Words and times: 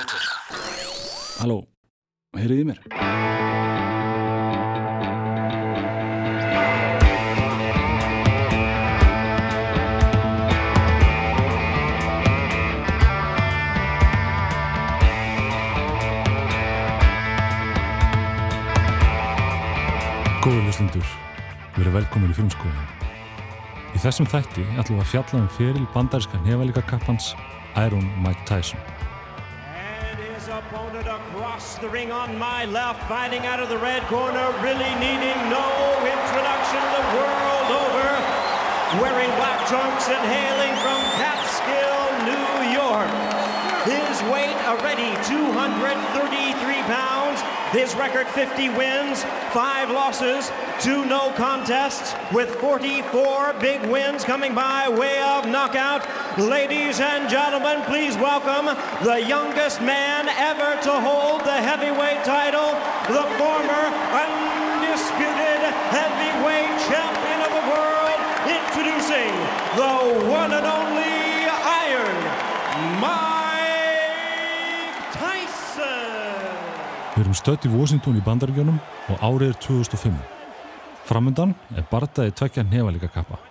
Halló, 0.00 1.58
heyriði 2.32 2.64
mér? 2.70 2.78
Góður 20.40 20.64
hlustundur, 20.64 21.04
við 21.74 21.82
erum 21.82 21.98
velkomin 21.98 22.32
í 22.32 22.38
frumskóðin. 22.38 22.88
Í 23.92 24.00
þessum 24.00 24.28
þætti 24.32 24.64
ætlum 24.80 24.96
við 24.96 25.04
að 25.04 25.12
fjalla 25.12 25.42
um 25.42 25.52
feril 25.58 25.84
bandaríska 25.92 26.40
nefælika 26.46 26.86
kappans 26.88 27.34
Iron 27.76 28.08
Mike 28.24 28.48
Tyson. 28.48 28.99
The 31.80 31.88
ring 31.88 32.12
on 32.12 32.36
my 32.36 32.66
left, 32.66 33.08
fighting 33.08 33.46
out 33.46 33.58
of 33.58 33.70
the 33.70 33.78
red 33.78 34.02
corner, 34.02 34.52
really 34.60 34.92
needing 35.00 35.38
no 35.48 35.64
introduction 36.04 36.82
the 36.92 37.04
world 37.16 37.68
over. 37.72 38.08
Wearing 39.00 39.30
black 39.40 39.64
trunks 39.66 40.04
and 40.08 40.20
hailing 40.28 40.76
from 40.84 41.00
Catskill, 41.16 42.04
New 42.28 42.48
York. 42.76 43.08
His 43.88 44.20
weight 44.28 44.56
already 44.68 45.08
233 45.24 46.82
pounds. 46.84 47.40
His 47.72 47.94
record 47.94 48.26
50 48.26 48.68
wins, 48.70 49.24
5 49.52 49.90
losses, 49.90 50.52
2 50.80 51.06
no 51.06 51.32
contests, 51.32 52.14
with 52.34 52.50
44 52.56 53.54
big 53.54 53.80
wins 53.88 54.22
coming 54.22 54.54
by 54.54 54.86
way 54.88 55.22
of 55.22 55.46
knockout. 55.46 56.04
Ladies 56.38 57.00
and 57.00 57.28
gentlemen, 57.28 57.82
please 57.90 58.16
welcome 58.16 58.66
the 59.02 59.18
youngest 59.26 59.82
man 59.82 60.28
ever 60.28 60.80
to 60.80 60.92
hold 61.00 61.40
the 61.40 61.58
heavyweight 61.58 62.22
title, 62.22 62.70
the 63.10 63.26
former 63.34 63.84
undisputed 64.14 65.60
heavyweight 65.90 66.70
champion 66.86 67.42
of 67.42 67.50
the 67.50 67.64
world, 67.66 68.14
introducing 68.46 69.34
the 69.74 70.30
one 70.30 70.52
and 70.54 70.66
only 70.70 71.50
Iron 71.82 72.22
Mike 73.02 73.90
Tyson. 75.10 76.54
Við 77.18 77.26
erum 77.26 77.34
stödd 77.34 77.66
í 77.66 77.74
Washington 77.74 78.14
í 78.14 78.22
bandaríkjónum 78.22 78.78
og 79.10 79.18
árið 79.18 79.50
er 79.50 79.62
2005. 79.66 80.14
Framundan 81.10 81.58
er 81.74 81.82
bardaði 81.90 82.30
tvekja 82.38 82.62
nefælika 82.70 83.10
kappa. 83.10 83.49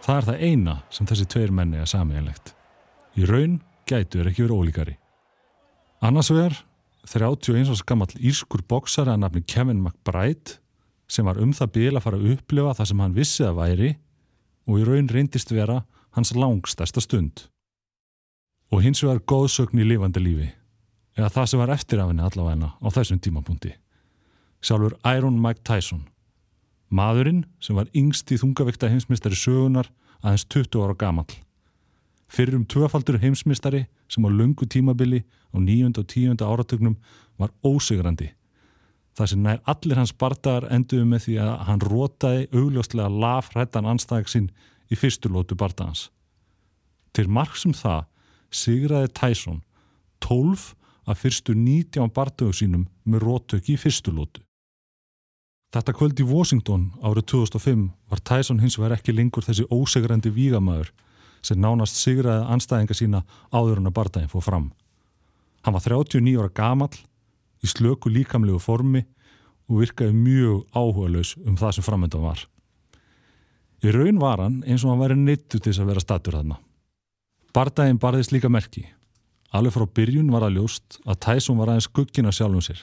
Það 0.00 0.16
er 0.16 0.26
það 0.28 0.42
eina 0.48 0.74
sem 0.90 1.08
þessi 1.08 1.26
tveir 1.28 1.52
menni 1.54 1.80
er 1.80 1.88
samiðanlegt. 1.90 2.54
Í 3.20 3.26
raun 3.28 3.60
gætu 3.88 4.20
er 4.20 4.30
ekki 4.30 4.46
verið 4.46 4.60
ólíkari. 4.60 4.96
Annars 6.00 6.30
vegar 6.32 6.56
31 7.10 7.72
árs 7.72 7.82
gammal 7.84 8.08
írskur 8.16 8.62
boksari 8.68 9.12
að 9.12 9.22
nafni 9.24 9.42
Kevin 9.44 9.82
McBride 9.82 10.58
sem 11.10 11.26
var 11.26 11.40
um 11.42 11.52
það 11.56 11.72
bil 11.74 11.92
að 11.94 12.04
fara 12.04 12.20
að 12.20 12.34
upplifa 12.36 12.76
það 12.78 12.90
sem 12.90 13.02
hann 13.02 13.16
vissi 13.16 13.44
að 13.44 13.58
væri 13.58 13.90
og 14.70 14.78
í 14.80 14.86
raun 14.86 15.10
reyndist 15.10 15.52
vera 15.52 15.82
hans 16.16 16.32
langstæsta 16.36 17.02
stund. 17.02 17.46
Og 18.70 18.84
hins 18.84 19.02
vegar 19.02 19.22
góðsögn 19.26 19.82
í 19.82 19.88
lifandi 19.88 20.22
lífi 20.22 20.48
eða 21.18 21.32
það 21.34 21.50
sem 21.50 21.60
var 21.60 21.74
eftir 21.74 22.00
af 22.00 22.12
henni 22.12 22.24
allavegna 22.24 22.72
á 22.78 22.88
þessum 22.94 23.20
tímapunkti. 23.20 23.74
Sjálfur 24.62 24.96
Iron 25.16 25.40
Mike 25.42 25.64
Tyson. 25.66 26.06
Maðurinn 26.90 27.44
sem 27.62 27.78
var 27.78 27.90
yngst 27.94 28.30
í 28.34 28.38
þungavikta 28.40 28.90
heimsmystari 28.90 29.38
sögunar 29.38 29.90
aðeins 30.20 30.46
20 30.50 30.82
ára 30.82 30.96
gamall. 30.98 31.30
Fyrir 32.30 32.58
um 32.58 32.66
tvöfaldur 32.66 33.20
heimsmystari 33.22 33.84
sem 34.10 34.26
á 34.26 34.30
lungu 34.30 34.66
tímabili 34.66 35.22
á 35.54 35.56
nýjönda 35.58 36.02
og 36.02 36.10
tíunda 36.10 36.50
áratögnum 36.50 36.96
var 37.38 37.54
ósigrandi. 37.62 38.32
Það 39.14 39.30
sem 39.30 39.42
nær 39.42 39.62
allir 39.70 39.98
hans 39.98 40.12
bardagar 40.14 40.68
enduðu 40.70 41.06
með 41.06 41.24
því 41.26 41.38
að 41.44 41.54
hann 41.68 41.82
rótaði 41.86 42.44
augljóslega 42.54 43.10
lafrættan 43.22 43.88
anstæðag 43.90 44.30
sinn 44.30 44.50
í 44.90 44.98
fyrstulótu 44.98 45.58
bardagans. 45.58 46.08
Til 47.14 47.26
margsum 47.30 47.74
það 47.74 48.06
sigraði 48.50 49.10
Tyson 49.14 49.62
12 50.26 50.72
að 51.10 51.18
fyrstu 51.22 51.54
19 51.54 52.14
bardögu 52.14 52.54
sínum 52.54 52.86
með 53.04 53.26
róttöki 53.26 53.74
í 53.74 53.80
fyrstu 53.80 54.14
lótu. 54.14 54.42
Þetta 55.70 55.94
kvöld 55.94 56.18
í 56.18 56.26
Washington 56.26 56.88
árið 56.98 57.28
2005 57.30 57.82
var 58.10 58.22
Tyson 58.26 58.58
hins 58.58 58.74
vegar 58.78 58.96
ekki 58.96 59.14
lengur 59.14 59.44
þessi 59.46 59.68
ósegrandi 59.70 60.32
vígamæður 60.34 60.90
sem 61.46 61.60
nánast 61.62 62.00
sigraði 62.00 62.48
anstæðinga 62.50 62.96
sína 62.98 63.20
áður 63.54 63.78
en 63.78 63.86
að 63.90 63.94
bardaginn 64.00 64.32
fóð 64.32 64.48
fram. 64.48 64.66
Hann 65.62 65.76
var 65.76 65.84
39 65.86 66.40
ára 66.42 66.50
gamal, 66.50 66.90
í 67.62 67.70
slöku 67.70 68.10
líkamlegu 68.10 68.58
formi 68.58 69.04
og 69.70 69.84
virkaði 69.84 70.16
mjög 70.16 70.64
áhugaðlaus 70.74 71.36
um 71.44 71.56
það 71.60 71.76
sem 71.76 71.86
framöndan 71.86 72.26
var. 72.26 72.42
Í 73.86 73.94
raun 73.94 74.18
var 74.20 74.42
hann 74.42 74.60
eins 74.66 74.82
og 74.82 74.90
hann 74.90 75.04
væri 75.04 75.20
neittu 75.22 75.60
til 75.60 75.70
þess 75.70 75.84
að 75.84 75.92
vera 75.92 76.02
statur 76.02 76.40
þarna. 76.40 76.58
Bardaginn 77.54 78.02
barðist 78.02 78.34
líka 78.34 78.50
merki. 78.50 78.88
Alveg 79.54 79.76
frá 79.76 79.86
byrjun 79.86 80.34
var 80.34 80.48
að 80.48 80.58
ljóst 80.58 80.98
að 81.06 81.22
Tyson 81.28 81.62
var 81.62 81.70
aðeins 81.70 81.86
skuggina 81.86 82.34
sjálfum 82.34 82.64
sér. 82.64 82.82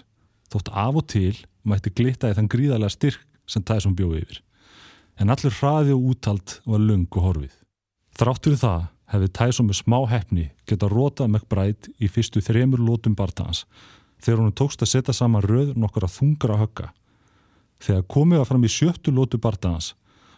Þótt 0.53 0.71
af 0.71 0.99
og 0.99 1.07
til 1.11 1.35
mætti 1.67 1.91
glitta 1.91 2.31
í 2.31 2.35
þann 2.37 2.51
gríðarlega 2.51 2.93
styrk 2.93 3.23
sem 3.47 3.63
Tyson 3.63 3.95
bjóði 3.97 4.23
yfir. 4.23 4.41
En 5.19 5.31
allur 5.33 5.55
hraði 5.59 5.95
og 5.95 6.11
úttalt 6.13 6.59
var 6.65 6.83
lung 6.83 7.07
og 7.09 7.25
horfið. 7.25 7.55
Þráttur 8.17 8.57
það 8.59 8.87
hefði 9.11 9.29
Tyson 9.39 9.67
með 9.67 9.79
smá 9.81 9.97
hefni 10.11 10.49
geta 10.67 10.89
rótað 10.91 11.31
McBride 11.31 11.93
í 11.99 12.09
fyrstu 12.11 12.43
þremur 12.43 12.83
lótum 12.83 13.15
barndagans 13.17 13.65
þegar 14.23 14.41
hún 14.41 14.55
tókst 14.57 14.81
að 14.81 14.91
setja 14.91 15.15
saman 15.15 15.45
röð 15.45 15.75
nokkara 15.77 16.09
þungar 16.11 16.55
að 16.55 16.61
högga. 16.63 16.89
Þegar 17.83 18.07
komið 18.09 18.41
að 18.41 18.49
fram 18.49 18.65
í 18.65 18.73
sjöttu 18.73 19.13
lótu 19.13 19.39
barndagans 19.41 19.93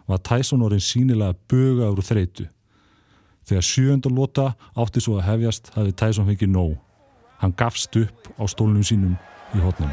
var 0.10 0.22
Tyson 0.26 0.66
orðin 0.66 0.84
sínilega 0.84 1.38
böga 1.50 1.90
úr 1.94 2.04
þreitu. 2.04 2.50
Þegar 3.48 3.66
sjönda 3.66 4.12
lóta 4.12 4.52
átti 4.78 5.02
svo 5.02 5.18
að 5.18 5.28
hefjast 5.30 5.72
hafði 5.76 5.96
Tyson 6.02 6.28
fengið 6.28 6.54
nóg. 6.54 6.76
Hann 7.40 7.56
gafst 7.58 7.96
upp 7.98 8.30
á 8.36 8.44
stólnum 8.52 8.84
sínum 8.84 9.16
í 9.56 9.60
hotnum. 9.64 9.92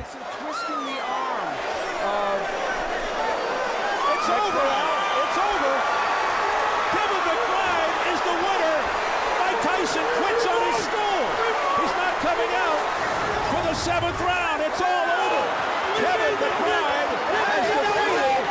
seventh 13.86 14.20
round. 14.20 14.60
It's 14.66 14.80
all 14.80 15.08
over. 15.22 15.42
Kevin 16.00 16.34
McBride 16.42 17.12
has 17.38 17.66
defeated 17.70 18.44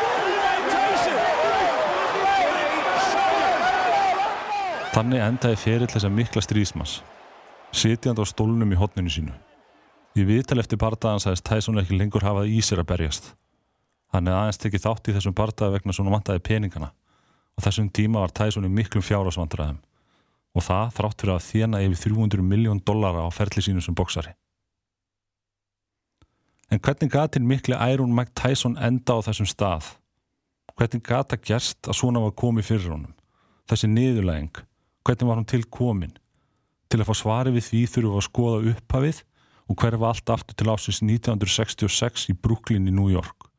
Mike 0.46 0.68
Tyson. 0.72 1.20
Þannig 4.96 5.26
endaði 5.26 5.58
ferill 5.60 5.90
þess 5.92 6.08
að 6.08 6.16
mikla 6.16 6.42
strísmas, 6.46 6.92
sitjandi 7.76 8.24
á 8.24 8.26
stólnum 8.32 8.72
í 8.72 8.80
hotninu 8.80 9.12
sínu. 9.12 9.34
Í 10.16 10.24
viðtal 10.24 10.62
eftir 10.62 10.80
bardaðan 10.80 11.20
sagðist 11.20 11.44
Tyson 11.50 11.82
ekki 11.82 11.98
lengur 12.00 12.24
hafað 12.24 12.54
í 12.56 12.62
sér 12.64 12.80
að 12.84 12.92
berjast. 12.94 13.34
Hann 14.16 14.30
hefði 14.30 14.40
aðeins 14.40 14.62
tekið 14.64 14.86
þátt 14.86 15.10
í 15.10 15.16
þessum 15.18 15.36
bardaði 15.36 15.76
vegna 15.76 15.96
svona 15.96 16.14
vantaði 16.14 16.44
peningana 16.46 16.94
og 17.56 17.66
þessum 17.66 17.90
tíma 17.92 18.22
var 18.24 18.32
Tyson 18.36 18.68
í 18.68 18.72
miklum 18.72 19.04
fjárásvandræðum 19.04 19.82
og 20.56 20.64
það 20.64 20.96
þrátt 20.96 21.20
fyrir 21.20 21.34
að 21.36 21.46
þjena 21.50 21.84
yfir 21.84 22.02
300 22.16 22.48
miljón 22.48 22.80
dollara 22.88 23.28
á 23.28 23.30
ferli 23.36 23.64
sínu 23.66 23.84
sem 23.84 23.98
boksari. 23.98 24.32
En 26.72 26.80
hvernig 26.80 27.12
gati 27.12 27.44
mikli 27.44 27.76
Iron 27.92 28.16
Mike 28.16 28.32
Tyson 28.40 28.80
enda 28.80 29.20
á 29.20 29.26
þessum 29.28 29.52
stað? 29.52 29.92
Hvernig 30.80 31.04
gata 31.04 31.36
gerst 31.36 31.88
að 31.88 32.00
svona 32.00 32.24
var 32.24 32.34
komið 32.40 32.72
fyrir 32.72 32.96
honum? 32.96 33.14
Þessi 33.68 33.92
niðurlæging, 33.92 34.64
hvernig 35.04 35.28
var 35.28 35.40
hann 35.40 35.52
til 35.52 35.64
komin? 35.68 36.16
Til 36.88 37.02
að 37.02 37.10
fá 37.12 37.16
svari 37.20 37.54
við 37.56 37.68
því 37.68 37.86
þurfum 37.92 38.16
við 38.16 38.22
að 38.22 38.30
skoða 38.30 38.72
upphafið 38.72 39.22
og 39.70 39.82
hverfa 39.82 40.12
allt 40.12 40.30
aftur 40.30 40.56
til 40.58 40.72
ásins 40.72 41.02
1966 41.02 42.30
í 42.32 42.38
Brooklyn 42.38 42.88
í 42.88 42.94
New 42.94 43.10
York. 43.10 43.50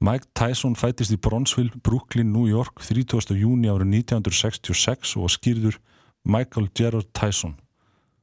Mike 0.00 0.30
Tyson 0.34 0.76
fættist 0.76 1.12
í 1.12 1.18
Bronzeville, 1.20 1.76
Brooklyn, 1.84 2.32
New 2.32 2.46
York 2.48 2.80
30. 2.80 3.34
júni 3.36 3.68
árið 3.68 3.90
1966 4.00 5.16
og 5.20 5.28
skýrður 5.28 5.76
Michael 6.24 6.70
Gerard 6.74 7.10
Tyson. 7.12 7.58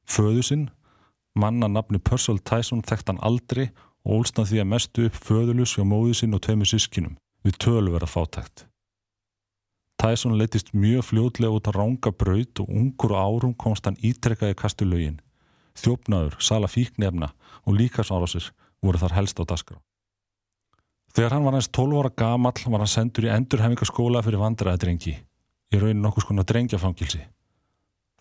Föðu 0.10 0.42
sinn, 0.42 0.70
manna 1.36 1.70
nafni 1.70 2.00
Purcell 2.00 2.40
Tyson 2.40 2.82
þekkt 2.82 3.12
hann 3.12 3.22
aldrei 3.22 3.70
og 4.08 4.24
ólsnað 4.24 4.50
því 4.52 4.64
að 4.64 4.72
mestu 4.74 5.06
upp 5.06 5.22
föðulus 5.30 5.76
hjá 5.78 5.86
móðu 5.86 6.16
sinn 6.18 6.34
og 6.34 6.42
tveimur 6.48 6.70
sískinum 6.70 7.18
við 7.46 7.60
tölverða 7.62 8.10
fátækt. 8.10 8.66
Tyson 9.98 10.38
leittist 10.38 10.76
mjög 10.78 11.08
fljótlega 11.10 11.56
út 11.58 11.68
að 11.70 11.80
ránga 11.80 12.12
braut 12.14 12.62
og 12.62 12.70
ungur 12.70 13.16
árum 13.18 13.56
komst 13.58 13.88
hann 13.90 13.98
ítrekkaði 13.98 14.58
kastu 14.58 14.86
lögin. 14.86 15.18
Þjófnaður, 15.78 16.38
sala 16.42 16.70
fíknefna 16.70 17.32
og 17.66 17.78
líkasárásir 17.78 18.52
voru 18.82 19.02
þar 19.02 19.16
helst 19.18 19.42
á 19.42 19.44
dasgrá. 19.50 19.80
Þegar 21.18 21.34
hann 21.34 21.48
var 21.48 21.58
hans 21.58 21.70
12 21.74 21.98
ára 21.98 22.12
gamall 22.14 22.62
var 22.70 22.84
hann 22.84 22.92
sendur 22.92 23.26
í 23.26 23.34
endurhefingaskóla 23.34 24.22
fyrir 24.22 24.42
vandræðadrengi, 24.44 25.16
í 25.74 25.82
raunin 25.82 26.04
nokkus 26.06 26.28
konar 26.30 26.46
drengjafangilsi. 26.46 27.24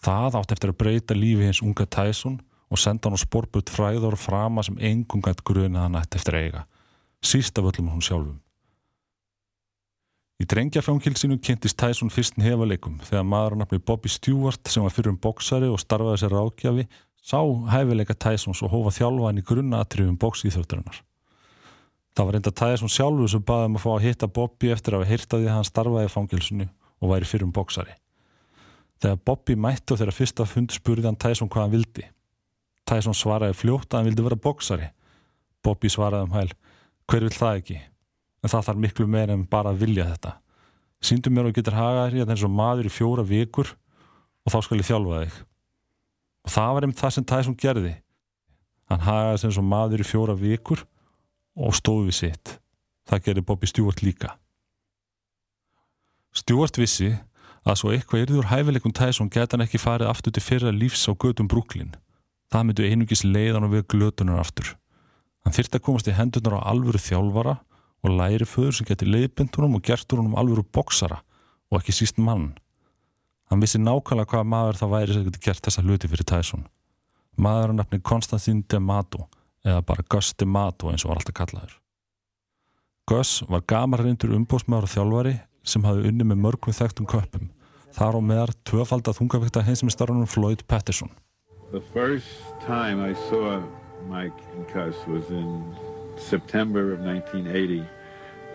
Það 0.01 0.41
átt 0.41 0.57
eftir 0.57 0.73
að 0.73 0.81
breyta 0.81 1.17
lífi 1.17 1.45
hins 1.45 1.61
unga 1.65 1.85
Tyson 1.85 2.41
og 2.73 2.81
senda 2.81 3.11
hann 3.11 3.21
á 3.21 3.21
sporbut 3.21 3.69
fræður 3.73 4.17
frama 4.17 4.65
sem 4.65 4.81
engungat 4.81 5.45
gruna 5.45 5.85
hann 5.85 6.01
ætti 6.01 6.21
eftir 6.21 6.41
eiga. 6.41 6.65
Síst 7.21 7.59
af 7.61 7.69
öllum 7.69 7.93
hún 7.93 8.05
sjálfum. 8.05 8.41
Í 10.37 10.45
drengjafjánkilsinu 10.45 11.39
kynntist 11.41 11.79
Tyson 11.81 12.11
fyrst 12.13 12.37
hefaleikum 12.37 12.99
þegar 13.07 13.25
maður 13.25 13.55
nafni 13.63 13.79
Bobby 13.81 14.11
Stewart 14.13 14.69
sem 14.69 14.85
var 14.85 14.93
fyrir 14.93 15.15
um 15.15 15.17
bóksari 15.17 15.71
og 15.73 15.81
starfaði 15.81 16.21
sér 16.21 16.35
rákjafi 16.37 16.85
sá 17.27 17.41
hæfileika 17.73 18.15
Tysons 18.15 18.61
og 18.63 18.71
hófa 18.75 18.93
þjálfa 18.99 19.31
hann 19.31 19.41
í 19.41 19.45
grunnatriðum 19.47 20.19
bóksýþjóttarinnar. 20.21 21.01
Það 22.17 22.29
var 22.29 22.39
enda 22.39 22.53
Tyson 22.61 22.93
sjálfu 22.93 23.31
sem 23.33 23.47
baði 23.49 23.71
um 23.71 23.79
að 23.81 23.83
fá 23.87 23.89
að 23.95 24.05
hitta 24.05 24.29
Bobby 24.29 24.71
eftir 24.73 24.95
að 24.95 25.03
hafa 25.03 25.11
hýrtaði 25.15 25.49
að 25.49 25.57
hann 25.57 25.69
starfaði 25.71 26.13
fangilsinu 26.13 26.69
og 27.01 27.11
væri 27.15 27.29
fyrir 27.33 27.49
um 27.49 27.57
bóksari. 27.57 27.97
Þegar 29.03 29.19
Bobby 29.25 29.57
mætti 29.57 29.93
og 29.93 30.01
þegar 30.01 30.19
fyrsta 30.21 30.47
fund 30.49 30.77
spurði 30.77 31.09
hann 31.09 31.21
Tyson 31.21 31.49
hvað 31.49 31.67
hann 31.67 31.75
vildi. 31.75 32.07
Tyson 32.87 33.17
svaraði 33.17 33.57
fljótt 33.59 33.91
að 33.91 33.99
hann 33.99 34.09
vildi 34.11 34.29
vera 34.29 34.43
bóksari. 34.47 34.89
Bobby 35.65 35.91
svaraði 35.93 36.29
um 36.29 36.37
hæl, 36.37 36.49
hver 37.09 37.27
vil 37.27 37.37
það 37.37 37.61
ekki? 37.63 37.83
En 38.43 38.53
það 38.53 38.67
þarf 38.69 38.83
miklu 38.83 39.07
meira 39.11 39.35
en 39.35 39.45
bara 39.49 39.73
að 39.73 39.85
vilja 39.85 40.09
þetta. 40.13 40.33
Síndu 41.05 41.31
mér 41.31 41.51
og 41.51 41.57
getur 41.57 41.77
hagað 41.77 42.17
þér 42.17 42.33
eins 42.33 42.45
og 42.47 42.53
maður 42.53 42.89
í 42.89 42.93
fjóra 42.93 43.25
vikur 43.27 43.73
og 44.47 44.55
þá 44.55 44.59
skal 44.65 44.81
ég 44.81 44.89
þjálfa 44.89 45.23
þig. 45.23 45.39
Og 46.47 46.55
það 46.55 46.75
var 46.75 46.87
einmitt 46.87 47.03
það 47.03 47.15
sem 47.17 47.27
Tyson 47.27 47.59
gerði. 47.59 47.95
Hann 48.91 49.05
hagaði 49.07 49.41
sem 49.43 49.51
eins 49.51 49.61
og 49.61 49.69
maður 49.69 50.03
í 50.03 50.07
fjóra 50.07 50.37
vikur 50.39 50.85
og 51.57 51.77
stóði 51.77 52.11
við 52.11 52.19
sitt. 52.21 52.57
Það 53.07 53.25
gerði 53.29 53.47
Bobby 53.47 53.71
Stewart 53.71 54.03
líka. 54.03 54.35
Stewart 56.37 56.79
vissi 56.79 57.15
að 57.67 57.79
svo 57.81 57.93
eitthvað 57.93 58.27
yrður 58.27 58.51
hæfileikum 58.51 58.95
Tyson 58.95 59.31
geta 59.33 59.57
hann 59.57 59.65
ekki 59.67 59.81
farið 59.83 60.11
aftur 60.11 60.35
til 60.35 60.45
fyrra 60.45 60.73
lífs 60.75 61.07
á 61.11 61.13
gödum 61.15 61.49
Brooklyn. 61.51 61.95
Það 62.53 62.67
myndu 62.69 62.87
einugis 62.87 63.25
leiðan 63.27 63.67
og 63.67 63.73
við 63.75 63.87
glötunar 63.95 64.43
aftur. 64.43 64.77
Hann 65.43 65.55
þyrti 65.55 65.79
að 65.79 65.87
komast 65.87 66.11
í 66.11 66.15
hendunar 66.15 66.61
á 66.63 66.69
alvöru 66.71 67.01
þjálfara 67.03 67.57
og 68.05 68.13
læri 68.19 68.47
föður 68.49 68.79
sem 68.79 68.89
geti 68.89 69.09
leiðbindunum 69.09 69.79
og 69.79 69.85
gertur 69.87 70.21
honum 70.21 70.37
alvöru 70.39 70.65
boksara 70.65 71.23
og 71.71 71.81
ekki 71.81 71.95
síst 71.97 72.21
mann. 72.23 72.53
Hann 73.51 73.63
vissi 73.63 73.79
nákvæmlega 73.79 74.31
hvaða 74.33 74.51
maður 74.51 74.81
það 74.81 74.95
væri 74.95 75.17
sem 75.17 75.27
geti 75.29 75.43
gert 75.47 75.67
þessa 75.67 75.85
hluti 75.87 76.11
fyrir 76.11 76.29
Tyson. 76.29 76.67
Maður 77.37 77.73
er 77.73 77.77
nefnir 77.81 78.03
Konstantin 78.03 78.63
D'Amato 78.67 79.27
eða 79.67 79.83
bara 79.87 80.07
Gus 80.09 80.33
D'Amato 80.35 80.91
eins 80.91 81.05
og 81.05 81.13
var 81.13 81.21
alltaf 81.21 81.37
kallaður. 81.37 81.77
Gus 83.07 83.43
var 83.47 83.63
gamarreyndur 83.71 84.35
umbósmaður 84.35 84.89
og 84.89 84.95
þjálfari 84.95 85.35
sem 85.67 85.85
hafði 85.87 86.11
unni 86.11 86.27
með 86.27 86.43
mörgum 86.43 86.75
þekktum 86.75 87.07
köpum. 87.11 87.51
Þar 87.95 88.19
á 88.19 88.21
meðar 88.31 88.53
tvöfald 88.67 89.07
að 89.09 89.21
þungavíkta 89.21 89.63
heimsmyndstarunum 89.67 90.27
Floyd 90.31 90.67
Patterson. 90.67 91.11
The 91.71 91.83
first 91.95 92.43
time 92.67 93.01
I 93.01 93.15
saw 93.29 93.63
Mike 94.11 94.43
and 94.55 94.67
Gus 94.75 94.99
was 95.07 95.31
in 95.31 95.75
September 96.17 96.93
of 96.93 97.01
1980 97.01 97.87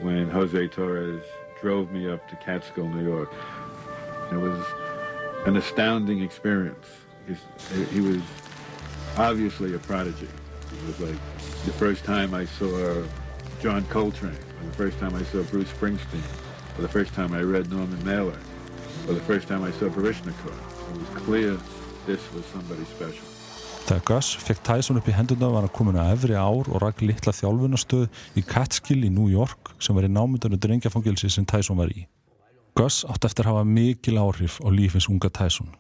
when 0.02 0.30
Jose 0.30 0.68
Torres 0.70 1.24
drove 1.62 1.92
me 1.92 2.10
up 2.10 2.28
to 2.30 2.36
Catskill, 2.38 2.88
New 2.90 3.08
York. 3.08 3.32
It 4.32 4.38
was 4.38 4.66
an 5.46 5.58
astounding 5.58 6.22
experience. 6.22 6.88
he 7.92 8.02
was 8.02 8.22
obviously 9.18 9.74
a 9.76 9.80
prodigy. 9.80 10.28
It 10.28 10.88
was 10.88 11.00
like 11.00 11.20
the 11.66 11.74
first 11.74 12.04
time 12.04 12.34
I 12.34 12.46
saw 12.46 13.04
John 13.62 13.84
Coltrane, 13.86 14.32
or 14.32 14.68
the 14.68 14.74
first 14.74 14.98
time 15.00 15.14
I 15.16 15.24
saw 15.24 15.44
Bruce 15.44 15.72
Springsteen, 15.72 16.24
or 16.78 16.82
the 16.82 16.90
first 16.90 17.14
time 17.14 17.34
I 17.34 17.42
read 17.42 17.70
Norman 17.72 18.04
Mailer, 18.04 18.38
or 19.08 19.14
the 19.14 19.22
first 19.22 19.48
time 19.48 19.64
I 19.64 19.72
saw 19.72 19.90
Barishnikov. 19.90 20.96
It 20.96 20.98
was 20.98 21.24
clear 21.24 21.58
this 22.08 22.32
was 22.34 22.46
somebody 22.46 22.84
special. 22.86 23.31
Þegar 23.88 24.04
Gus 24.08 24.30
fekk 24.40 24.62
Tyson 24.68 25.00
upp 25.00 25.08
í 25.10 25.14
henduna 25.16 25.50
var 25.52 25.66
hann 25.66 25.74
komin 25.76 25.98
að 26.00 26.14
efri 26.14 26.36
ár 26.38 26.70
og 26.70 26.80
ræk 26.84 27.02
litla 27.04 27.34
þjálfunastöð 27.36 28.06
í 28.40 28.44
Catskill 28.48 29.02
í 29.08 29.10
New 29.12 29.28
York 29.32 29.74
sem 29.82 29.98
var 29.98 30.06
í 30.08 30.12
námyndunum 30.12 30.62
drengjafangilsi 30.62 31.32
sem 31.34 31.48
Tyson 31.50 31.80
var 31.82 31.92
í. 31.92 32.06
Gus 32.78 33.02
átt 33.10 33.26
eftir 33.28 33.50
að 33.50 33.58
hafa 33.58 33.68
mikil 33.68 34.16
áhrif 34.22 34.60
á 34.64 34.70
lífins 34.72 35.10
unga 35.12 35.32
Tyson. 35.34 35.74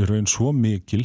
Í 0.00 0.08
raun 0.08 0.26
svo 0.26 0.50
mikil 0.56 1.04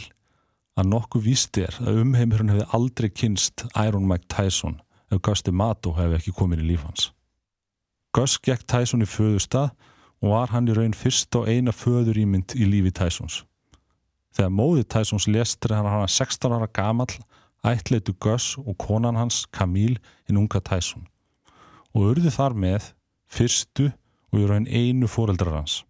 að 0.79 0.89
nokkuð 0.95 1.27
víst 1.27 1.59
er 1.61 1.75
að 1.83 2.01
umheimurinn 2.05 2.53
hefði 2.55 2.69
aldrei 2.77 3.09
kynst 3.11 3.67
Iron 3.75 4.07
Mike 4.09 4.31
Tyson 4.31 4.79
ef 5.11 5.21
Gus 5.21 5.43
D'Amato 5.45 5.93
hefði 5.99 6.17
ekki 6.21 6.35
komin 6.39 6.63
í 6.63 6.71
lífans. 6.71 7.11
Gus 8.15 8.39
gekk 8.43 8.65
Tyson 8.67 9.03
í 9.03 9.07
föðustad 9.07 9.75
og 10.21 10.33
var 10.33 10.51
hann 10.53 10.67
í 10.69 10.75
raun 10.75 10.97
fyrst 10.97 11.35
og 11.37 11.47
eina 11.49 11.73
föður 11.75 12.19
ímynd 12.21 12.55
í 12.57 12.67
lífi 12.67 12.93
Tysons. 12.95 13.43
Þegar 14.31 14.53
móðið 14.55 14.87
Tysons 14.93 15.27
lestri 15.27 15.75
hann 15.75 15.89
hann 15.89 16.07
16 16.07 16.55
ára 16.55 16.69
gamall 16.71 17.11
ætleitu 17.67 18.15
Gus 18.19 18.55
og 18.57 18.77
konan 18.79 19.19
hans 19.19 19.45
Camille 19.51 19.99
hinn 20.27 20.39
unga 20.41 20.61
Tyson 20.63 21.07
og 21.91 22.13
urði 22.13 22.31
þar 22.31 22.55
með 22.55 22.91
fyrstu 23.31 23.89
og 24.31 24.39
í 24.39 24.45
raun 24.47 24.67
einu 24.67 25.09
fóreldrar 25.11 25.57
hans. 25.59 25.81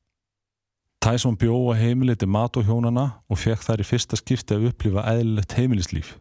Tyson 1.02 1.38
bjóða 1.38 1.78
heimiliti 1.78 2.28
mat 2.30 2.58
og 2.58 2.66
hjónana 2.66 3.06
og 3.30 3.40
fekk 3.42 3.66
þær 3.66 3.84
í 3.84 3.86
fyrsta 3.86 4.18
skipti 4.18 4.58
að 4.58 4.68
upplifa 4.70 5.06
eðlilegt 5.14 5.54
heimilislíf, 5.58 6.16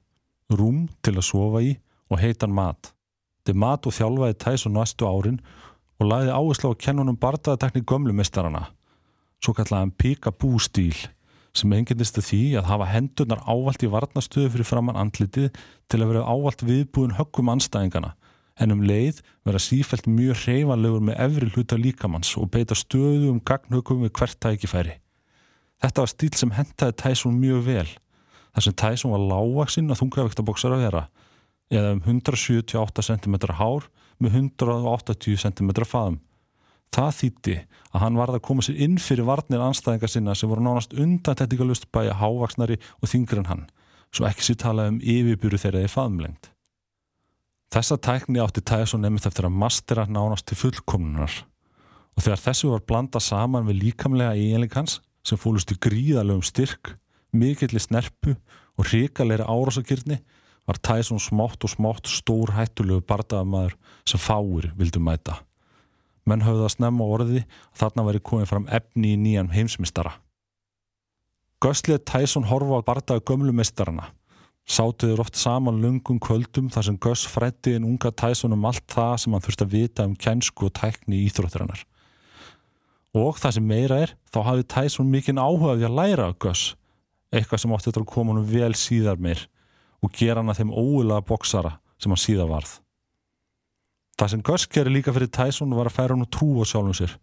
rúm 0.52 0.86
til 1.04 1.16
að 1.16 1.26
sofa 1.28 1.62
í 1.64 1.74
og 2.12 2.20
heitan 2.20 2.52
mat. 2.52 2.92
Þið 3.48 3.58
mat 3.60 3.88
og 3.88 3.96
þjálfaði 3.96 4.38
Tyson 4.44 4.76
næstu 4.76 5.08
árin 5.08 5.40
og 6.00 6.08
lagði 6.08 6.36
áherslu 6.36 6.72
á 6.72 6.80
kennunum 6.80 7.16
bardaðatekni 7.20 7.84
gömlumistarana, 7.88 8.66
svo 9.40 9.56
kallaðan 9.56 9.92
Pika-bú 9.96 10.58
stíl 10.60 10.96
sem 11.56 11.72
enginnist 11.74 12.18
að 12.20 12.28
því 12.28 12.40
að 12.60 12.68
hafa 12.70 12.88
hendurnar 12.92 13.42
ávalt 13.48 13.82
í 13.82 13.90
varnastöðu 13.90 14.52
fyrir 14.54 14.68
framann 14.68 14.98
andlitið 15.00 15.50
til 15.90 16.00
að 16.00 16.12
vera 16.12 16.26
ávalt 16.30 16.64
viðbúin 16.66 17.16
höggum 17.18 17.50
anstæðingana 17.54 18.14
en 18.60 18.74
um 18.74 18.84
leið 18.84 19.22
vera 19.46 19.62
sífælt 19.62 20.06
mjög 20.10 20.44
hreyfanlegur 20.44 21.02
með 21.08 21.20
efri 21.26 21.50
hluta 21.54 21.78
líkamanns 21.80 22.34
og 22.38 22.50
beita 22.54 22.76
stöðu 22.76 23.32
um 23.32 23.40
gagnhöggum 23.40 24.04
við 24.04 24.12
hvert 24.18 24.38
tækifæri. 24.42 24.98
Þetta 25.80 26.04
var 26.04 26.12
stíl 26.12 26.32
sem 26.36 26.52
hentaði 26.54 26.96
Tyson 27.00 27.38
mjög 27.40 27.64
vel 27.66 27.88
þar 28.50 28.66
sem 28.66 28.76
Tyson 28.82 29.14
var 29.14 29.26
lágvaksinn 29.30 29.90
að 29.90 30.02
þungavíktaboksar 30.02 30.76
að 30.76 30.84
vera 30.86 31.04
eða 31.70 31.94
um 31.96 32.02
178 32.04 33.06
cm 33.06 33.38
hár 33.56 33.86
með 34.20 34.36
180 34.42 35.40
cm 35.40 35.72
faðum 35.86 36.18
Það 36.90 37.10
þýtti 37.16 37.56
að 37.90 38.02
hann 38.02 38.16
varði 38.18 38.38
að 38.40 38.46
koma 38.46 38.64
sér 38.66 38.78
inn 38.82 38.96
fyrir 38.98 39.26
varnir 39.28 39.62
anstæðingar 39.62 40.10
sinna 40.10 40.34
sem 40.38 40.50
voru 40.50 40.64
nánast 40.66 40.94
undan 40.98 41.36
teknikalust 41.38 41.86
bæja 41.94 42.16
hávaksnari 42.18 42.78
og 42.98 43.10
þingri 43.10 43.42
en 43.42 43.50
hann, 43.50 43.66
svo 44.10 44.26
ekki 44.26 44.48
sér 44.48 44.58
tala 44.64 44.88
um 44.90 44.98
yfirbyrju 44.98 45.60
þeirra 45.62 45.84
í 45.86 45.90
faðumlengt. 45.90 46.50
Þessa 47.70 48.00
tækni 48.02 48.42
átti 48.42 48.64
Tyson 48.66 49.04
nefnitt 49.04 49.28
eftir 49.30 49.46
að 49.46 49.58
mastera 49.62 50.06
nánast 50.10 50.48
til 50.50 50.58
fullkomnunar 50.58 51.36
og 52.18 52.24
þegar 52.24 52.42
þessu 52.42 52.72
var 52.72 52.82
blanda 52.82 53.22
saman 53.22 53.68
við 53.68 53.84
líkamlega 53.84 54.34
eiginleikans 54.34 54.98
sem 55.22 55.38
fólust 55.38 55.70
í 55.70 55.78
gríðalögum 55.78 56.42
styrk, 56.42 56.96
mikillir 57.30 57.82
snerpu 57.84 58.34
og 58.74 58.90
ríkaleira 58.90 59.46
árásakirni 59.46 60.18
var 60.66 60.82
Tyson 60.82 61.22
smátt 61.22 61.62
og 61.62 61.70
smátt 61.70 62.10
stór 62.10 62.50
hættulegu 62.56 63.06
bardaðamæður 63.06 63.78
sem 64.10 64.22
fáir 64.22 64.72
vildu 64.74 64.98
mæta 65.02 65.38
menn 66.30 66.46
höfðu 66.46 66.66
að 66.68 66.74
snemma 66.76 67.10
orði 67.16 67.42
að 67.42 67.82
þarna 67.82 68.06
væri 68.06 68.22
komið 68.30 68.50
fram 68.52 68.68
efni 68.78 69.14
í 69.14 69.20
nýjan 69.20 69.52
heimsmystara. 69.54 70.14
Göslið 71.60 72.00
Tyson 72.08 72.46
horfa 72.48 72.80
á 72.80 72.86
bardaðu 72.86 73.26
gömlu 73.28 73.52
mistarana. 73.52 74.06
Sátuður 74.70 75.24
oft 75.24 75.36
saman 75.36 75.80
lungum 75.82 76.20
kvöldum 76.22 76.70
þar 76.72 76.86
sem 76.86 76.98
Göss 77.04 77.26
frætti 77.28 77.74
en 77.76 77.84
unga 77.84 78.12
Tyson 78.16 78.54
um 78.56 78.64
allt 78.64 78.86
það 78.88 79.14
sem 79.20 79.34
hann 79.34 79.44
þurfti 79.44 79.66
að 79.66 79.74
vita 79.74 80.06
um 80.08 80.14
kjensku 80.16 80.68
og 80.68 80.74
tækni 80.78 81.18
í 81.18 81.26
Íþróttirannar. 81.28 81.82
Og 83.18 83.36
það 83.42 83.56
sem 83.56 83.66
meira 83.66 83.98
er, 84.06 84.14
þá 84.30 84.40
hafði 84.46 84.68
Tyson 84.72 85.10
mikinn 85.10 85.42
áhuga 85.42 85.76
við 85.76 85.88
að 85.90 85.96
læra 85.98 86.28
af 86.30 86.38
Göss, 86.40 86.74
eitthvað 87.34 87.64
sem 87.64 87.74
átti 87.76 87.90
þetta 87.90 88.04
að 88.06 88.12
koma 88.14 88.36
hann 88.36 88.46
vel 88.48 88.72
síðar 88.78 89.20
meir 89.20 89.48
og 90.00 90.14
gera 90.16 90.40
hann 90.40 90.52
að 90.54 90.62
þeim 90.62 90.72
óulega 90.72 91.26
boksara 91.28 91.76
sem 92.00 92.14
hann 92.14 92.24
síðar 92.24 92.48
varð. 92.48 92.79
Það 94.20 94.32
sem 94.34 94.40
Gus 94.44 94.66
gerir 94.68 94.92
líka 94.92 95.12
fyrir 95.16 95.30
Tyson 95.32 95.70
var 95.72 95.88
að 95.88 95.94
færa 95.96 96.12
hann 96.12 96.26
og 96.26 96.28
trú 96.28 96.50
á 96.60 96.64
sjálfum 96.68 96.92
sér, 96.92 97.14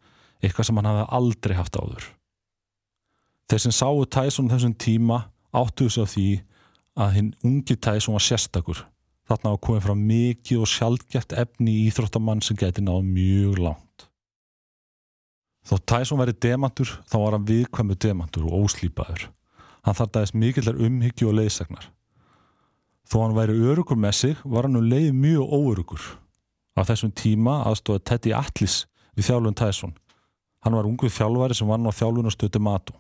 eitthvað 0.42 0.66
sem 0.66 0.80
hann 0.80 0.88
hafði 0.90 1.04
aldrei 1.20 1.54
haft 1.54 1.78
áður. 1.78 2.08
Þeir 3.48 3.62
sem 3.68 3.76
sáu 3.78 4.02
Tyson 4.10 4.50
þessum 4.50 4.74
tíma 4.82 5.20
áttuðu 5.54 5.94
sig 5.94 6.02
á 6.02 6.08
því 6.10 6.26
að 6.98 7.14
hinn 7.20 7.30
ungi 7.46 7.78
Tyson 7.78 8.18
var 8.18 8.26
sérstakur. 8.26 8.82
Þarna 9.30 9.54
var 9.54 9.62
komið 9.68 9.86
frá 9.86 9.96
mikið 10.02 10.66
og 10.66 10.74
sjálfgeft 10.74 11.38
efni 11.38 11.78
í 11.78 11.86
Íþróttamann 11.92 12.42
sem 12.42 12.58
geti 12.58 12.82
náðu 12.82 13.06
mjög 13.06 13.62
langt. 13.62 14.10
Þó 15.70 15.78
Tyson 15.94 16.18
væri 16.18 16.34
demantur, 16.34 16.98
þá 17.06 17.18
var 17.22 17.38
hann 17.38 17.50
viðkvæmu 17.54 18.02
demantur 18.02 18.50
og 18.50 18.64
óslýpaður. 18.66 19.30
Hann 19.86 20.02
þartaðist 20.02 20.34
mikillar 20.34 20.80
umhyggju 20.82 21.30
og 21.30 21.38
leiðsagnar. 21.44 21.92
Þó 23.06 23.18
hann 23.22 23.38
væri 23.38 23.62
örugur 23.70 24.00
með 24.00 24.24
sig, 24.26 24.40
var 24.42 24.66
hann 24.66 24.80
um 24.80 24.90
leið 24.90 25.14
mjög 25.14 25.54
óörugur. 25.54 26.16
Á 26.78 26.86
þessum 26.86 27.12
tíma 27.18 27.64
aðstóði 27.66 28.04
Teddy 28.06 28.34
Atlis 28.38 28.84
við 29.18 29.32
þjálfun 29.32 29.58
Tyson. 29.58 29.94
Hann 30.62 30.78
var 30.78 30.88
unguð 30.90 31.16
þjálfari 31.16 31.58
sem 31.58 31.70
vann 31.70 31.90
á 31.90 31.92
þjálfunastötu 31.92 32.62
Mato. 32.62 32.94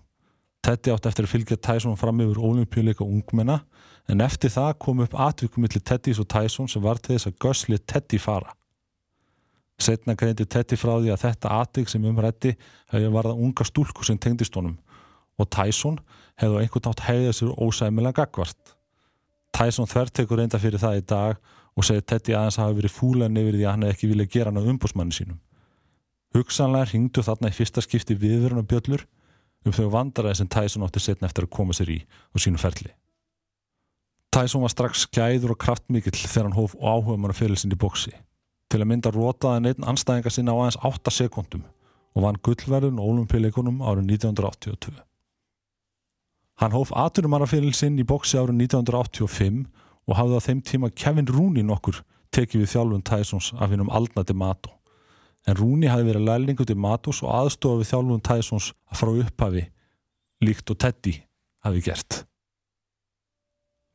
Teddy 0.65 0.91
átti 0.91 1.11
eftir 1.11 1.27
að 1.27 1.33
fylgja 1.35 1.57
Tyson 1.61 1.97
fram 1.99 2.21
yfir 2.25 2.39
olimpíuleika 2.43 3.05
ungmenna 3.05 3.59
en 4.09 4.23
eftir 4.25 4.51
það 4.51 4.73
kom 4.81 5.03
upp 5.05 5.13
atvikum 5.27 5.63
millir 5.63 5.83
Teddys 5.85 6.19
og 6.19 6.27
Tyson 6.31 6.69
sem 6.71 6.81
var 6.81 6.97
til 6.97 7.15
þess 7.15 7.29
að 7.29 7.37
gösli 7.45 7.77
Teddy 7.77 8.19
fara. 8.19 8.49
Setna 9.77 10.15
greindi 10.17 10.47
Teddy 10.49 10.77
frá 10.79 10.95
því 10.97 11.13
að 11.13 11.23
þetta 11.27 11.53
atvik 11.61 11.91
sem 11.91 12.05
umrætti 12.09 12.55
hefði 12.89 13.11
varða 13.13 13.35
unga 13.37 13.65
stúlku 13.67 14.05
sem 14.07 14.17
tengdist 14.17 14.55
honum 14.57 14.79
og 15.37 15.49
Tyson 15.53 15.99
hefði 16.41 16.57
á 16.57 16.61
einhvern 16.63 16.87
nátt 16.89 17.05
heiðið 17.05 17.35
sér 17.37 17.53
ósæmilega 17.61 18.23
gagvart. 18.23 18.73
Tyson 19.53 19.89
þvertekur 19.89 20.41
reynda 20.41 20.59
fyrir 20.61 20.81
það 20.81 20.99
í 20.99 21.05
dag 21.13 21.37
og 21.77 21.85
segir 21.85 22.05
Teddy 22.09 22.33
aðeins 22.33 22.57
hafi 22.57 22.79
verið 22.79 22.95
fúlan 22.95 23.37
yfir 23.37 23.57
því 23.57 23.65
að 23.65 23.75
hann 23.75 23.85
hefði 23.85 23.95
ekki 23.95 24.09
viljað 24.11 24.31
gera 24.33 24.51
hann 24.51 24.61
á 24.65 24.69
umbúsmanni 24.73 25.13
sínum. 25.13 25.39
Hugsanlega 26.35 26.91
ringdu 26.91 27.23
þarna 27.23 27.51
í 27.51 27.55
fyrsta 27.55 27.83
skipti 27.85 28.17
viðvörun 28.17 28.63
og 28.63 28.69
bjöllur 28.71 29.05
um 29.65 29.75
þau 29.75 29.87
vandaraði 29.93 30.41
sem 30.41 30.49
Tyson 30.51 30.85
átti 30.87 31.03
setna 31.03 31.29
eftir 31.29 31.45
að 31.45 31.53
koma 31.57 31.75
sér 31.77 31.91
í 31.93 31.99
og 32.33 32.43
sínu 32.43 32.61
ferli. 32.61 32.91
Tyson 34.33 34.63
var 34.63 34.73
strax 34.73 35.05
skæður 35.07 35.53
og 35.55 35.61
kraftmikill 35.61 36.17
þegar 36.17 36.49
hann 36.49 36.57
hóf 36.57 36.75
áhuga 36.81 37.17
mann 37.17 37.33
að 37.33 37.41
fyrir 37.41 37.59
sinni 37.61 37.79
bóksi. 37.79 38.13
Til 38.67 38.81
að 38.81 38.89
mynda 38.91 39.13
rótaði 39.13 39.71
einn 39.71 39.87
anstæðinga 39.87 40.33
sinna 40.33 40.53
á 40.53 40.57
aðeins 40.59 40.79
8 40.83 41.13
sekundum 41.15 41.63
og 42.17 42.25
vann 42.25 42.39
gullverðun 42.43 42.99
og 42.99 43.13
olimpíuleikunum 43.13 43.79
árið 43.85 44.11
1982. 44.17 44.93
Hann 46.57 46.73
hóf 46.73 46.91
aturumannafélil 46.97 47.75
sinn 47.77 47.99
í 48.01 48.05
bóksi 48.07 48.39
árið 48.39 48.57
1985 48.65 49.67
og 50.07 50.17
hafði 50.17 50.39
á 50.39 50.45
þeim 50.47 50.61
tíma 50.63 50.91
Kevin 50.95 51.29
Rooney 51.29 51.65
nokkur 51.67 52.01
tekið 52.35 52.63
við 52.63 52.73
þjálfun 52.73 53.05
Tysons 53.07 53.51
af 53.57 53.71
hennum 53.71 53.91
aldnati 53.93 54.35
Mato. 54.35 54.73
En 55.47 55.55
Rooney 55.55 55.91
hafi 55.91 56.07
verið 56.07 56.27
lærlingu 56.27 56.65
til 56.67 56.79
Matos 56.79 57.21
og 57.23 57.33
aðstofað 57.33 57.83
við 57.83 57.91
þjálfun 57.91 58.25
Tysons 58.29 58.71
frá 58.95 59.11
upphafi, 59.13 59.67
líkt 60.43 60.73
og 60.73 60.79
Teddy 60.83 61.13
hafi 61.63 61.83
gert. 61.85 62.23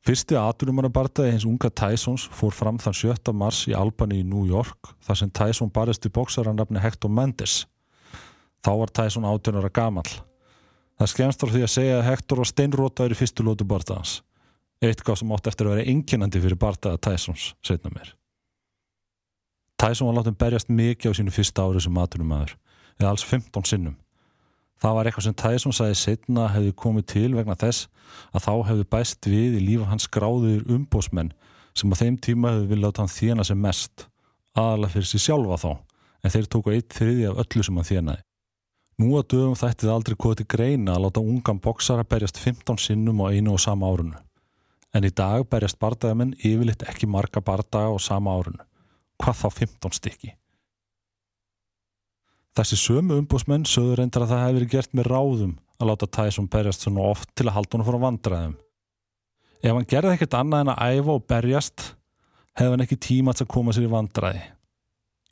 Fyrsti 0.03 0.35
atvinnumannabartaði 0.35 1.31
hins 1.31 1.45
unga 1.47 1.69
Tysons 1.71 2.25
fór 2.35 2.55
fram 2.57 2.81
þann 2.83 2.97
7. 2.99 3.35
mars 3.39 3.61
í 3.71 3.75
Albany 3.79 4.19
í 4.19 4.27
New 4.27 4.49
York 4.51 4.91
þar 5.07 5.21
sem 5.21 5.31
Tyson 5.31 5.71
barist 5.71 6.09
í 6.09 6.11
bóksarannafni 6.11 6.83
Hector 6.83 7.13
Mendes. 7.13 7.69
Þá 8.67 8.73
var 8.81 8.91
Tyson 8.91 9.29
átjónara 9.29 9.71
gamal. 9.71 10.09
Það 10.99 11.13
skemmst 11.13 11.47
á 11.47 11.47
því 11.53 11.63
að 11.63 11.73
segja 11.77 12.01
að 12.01 12.09
Hector 12.09 12.43
var 12.43 12.51
steinrótaður 12.51 13.15
í 13.15 13.19
fyrstu 13.21 13.47
lótu 13.47 13.67
bartaðans. 13.69 14.17
Eitthvað 14.83 15.21
sem 15.21 15.33
átt 15.35 15.47
eftir 15.47 15.69
að 15.69 15.77
vera 15.77 15.91
enginandi 15.93 16.43
fyrir 16.43 16.59
bartaða 16.59 16.99
Tysons, 17.07 17.53
setna 17.63 17.93
mér. 17.95 18.17
Tyson 19.83 20.07
var 20.07 20.21
látið 20.21 20.39
berjast 20.39 20.69
mikið 20.71 21.11
á 21.11 21.17
sínu 21.19 21.33
fyrsta 21.35 21.65
ári 21.67 21.81
sem 21.83 21.95
maturumæður, 21.95 22.57
eða 23.01 23.09
alls 23.11 23.25
15 23.27 23.65
sinnum. 23.67 23.97
Það 24.83 24.97
var 24.97 25.09
eitthvað 25.09 25.27
sem 25.27 25.37
Tyson 25.39 25.75
sagði 25.75 25.97
setna 25.99 26.49
hefði 26.51 26.75
komið 26.79 27.07
til 27.13 27.31
vegna 27.35 27.57
þess 27.59 27.89
að 28.35 28.45
þá 28.47 28.53
hefði 28.69 28.87
bæst 28.95 29.29
við 29.31 29.57
í 29.59 29.63
lífa 29.63 29.89
hans 29.91 30.09
gráður 30.11 30.65
umbósmenn 30.71 31.33
sem 31.79 31.95
á 31.95 31.97
þeim 31.99 32.19
tíma 32.23 32.53
hefði 32.53 32.71
viljað 32.73 32.87
láta 32.89 33.03
hann 33.03 33.15
þjena 33.15 33.47
sem 33.47 33.63
mest, 33.63 34.07
aðalega 34.59 34.95
fyrir 34.97 35.11
sér 35.11 35.25
sjálfa 35.27 35.59
þá, 35.63 35.71
en 36.23 36.35
þeir 36.35 36.51
tóku 36.55 36.75
eitt 36.75 36.99
þriði 36.99 37.29
af 37.31 37.43
öllu 37.43 37.67
sem 37.67 37.79
hann 37.79 37.91
þjenaði. 37.91 38.25
Nú 39.03 39.15
að 39.19 39.29
dögum 39.35 39.59
þætti 39.59 39.89
það 39.89 39.97
aldrei 39.97 40.19
koti 40.27 40.47
greina 40.47 40.95
að 40.95 41.07
láta 41.09 41.23
ungan 41.27 41.63
boksara 41.63 42.07
berjast 42.07 42.39
15 42.39 42.79
sinnum 42.87 43.23
á 43.25 43.35
einu 43.35 43.57
og 43.57 43.63
sama 43.63 43.91
árunu. 43.91 44.19
En 44.93 45.07
í 45.09 45.11
dag 45.17 45.47
berjast 45.49 45.79
bardagamenn 45.81 46.35
yfirleitt 46.39 46.85
ekki 46.85 47.09
marga 47.09 47.41
bardaga 47.41 47.93
á 47.93 47.97
sama 48.03 48.35
árunu. 48.37 48.61
Hvað 49.23 49.39
þá 49.41 49.49
15 49.63 49.97
stykki? 49.97 50.33
Þessi 52.53 52.77
sömu 52.77 53.17
umbúsmenn 53.17 53.65
sögur 53.65 53.97
reyndar 53.97 54.27
að 54.27 54.35
það 54.35 54.43
hefði 54.43 54.57
verið 54.59 54.73
gert 54.75 54.97
með 54.99 55.09
ráðum 55.09 55.55
að 55.81 55.89
láta 55.89 56.09
Tyson 56.19 56.49
berjast 56.53 56.85
svona 56.85 57.07
oft 57.09 57.31
til 57.33 57.47
að 57.49 57.57
halda 57.57 57.79
hann 57.79 57.87
frá 57.87 57.99
vandræðum. 58.03 58.57
Ef 59.63 59.73
hann 59.73 59.89
gerði 59.89 60.17
ekkert 60.17 60.37
annað 60.37 60.65
en 60.65 60.73
að 60.75 60.99
æfa 60.99 61.15
og 61.15 61.25
berjast, 61.31 61.87
hefði 62.59 62.75
hann 62.75 62.85
ekki 62.85 62.99
tíma 63.07 63.33
að 63.33 63.49
koma 63.55 63.73
sér 63.73 63.87
í 63.87 63.93
vandræði. 63.93 64.43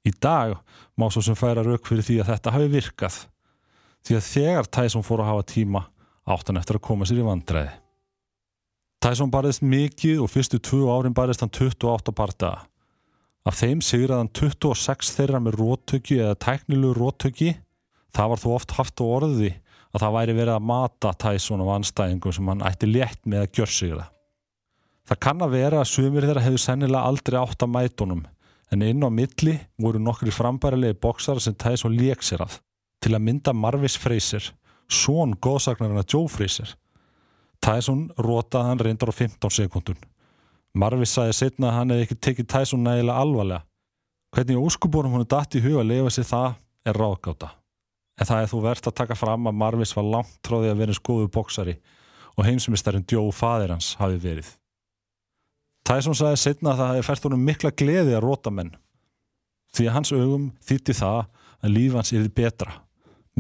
Í 0.09 0.14
dag 0.17 0.57
má 0.97 1.11
svo 1.12 1.21
sem 1.26 1.37
færa 1.37 1.67
rauk 1.67 1.85
fyrir 1.85 2.07
því 2.07 2.21
að 2.23 2.33
þetta 2.33 2.55
hafi 2.57 2.73
virkað 2.73 3.21
því 4.07 4.17
að 4.17 4.29
þegar 4.31 4.73
Tyson 4.79 5.05
fór 5.05 5.21
að 5.21 5.33
hafa 5.35 5.49
tíma 5.52 5.85
átt 6.31 6.49
hann 6.49 6.61
eftir 6.61 6.79
að 6.79 6.87
koma 6.88 7.09
sér 7.09 7.21
í 7.21 7.26
vandræði. 7.26 7.75
Tyson 9.00 9.30
barðist 9.33 9.62
mikið 9.64 10.21
og 10.21 10.28
fyrstu 10.28 10.61
tvö 10.61 10.90
árin 10.92 11.14
barðist 11.16 11.40
hann 11.40 11.52
28 11.52 12.12
partaða. 12.12 12.66
Af 13.49 13.57
þeim 13.57 13.80
sigur 13.80 14.12
að 14.12 14.23
hann 14.23 14.33
26 14.37 15.12
þeirra 15.16 15.40
með 15.40 15.57
róttöki 15.57 16.19
eða 16.21 16.37
tæknilu 16.45 16.92
róttöki. 16.99 17.54
Það 18.12 18.33
var 18.33 18.42
þó 18.42 18.49
oft 18.59 18.75
haft 18.76 19.00
á 19.00 19.04
orði 19.07 19.54
að 19.90 20.02
það 20.04 20.16
væri 20.19 20.35
verið 20.37 20.54
að 20.54 20.66
mata 20.69 21.12
Tyson 21.25 21.64
á 21.64 21.66
anstæðingum 21.78 22.35
sem 22.37 22.50
hann 22.52 22.66
ætti 22.69 22.90
létt 22.90 23.23
með 23.25 23.47
að 23.47 23.54
gjör 23.57 23.73
sig 23.76 23.95
það. 23.95 24.11
Kann 25.21 25.42
að 25.42 25.57
vera 25.57 25.80
að 25.80 25.90
sumir 25.90 26.26
þeirra 26.28 26.45
hefur 26.45 26.62
sennilega 26.62 27.09
aldrei 27.09 27.38
átt 27.40 27.64
að 27.64 27.73
mætunum 27.75 28.21
en 28.71 28.85
inn 28.87 29.02
á 29.02 29.11
milli 29.11 29.57
voru 29.80 29.99
nokkri 29.99 30.30
frambærilegi 30.30 31.00
boksar 31.02 31.40
sem 31.42 31.57
Tyson 31.59 31.97
lék 31.97 32.23
sér 32.23 32.45
að 32.45 32.61
til 33.00 33.16
að 33.16 33.25
mynda 33.25 33.54
Marvis 33.57 33.97
Fraser, 33.99 34.45
svon 34.87 35.33
góðsagnarinn 35.40 36.02
að 36.02 36.12
Joe 36.12 36.28
Fraser. 36.28 36.75
Tyson 37.61 38.09
rótaði 38.17 38.71
hann 38.71 38.81
reyndar 38.81 39.12
á 39.12 39.14
15 39.14 39.52
sekundun. 39.52 39.99
Marvis 40.73 41.12
sagði 41.17 41.37
setna 41.37 41.71
að 41.71 41.76
hann 41.76 41.93
hefði 41.93 42.07
ekki 42.07 42.19
tekið 42.26 42.49
Tyson 42.55 42.85
nægilega 42.87 43.23
alvarlega. 43.23 43.64
Hvernig 44.31 44.61
óskubórum 44.62 45.17
hún 45.17 45.25
er 45.25 45.31
dætt 45.33 45.57
í 45.59 45.64
huga 45.64 45.83
að 45.83 45.90
lifa 45.90 46.12
sér 46.14 46.29
það 46.29 46.50
er 46.87 47.00
ráðgáta. 47.02 47.50
En 48.21 48.29
það 48.29 48.43
er 48.43 48.50
þú 48.52 48.61
verðt 48.64 48.90
að 48.90 48.99
taka 49.00 49.17
fram 49.19 49.49
að 49.50 49.59
Marvis 49.62 49.95
var 49.97 50.07
langt 50.07 50.37
tróði 50.47 50.71
að 50.71 50.83
vera 50.85 50.97
skoðu 50.97 51.31
bóksari 51.35 51.76
og 52.37 52.47
heimsumistarinn 52.47 53.07
Joe 53.11 53.33
fadir 53.35 53.75
hans 53.75 53.95
hafi 54.00 54.21
verið. 54.23 54.52
Tyson 55.85 56.14
sagði 56.14 56.38
setna 56.38 56.75
að 56.75 56.83
það 56.83 56.93
hefði 56.93 57.09
fært 57.09 57.26
honum 57.26 57.49
mikla 57.49 57.75
gleði 57.75 58.14
að 58.14 58.25
róta 58.25 58.52
menn. 58.55 58.71
Því 59.75 59.88
að 59.88 59.97
hans 59.97 60.12
augum 60.14 60.47
þýtti 60.64 60.97
það 61.00 61.25
að 61.61 61.75
lífans 61.75 62.12
erði 62.14 62.33
betra 62.40 62.79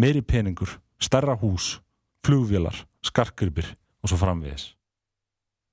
meiri 0.00 0.22
peningur, 0.22 0.78
starra 1.02 1.34
hús, 1.36 1.80
flugvélar, 2.24 2.76
skarkrybir 3.04 3.74
og 4.00 4.10
svo 4.10 4.18
framvegis. 4.20 4.70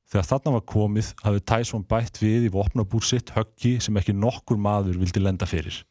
Þegar 0.07 0.27
þarna 0.29 0.53
var 0.55 0.65
komið 0.71 1.11
hafði 1.19 1.43
Tyson 1.51 1.83
bætt 1.87 2.21
við 2.21 2.47
í 2.47 2.53
vopnabúr 2.53 3.03
sitt 3.03 3.33
höggi 3.35 3.75
sem 3.83 3.97
ekki 3.99 4.15
nokkur 4.15 4.59
maður 4.59 5.01
vildi 5.01 5.23
lenda 5.23 5.47
fyrir. 5.49 5.81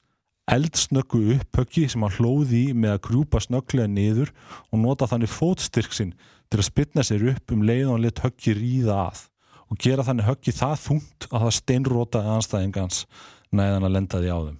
Eldsnöggu 0.47 1.21
upp 1.35 1.59
höggi 1.61 1.89
sem 1.91 2.05
hann 2.07 2.15
hlóði 2.17 2.63
í 2.71 2.75
með 2.77 2.95
að 2.95 3.03
krjúpa 3.09 3.43
snögglega 3.43 3.91
niður 3.91 4.31
og 4.71 4.81
nota 4.81 5.09
þannig 5.11 5.33
fótstyrk 5.33 5.93
sinn 5.93 6.15
til 6.47 6.61
að 6.63 6.69
spilna 6.69 7.05
sér 7.05 7.27
upp 7.33 7.53
um 7.53 7.65
leið 7.67 7.89
og 7.89 7.97
hann 7.97 8.07
let 8.07 8.23
höggi 8.23 8.55
ríða 8.57 9.01
að 9.09 9.25
og 9.67 9.81
gera 9.83 10.05
þannig 10.07 10.29
höggi 10.29 10.55
það 10.55 10.77
þungt 10.85 11.27
að 11.33 11.43
það 11.43 11.57
steinrótaði 11.59 12.35
anstæðingans 12.37 13.01
næðan 13.51 13.89
að 13.89 13.95
lenda 13.97 14.23
því 14.23 14.31
á 14.31 14.39
þeim. 14.47 14.59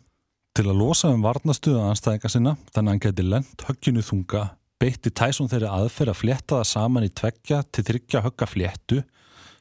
Til 0.57 0.67
að 0.67 0.81
losa 0.81 1.13
um 1.13 1.25
varnastuða 1.25 1.89
anstæðinga 1.93 2.33
sinna, 2.33 2.57
þannig 2.73 2.89
að 2.89 2.95
hann 2.95 3.05
geti 3.05 3.27
lent 3.27 3.65
högginu 3.69 4.05
þunga, 4.05 4.43
beitti 4.83 5.11
Tyson 5.11 5.49
þeirri 5.51 5.69
aðferð 5.73 6.13
að 6.13 6.19
fletta 6.21 6.59
það 6.59 6.69
saman 6.71 7.07
í 7.07 7.13
tveggja 7.17 7.63
til 7.73 7.85
þryggja 7.87 8.23
högga 8.27 8.49
fléttu 8.51 8.99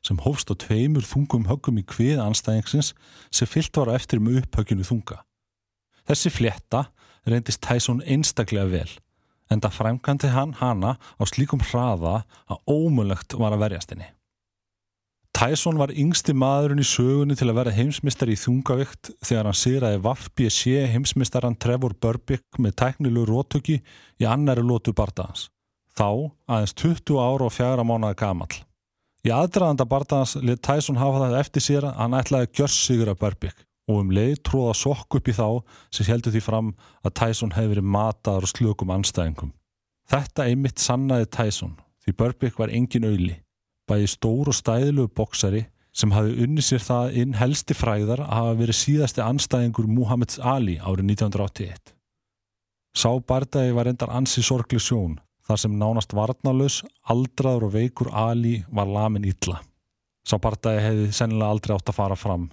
sem 0.05 0.19
hófst 0.22 0.51
á 0.51 0.55
tveimur 0.60 1.05
þungum 1.07 1.48
höggum 1.50 1.79
í 1.81 1.86
kvið 1.88 2.22
anstæðingsins 2.22 2.91
sem 3.34 3.50
fyllt 3.50 3.79
var 3.79 3.93
eftir 3.95 4.22
með 4.22 4.43
upp 4.43 4.60
högginu 4.60 4.86
þunga. 4.86 5.22
Þessi 6.05 6.31
flétta 6.34 6.84
reyndist 7.25 7.63
Tyson 7.65 8.03
einstaklega 8.05 8.69
vel, 8.69 8.91
en 9.50 9.63
það 9.63 9.77
fræmkandi 9.79 10.34
hann 10.36 10.53
hana 10.60 10.98
á 11.01 11.24
slíkum 11.25 11.63
hraða 11.63 12.19
að 12.45 12.62
ómulögt 12.69 13.38
var 13.39 13.55
að 13.55 13.65
verjast 13.65 13.95
henni. 13.95 14.12
Tyson 15.36 15.75
var 15.75 15.92
yngsti 15.92 16.32
maðurinn 16.32 16.80
í 16.80 16.86
sögunni 16.88 17.36
til 17.36 17.50
að 17.50 17.58
vera 17.58 17.72
heimsmyndar 17.75 18.30
í 18.32 18.38
þungavikt 18.39 19.10
þegar 19.20 19.50
hann 19.50 19.58
sýraði 19.60 19.98
Vafbi 20.06 20.48
sé 20.48 20.86
heimsmyndaran 20.94 21.58
Trevor 21.60 21.92
Burbick 22.00 22.60
með 22.63 22.77
tæknilu 22.80 23.25
rótöki 23.27 23.82
í 23.84 24.30
annari 24.32 24.63
lótu 24.63 24.94
barndagans. 24.96 25.50
Þá 25.92 26.32
aðeins 26.48 26.75
20 26.80 27.20
ára 27.20 27.50
og 27.50 27.51
fjara 27.51 27.84
mánuða 27.84 28.15
gamal. 28.24 28.50
Í 29.27 29.36
aðdraðanda 29.36 29.89
barndagans 29.92 30.38
lit 30.39 30.63
Tyson 30.63 31.01
hafa 31.04 31.25
það 31.25 31.39
eftir 31.42 31.68
sér 31.68 31.92
að 31.92 32.00
hann 32.00 32.20
ætlaði 32.22 32.48
að 32.48 32.58
gjörst 32.62 32.84
sigur 32.88 33.12
af 33.12 33.20
Burbick 33.20 33.68
og 33.92 34.01
um 34.06 34.15
leið 34.15 34.39
tróða 34.48 34.80
sokk 34.86 35.20
upp 35.20 35.27
í 35.27 35.36
þá 35.36 35.48
sem 35.92 36.13
heldur 36.13 36.32
því 36.32 36.48
fram 36.48 36.75
að 37.04 37.20
Tyson 37.20 37.58
hefði 37.58 37.75
verið 37.75 37.92
mataður 38.00 38.48
og 38.48 38.56
slökum 38.56 38.96
anstæðingum. 38.96 39.51
Þetta 40.08 40.48
einmitt 40.48 40.80
sannaði 40.80 41.27
Tyson 41.27 41.75
því 42.06 42.22
Burbick 42.24 42.62
var 42.62 42.72
engin 42.72 43.10
auðli 43.12 43.42
bæði 43.89 44.12
stór 44.12 44.51
og 44.51 44.58
stæðilegu 44.58 45.12
boksari 45.18 45.65
sem 45.96 46.12
hafi 46.12 46.34
unni 46.44 46.63
sér 46.65 46.84
það 46.84 47.20
inn 47.22 47.36
helsti 47.39 47.75
fræðar 47.77 48.24
að 48.25 48.34
hafa 48.38 48.56
verið 48.62 48.80
síðasti 48.80 49.24
anstæðingur 49.24 49.88
Muhammeds 49.88 50.39
Ali 50.39 50.75
árið 50.82 51.06
1981. 51.13 51.94
Sá 52.96 53.12
bardagi 53.27 53.75
var 53.75 53.89
endar 53.92 54.12
ansi 54.15 54.44
sorgli 54.44 54.80
sjón 54.80 55.18
þar 55.46 55.62
sem 55.62 55.77
nánast 55.80 56.15
varnalus, 56.18 56.82
aldraður 57.12 57.68
og 57.68 57.74
veikur 57.75 58.10
Ali 58.12 58.58
var 58.72 58.89
lamin 58.89 59.27
illa. 59.30 59.62
Sá 60.25 60.39
bardagi 60.42 60.84
hefði 60.84 61.10
sennilega 61.13 61.54
aldrei 61.54 61.75
átt 61.75 61.92
að 61.92 62.00
fara 62.00 62.18
fram. 62.20 62.50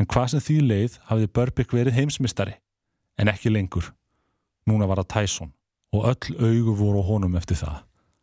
En 0.00 0.08
hvað 0.08 0.32
sem 0.32 0.44
því 0.44 0.58
leið 0.64 0.98
hafði 1.10 1.32
Burbick 1.36 1.74
verið 1.76 1.98
heimsmystari, 1.98 2.54
en 3.20 3.28
ekki 3.28 3.52
lengur. 3.52 3.90
Núna 4.70 4.88
var 4.88 5.02
það 5.02 5.12
Tyson 5.16 5.54
og 5.90 6.06
öll 6.12 6.36
augu 6.38 6.76
voru 6.78 7.02
honum 7.04 7.34
eftir 7.36 7.58
það. 7.58 7.80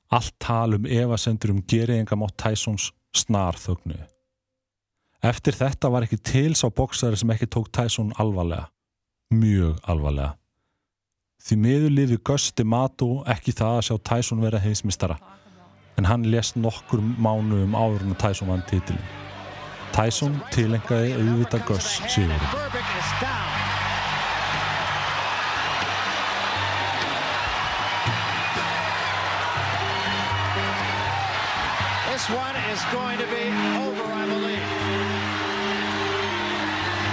Allt 0.10 0.36
tal 0.40 0.78
um 0.78 0.86
evasendur 0.86 1.52
um 1.52 1.64
geriðingamátt 1.68 2.38
Tysons 2.40 2.92
snar 3.16 3.58
þögnu. 3.60 3.98
Eftir 5.26 5.56
þetta 5.58 5.90
var 5.92 6.06
ekki 6.06 6.20
til 6.22 6.54
sá 6.56 6.68
boksari 6.70 7.18
sem 7.18 7.32
ekki 7.34 7.50
tók 7.52 7.72
Tyson 7.74 8.14
alvarlega. 8.22 8.70
Mjög 9.34 9.82
alvarlega. 9.90 10.36
Því 11.44 11.58
miður 11.64 11.94
liði 11.94 12.18
Gusti 12.26 12.64
Mato 12.64 13.10
ekki 13.30 13.54
það 13.56 13.80
að 13.80 13.86
sjá 13.88 13.98
Tyson 14.12 14.42
vera 14.44 14.62
heimsmistara 14.62 15.18
en 15.98 16.06
hann 16.06 16.28
lést 16.30 16.58
nokkur 16.58 17.02
mánu 17.02 17.64
um 17.66 17.76
áður 17.76 18.06
en 18.06 18.18
Tyson 18.22 18.52
vann 18.54 18.66
títilin. 18.70 19.02
Tyson 19.96 20.38
tilengaði 20.54 21.16
auðvita 21.18 21.64
Gus 21.66 21.98
síður. 22.06 23.47
Going 32.91 33.17
to 33.17 33.25
be 33.25 33.44
over, 33.84 34.03
I 34.03 34.25
believe. 34.25 34.67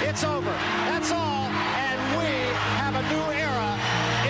It's 0.09 0.23
over. 0.23 0.55
That's 0.91 1.11
all. 1.11 1.49
And 1.85 1.99
we 2.19 2.31
have 2.79 2.95
a 2.95 3.03
new 3.13 3.27
era 3.35 3.69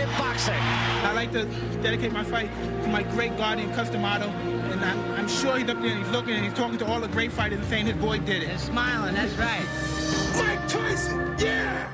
in 0.00 0.08
boxing. 0.16 0.64
I 1.04 1.12
like 1.12 1.32
to 1.32 1.44
dedicate 1.82 2.12
my 2.12 2.24
fight 2.24 2.50
to 2.82 2.88
my 2.88 3.02
great 3.14 3.36
guardian, 3.36 3.70
Customato. 3.72 4.28
And 4.72 4.82
I, 4.84 4.92
I'm 5.18 5.28
sure 5.28 5.58
he's 5.58 5.68
up 5.68 5.80
there 5.82 5.90
and 5.90 6.04
he's 6.04 6.12
looking 6.12 6.34
and 6.34 6.44
he's 6.44 6.54
talking 6.54 6.78
to 6.78 6.86
all 6.86 7.00
the 7.00 7.08
great 7.08 7.32
fighters 7.32 7.58
and 7.58 7.68
saying 7.68 7.86
his 7.86 7.96
boy 7.96 8.18
did 8.18 8.42
it. 8.42 8.46
They're 8.48 8.58
smiling, 8.58 9.14
that's 9.14 9.34
right. 9.34 9.66
Mike 10.38 10.66
Tyson, 10.68 11.36
yeah! 11.38 11.90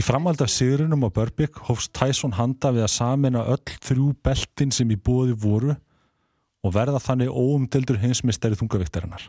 Í 0.00 0.02
framhald 0.02 0.40
af 0.40 0.48
sigurunum 0.48 1.02
á 1.04 1.10
Börbygg 1.12 1.58
hófst 1.66 1.90
Tyson 1.92 2.32
handa 2.32 2.70
við 2.72 2.86
að 2.86 2.92
samina 2.94 3.42
öll 3.52 3.74
þrjú 3.84 4.14
beltin 4.24 4.72
sem 4.72 4.88
í 4.88 4.96
bóði 4.96 5.34
voru 5.36 5.74
og 6.60 6.74
verða 6.74 7.00
þannig 7.02 7.30
óumdeldur 7.32 8.00
hinsmisteri 8.00 8.58
þungavíktarinnar. 8.58 9.28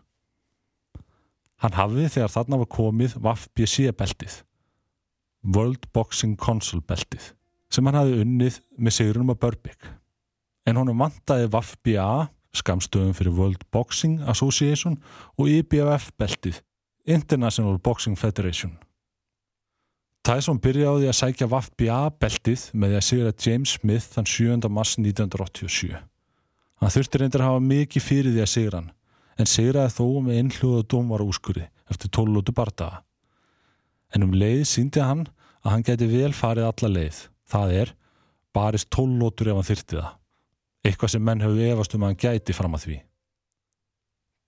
Hann 1.61 1.77
hafði 1.77 2.07
þegar 2.09 2.33
þarna 2.33 2.59
var 2.63 2.71
komið 2.73 3.15
WAF-BC 3.21 3.91
beltið, 3.97 4.39
World 5.45 5.85
Boxing 5.93 6.37
Council 6.41 6.81
beltið, 6.81 7.31
sem 7.69 7.85
hann 7.85 7.99
hafði 7.99 8.23
unnið 8.23 8.59
með 8.77 8.97
sigurunum 8.97 9.33
á 9.37 9.41
Börbygg. 9.45 9.89
En 10.65 10.81
honum 10.81 11.01
vantaði 11.01 11.49
WAF-BA, 11.53 12.07
skamstöðum 12.57 13.13
fyrir 13.17 13.37
World 13.37 13.63
Boxing 13.71 14.19
Association 14.29 14.97
og 15.37 15.51
IBF 15.53 16.09
beltið, 16.19 16.63
International 17.05 17.77
Boxing 17.77 18.17
Federation. 18.17 18.75
Tyson 20.25 20.59
byrjaði 20.61 21.07
að 21.09 21.17
sækja 21.17 21.49
WAF-BA 21.49 22.01
beltið 22.21 22.67
með 22.73 22.91
því 22.91 22.97
að 22.97 23.07
sigra 23.07 23.37
James 23.45 23.77
Smith 23.77 24.11
þann 24.13 24.29
7. 24.29 24.69
mars 24.69 24.97
1987. 24.97 25.97
Hann 26.81 26.93
þurfti 26.95 27.21
reyndir 27.21 27.43
að 27.43 27.51
hafa 27.51 27.61
mikið 27.65 28.03
fyrir 28.03 28.33
því 28.33 28.41
að 28.41 28.51
sigra 28.51 28.79
hann, 28.79 28.89
en 29.37 29.49
sigraði 29.49 29.93
þó 29.93 30.05
með 30.25 30.39
einhljóða 30.39 30.87
dómvara 30.89 31.27
úskurði 31.29 31.67
eftir 31.91 32.09
12 32.17 32.33
lótu 32.35 32.55
bardaga. 32.57 33.03
En 34.15 34.25
um 34.25 34.33
leið 34.33 34.63
síndi 34.67 35.03
hann 35.03 35.27
að 35.61 35.75
hann 35.75 35.85
geti 35.87 36.07
vel 36.09 36.31
farið 36.33 36.67
alla 36.71 36.89
leið. 36.95 37.19
Það 37.51 37.75
er, 37.83 37.93
barist 38.55 38.89
12 38.95 39.21
lótur 39.21 39.51
ef 39.51 39.59
hann 39.59 39.69
þyrti 39.69 39.99
það. 39.99 40.11
Eitthvað 40.81 41.13
sem 41.13 41.23
menn 41.23 41.43
hefur 41.45 41.65
efast 41.69 41.95
um 41.95 42.03
að 42.03 42.11
hann 42.11 42.21
gæti 42.25 42.55
fram 42.57 42.77
að 42.77 42.85
því. 42.87 42.97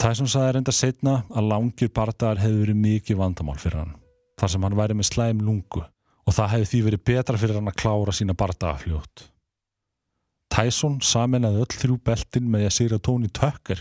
Tyson 0.03 0.27
saði 0.27 0.55
reynda 0.55 0.73
setna 0.75 1.19
að 1.31 1.49
langir 1.51 1.91
bardagar 1.93 2.41
hefur 2.41 2.63
verið 2.65 2.79
mikið 2.81 3.19
vandamál 3.19 3.59
fyrir 3.61 3.83
hann, 3.83 3.93
þar 4.41 4.51
sem 4.51 4.65
hann 4.65 4.79
væri 4.79 4.97
með 4.97 5.09
slæm 5.11 5.43
lungu 5.45 5.83
og 6.23 6.35
það 6.35 6.51
hefði 6.55 6.69
því 6.71 6.81
verið 6.87 7.03
betra 7.11 7.39
fyrir 7.39 7.59
hann 7.59 7.69
að 7.69 7.77
klára 7.79 8.15
sína 8.15 8.35
bardaga 8.35 8.81
fljótt. 8.81 9.27
Tyson 10.53 10.99
saminnaði 11.01 11.63
öll 11.63 11.73
þrjú 11.73 11.99
beltin 12.05 12.49
með 12.53 12.67
að 12.67 12.75
sigra 12.75 12.99
Tony 13.01 13.29
Tucker 13.33 13.79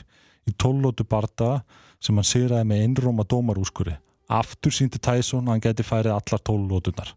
í 0.48 0.54
tólótu 0.56 1.04
bardaga 1.04 1.60
sem 2.02 2.16
hann 2.16 2.26
sigraði 2.26 2.68
með 2.70 2.84
einróma 2.86 3.26
dómarúskuri. 3.28 3.98
Aftur 4.32 4.72
síndi 4.72 5.00
Tyson 5.02 5.44
að 5.44 5.52
hann 5.52 5.64
geti 5.66 5.84
færið 5.84 6.14
allar 6.14 6.40
tólótunar. 6.40 7.12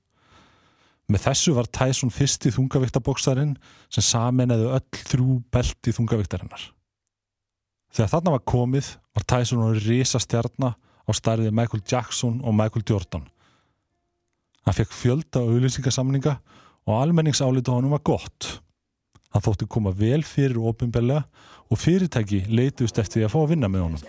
Með 1.07 1.27
þessu 1.27 1.53
var 1.55 1.69
Tyson 1.69 2.11
fyrsti 2.11 2.51
þungavíktaboksarin 2.51 3.53
sem 3.93 4.03
saminnaði 4.03 4.67
öll 4.73 5.03
þrjú 5.11 5.37
belti 5.53 5.93
þungavíktarinnar. 5.95 6.65
Þegar 7.95 8.11
þarna 8.11 8.35
var 8.35 8.43
komið 8.51 8.91
var 9.15 9.27
Tyson 9.29 9.63
og 9.63 9.79
risa 9.85 10.19
stjarnar 10.19 10.75
á 10.75 11.11
starfið 11.15 11.55
Michael 11.55 11.85
Jackson 11.87 12.41
og 12.43 12.57
Michael 12.57 12.83
Jordan. 12.89 13.23
Hann 14.65 14.75
fekk 14.75 14.91
fjölda 14.97 15.45
auðlýsingasamninga 15.45 16.39
og 16.89 16.95
almenningsálita 16.97 17.71
honum 17.71 17.93
var 17.95 18.03
gott. 18.03 18.64
Hann 19.35 19.43
þótti 19.43 19.65
koma 19.67 19.91
vel 19.91 20.23
fyrir 20.23 20.55
ofinbellega 20.63 21.25
og 21.67 21.79
fyrirtæki 21.81 22.45
leitust 22.47 22.95
eftir 23.01 23.19
því 23.19 23.25
að 23.27 23.33
fá 23.33 23.39
að 23.41 23.49
vinna 23.51 23.67
með 23.67 23.81
honum. 23.83 23.99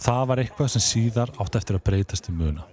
Það 0.00 0.22
var 0.30 0.40
eitthvað 0.40 0.70
sem 0.72 0.84
síðar 0.86 1.28
átt 1.36 1.58
eftir 1.60 1.76
að 1.76 1.84
breytast 1.90 2.30
í 2.30 2.32
muna. 2.38 2.64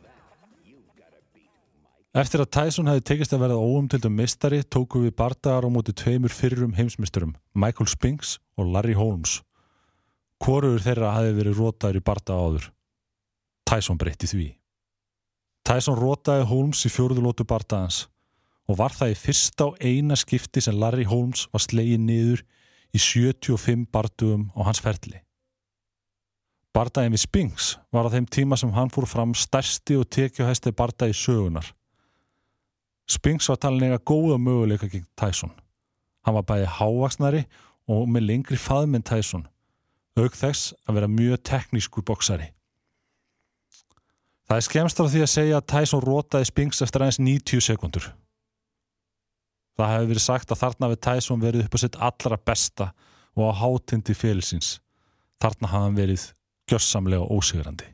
Eftir 2.18 2.46
að 2.46 2.54
Tyson 2.56 2.88
hefði 2.88 3.04
tekist 3.10 3.36
að 3.36 3.44
verða 3.44 3.60
óumtildum 3.60 4.16
mistari 4.16 4.62
tóku 4.64 5.04
við 5.04 5.18
bardagar 5.20 5.68
á 5.68 5.70
móti 5.70 5.92
tveimur 5.92 6.32
fyrrum 6.32 6.72
heimsmysturum, 6.78 7.36
Michael 7.52 7.92
Spinks 7.92 8.38
og 8.56 8.72
Larry 8.72 8.96
Holmes. 8.96 9.42
Hvorur 10.40 10.80
þeirra 10.80 11.12
hefði 11.18 11.36
verið 11.42 11.60
rótaður 11.60 12.00
í 12.00 12.06
bardaga 12.08 12.48
áður. 12.48 12.72
Tyson 13.68 14.00
breytti 14.00 14.32
því. 14.32 14.48
Tyson 15.68 15.98
rótaði 16.00 16.46
Holmes 16.48 16.86
í 16.88 16.90
fjórðulótu 16.94 17.44
bardagans 17.44 18.06
og 18.72 18.78
var 18.80 18.94
það 18.96 19.10
í 19.12 19.16
fyrsta 19.20 19.66
og 19.66 19.82
eina 19.84 20.16
skipti 20.16 20.62
sem 20.64 20.78
Larry 20.80 21.04
Holmes 21.04 21.44
var 21.52 21.64
slegið 21.66 22.06
niður 22.06 22.44
í 22.96 23.02
75 23.04 23.84
bardugum 23.92 24.46
á 24.56 24.64
hans 24.64 24.80
ferli. 24.80 25.20
Bardagin 26.72 27.12
við 27.12 27.26
Spinks 27.26 27.74
var 27.92 28.08
á 28.08 28.14
þeim 28.16 28.32
tíma 28.32 28.56
sem 28.56 28.72
hann 28.80 28.94
fór 28.96 29.10
fram 29.12 29.36
stærsti 29.36 30.00
og 30.00 30.08
tekjuhæsti 30.08 30.72
bardagi 30.72 31.20
sögunar. 31.20 31.68
Spinks 33.04 33.52
var 33.52 33.60
talin 33.60 33.90
eiga 33.90 34.00
góða 34.00 34.40
möguleika 34.40 34.88
gegn 34.88 35.08
Tyson. 35.20 35.52
Hann 36.24 36.40
var 36.40 36.48
bæði 36.48 36.72
hávaksnari 36.80 37.44
og 37.92 38.08
með 38.08 38.30
lengri 38.32 38.56
faðminn 38.56 39.04
Tyson, 39.04 39.50
auk 40.16 40.32
þess 40.32 40.78
að 40.88 41.02
vera 41.02 41.12
mjög 41.12 41.44
teknískur 41.44 42.08
boksari. 42.08 42.54
Það 44.48 44.62
er 44.62 44.64
skemst 44.64 45.00
á 45.00 45.04
því 45.04 45.22
að 45.26 45.32
segja 45.32 45.58
að 45.60 45.68
Tyson 45.74 46.04
rótaði 46.06 46.48
Spinks 46.48 46.80
eftir 46.86 47.04
aðeins 47.04 47.20
90 47.20 47.64
sekundur. 47.66 48.06
Það 49.76 49.90
hefur 49.94 50.12
verið 50.14 50.24
sagt 50.24 50.52
að 50.54 50.62
þarna 50.62 50.90
við 50.94 51.02
Tyson 51.04 51.42
verið 51.42 51.64
upp 51.66 51.76
á 51.76 51.80
sitt 51.84 51.98
allra 52.00 52.38
besta 52.40 52.86
og 53.36 53.50
á 53.52 53.60
hátindi 53.60 54.16
félisins. 54.16 54.78
Þarna 55.44 55.72
hafði 55.74 55.84
hann 55.84 55.98
verið 55.98 56.24
gjörsamlega 56.72 57.28
ósigrandi. 57.28 57.90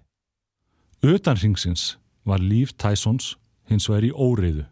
Utan 1.03 1.41
ringsins 1.41 1.97
var 2.23 2.39
líf 2.39 2.75
Tysons 2.77 3.33
hins 3.67 3.89
vegar 3.89 4.05
í 4.05 4.11
óreiðu. 4.13 4.67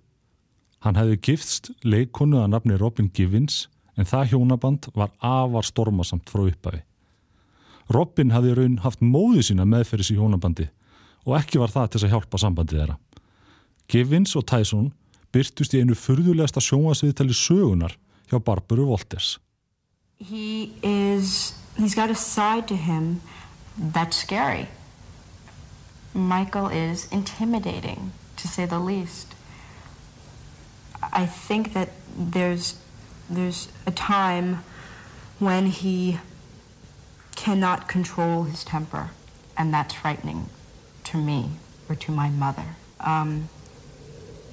Hann 0.86 1.00
hefði 1.02 1.18
giftst 1.18 1.72
leikonu 1.82 2.44
að 2.44 2.54
nafni 2.54 2.78
Robin 2.78 3.10
Givins 3.10 3.66
en 3.98 4.06
það 4.06 4.36
hjónaband 4.36 4.88
var 4.94 5.10
afar 5.18 5.66
stormasamt 5.66 6.30
frá 6.30 6.46
upphafi. 6.46 6.84
Robin 7.90 8.32
hafði 8.32 8.54
raun 8.56 8.78
haft 8.86 9.02
móði 9.02 9.48
sína 9.50 9.66
meðferðis 9.66 10.14
í 10.14 10.20
hjónabandi 10.22 10.70
og 11.26 11.38
ekki 11.38 11.62
var 11.62 11.74
það 11.74 11.94
til 11.94 12.04
að 12.06 12.14
hjálpa 12.16 12.42
sambandið 12.42 12.82
þeirra. 12.82 12.98
Givins 13.92 14.36
og 14.40 14.46
Tyson 14.50 14.92
byrtust 15.32 15.76
í 15.76 15.82
einu 15.82 15.96
furðulegasta 15.98 16.64
sjónasviðtali 16.64 17.36
sögunar 17.36 17.96
hjá 18.32 18.40
Barbaru 18.40 18.88
Wolters. 18.90 19.38
He 20.18 20.74
is, 20.84 21.54
he's 21.78 21.96
got 21.96 22.10
a 22.10 22.16
side 22.16 22.68
to 22.68 22.76
him 22.76 23.22
that's 23.78 24.18
scary. 24.18 24.68
Michael 26.14 26.68
is 26.68 27.08
intimidating, 27.12 28.12
to 28.38 28.48
say 28.48 28.66
the 28.66 28.80
least. 28.80 29.34
I 31.02 31.26
think 31.26 31.74
that 31.74 31.90
there's, 32.18 32.76
there's 33.30 33.70
a 33.88 33.92
time 33.92 34.64
when 35.40 35.68
he 35.68 36.20
cannot 37.36 37.88
control 37.88 38.44
his 38.44 38.64
temper, 38.64 39.10
and 39.58 39.74
that's 39.74 39.94
frightening 39.94 40.50
to 41.12 41.18
me 41.18 41.50
or 41.90 41.96
to 41.96 42.12
my 42.12 42.30
mother 42.30 42.68
um, 43.00 43.50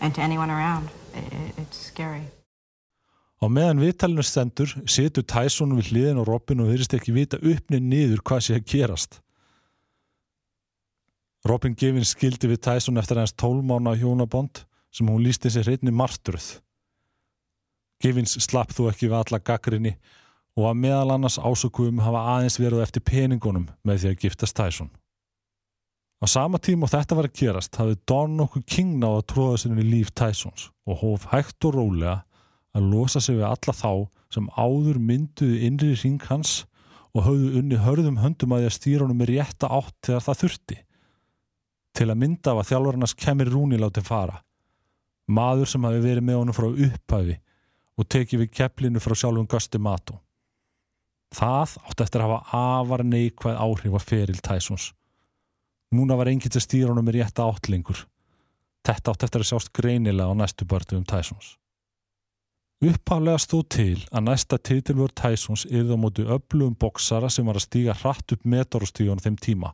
and 0.01 0.14
to 0.14 0.21
anyone 0.21 0.51
around. 0.51 0.88
I- 1.14 1.53
it's 1.61 1.79
scary. 1.90 2.27
Á 3.38 3.47
meðan 3.47 3.79
viðtalinu 3.79 4.25
stendur 4.27 4.71
situr 4.90 5.23
Tyson 5.23 5.77
við 5.79 5.92
hliðin 5.92 6.18
og 6.18 6.27
Robin 6.27 6.64
og 6.64 6.73
þeirist 6.73 6.94
ekki 6.99 7.14
vita 7.14 7.38
uppnið 7.38 7.85
niður 7.87 8.23
hvað 8.27 8.40
sé 8.42 8.57
að 8.59 8.64
gerast. 8.73 9.21
Robin 11.47 11.77
Givins 11.79 12.16
skildi 12.16 12.51
við 12.51 12.64
Tyson 12.66 12.99
eftir 12.99 13.21
hans 13.21 13.33
tólmána 13.38 13.94
hjónabond 13.94 14.64
sem 14.90 15.07
hún 15.07 15.23
lísti 15.23 15.53
sér 15.55 15.68
hreinni 15.68 15.94
marturð. 15.94 16.59
Givins 18.03 18.35
slapp 18.42 18.75
þú 18.75 18.88
ekki 18.90 19.07
við 19.07 19.21
alla 19.21 19.38
gaggrinni 19.38 19.94
og 20.59 20.66
að 20.73 20.81
meðal 20.83 21.14
annars 21.14 21.38
ásökuðum 21.38 22.03
hafa 22.03 22.25
aðeins 22.35 22.59
verið 22.59 22.83
eftir 22.83 23.07
peningunum 23.07 23.68
með 23.87 24.03
því 24.03 24.11
að 24.11 24.25
giftast 24.25 24.59
Tyson. 24.59 24.90
Á 26.18 26.26
sama 26.26 26.59
tíma 26.59 26.88
og 26.88 26.90
þetta 26.90 27.14
var 27.14 27.28
að 27.28 27.37
gerast 27.38 27.76
hafði 27.78 27.98
Don 28.11 28.33
nokkuð 28.40 28.64
King 28.66 28.96
náða 28.98 29.20
að 29.20 29.28
tróða 29.33 29.59
sinni 29.62 29.85
í 29.85 29.90
líf 29.92 30.11
Tysons 30.18 30.70
og 30.88 30.98
hóf 31.02 31.28
hægt 31.31 31.66
og 31.68 31.76
rólega 31.76 32.16
að 32.74 32.88
losa 32.90 33.22
sig 33.22 33.38
við 33.38 33.46
alla 33.46 33.74
þá 33.74 33.92
sem 34.35 34.48
áður 34.59 34.98
mynduði 34.98 35.62
innri 35.68 35.94
ring 36.02 36.26
hans 36.26 36.64
og 37.14 37.24
höfðu 37.28 37.62
unni 37.62 37.78
hörðum 37.81 38.18
höndum 38.22 38.52
að 38.54 38.64
því 38.64 38.70
að 38.70 38.76
stýra 38.76 39.07
honum 39.07 39.22
með 39.22 39.33
rétta 39.33 39.70
átt 39.78 39.96
þegar 40.07 40.26
það 40.26 40.40
þurfti. 40.42 40.78
Til 41.98 42.09
að 42.11 42.20
mynda 42.20 42.54
var 42.54 42.68
þjálfarnas 42.68 43.16
kemur 43.18 43.52
Rúni 43.54 43.78
látið 43.81 44.11
fara. 44.11 44.42
Maður 45.28 45.70
sem 45.72 45.87
hafi 45.87 46.02
verið 46.04 46.26
með 46.26 46.40
honum 46.40 46.57
frá 46.57 46.68
upphæfi 46.68 47.38
og 47.98 48.11
tekið 48.11 48.42
við 48.44 48.52
kepplinu 48.59 49.02
frá 49.02 49.14
sjálfum 49.18 49.48
Gusti 49.50 49.81
Mato. 49.83 50.18
Það 51.35 51.74
átti 51.88 52.04
eftir 52.04 52.22
að 52.22 52.31
hafa 52.31 52.61
afar 52.78 53.04
neikvæð 53.04 53.59
áhrif 53.64 53.98
að 53.98 54.07
feril 54.09 54.38
Tysons. 54.44 54.92
Núna 55.94 56.18
var 56.18 56.29
enginn 56.29 56.53
til 56.53 56.61
stýra 56.61 56.92
honum 56.92 57.07
með 57.09 57.22
rétta 57.22 57.46
áttlingur. 57.48 58.05
Þetta 58.85 59.12
átti 59.14 59.27
eftir 59.27 59.44
að 59.44 59.51
sjást 59.51 59.72
greinilega 59.77 60.29
á 60.29 60.35
næstu 60.37 60.66
börtu 60.68 60.98
um 60.98 61.07
Tysons. 61.09 61.57
Upphálega 62.79 63.40
stóð 63.42 63.64
til 63.74 63.96
að 64.14 64.27
næsta 64.29 64.59
titilvör 64.62 65.11
Tysons 65.11 65.64
yrði 65.66 65.96
á 65.96 65.98
móti 65.98 66.22
öflugum 66.22 66.77
boksara 66.79 67.31
sem 67.33 67.48
var 67.48 67.59
að 67.59 67.66
stíga 67.66 67.96
hratt 68.05 68.37
upp 68.37 68.44
metorostíðunum 68.46 69.24
þeim 69.24 69.38
tíma. 69.42 69.72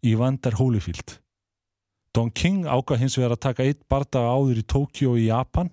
Evander 0.00 0.56
Holyfield. 0.56 1.18
Don 2.14 2.30
King 2.30 2.64
ákvað 2.64 3.02
hins 3.02 3.18
vegar 3.18 3.34
að 3.34 3.44
taka 3.44 3.66
eitt 3.66 3.82
bardaga 3.90 4.32
áður 4.32 4.62
í 4.62 4.64
Tókjó 4.70 5.16
í 5.18 5.26
Japan 5.26 5.72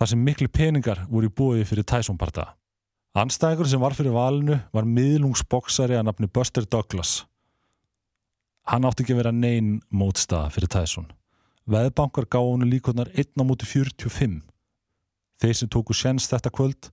þar 0.00 0.10
sem 0.10 0.24
miklu 0.24 0.48
peningar 0.48 1.04
voru 1.10 1.28
í 1.28 1.34
búið 1.36 1.66
fyrir 1.68 1.86
Tyson 1.86 2.18
bardaga. 2.18 2.56
Anstæðingur 3.12 3.68
sem 3.68 3.82
var 3.82 3.94
fyrir 3.94 4.14
valinu 4.16 4.56
var 4.72 4.88
miðlungsboksari 4.88 5.98
að 5.98 6.08
nafni 6.08 6.30
Buster 6.32 6.64
Douglas. 6.64 7.20
Hann 8.70 8.86
átti 8.86 9.02
ekki 9.02 9.16
að 9.16 9.20
vera 9.24 9.34
neyn 9.34 9.74
mótstaða 9.90 10.52
fyrir 10.54 10.70
Tyson. 10.70 11.08
Veðbankar 11.66 12.28
gáði 12.30 12.54
honu 12.54 12.68
líkonar 12.70 13.10
1 13.14 13.34
á 13.38 13.42
móti 13.46 13.66
45. 13.66 14.40
Þeir 15.42 15.56
sem 15.58 15.70
tóku 15.70 15.94
sjens 15.94 16.28
þetta 16.30 16.52
kvöld 16.54 16.90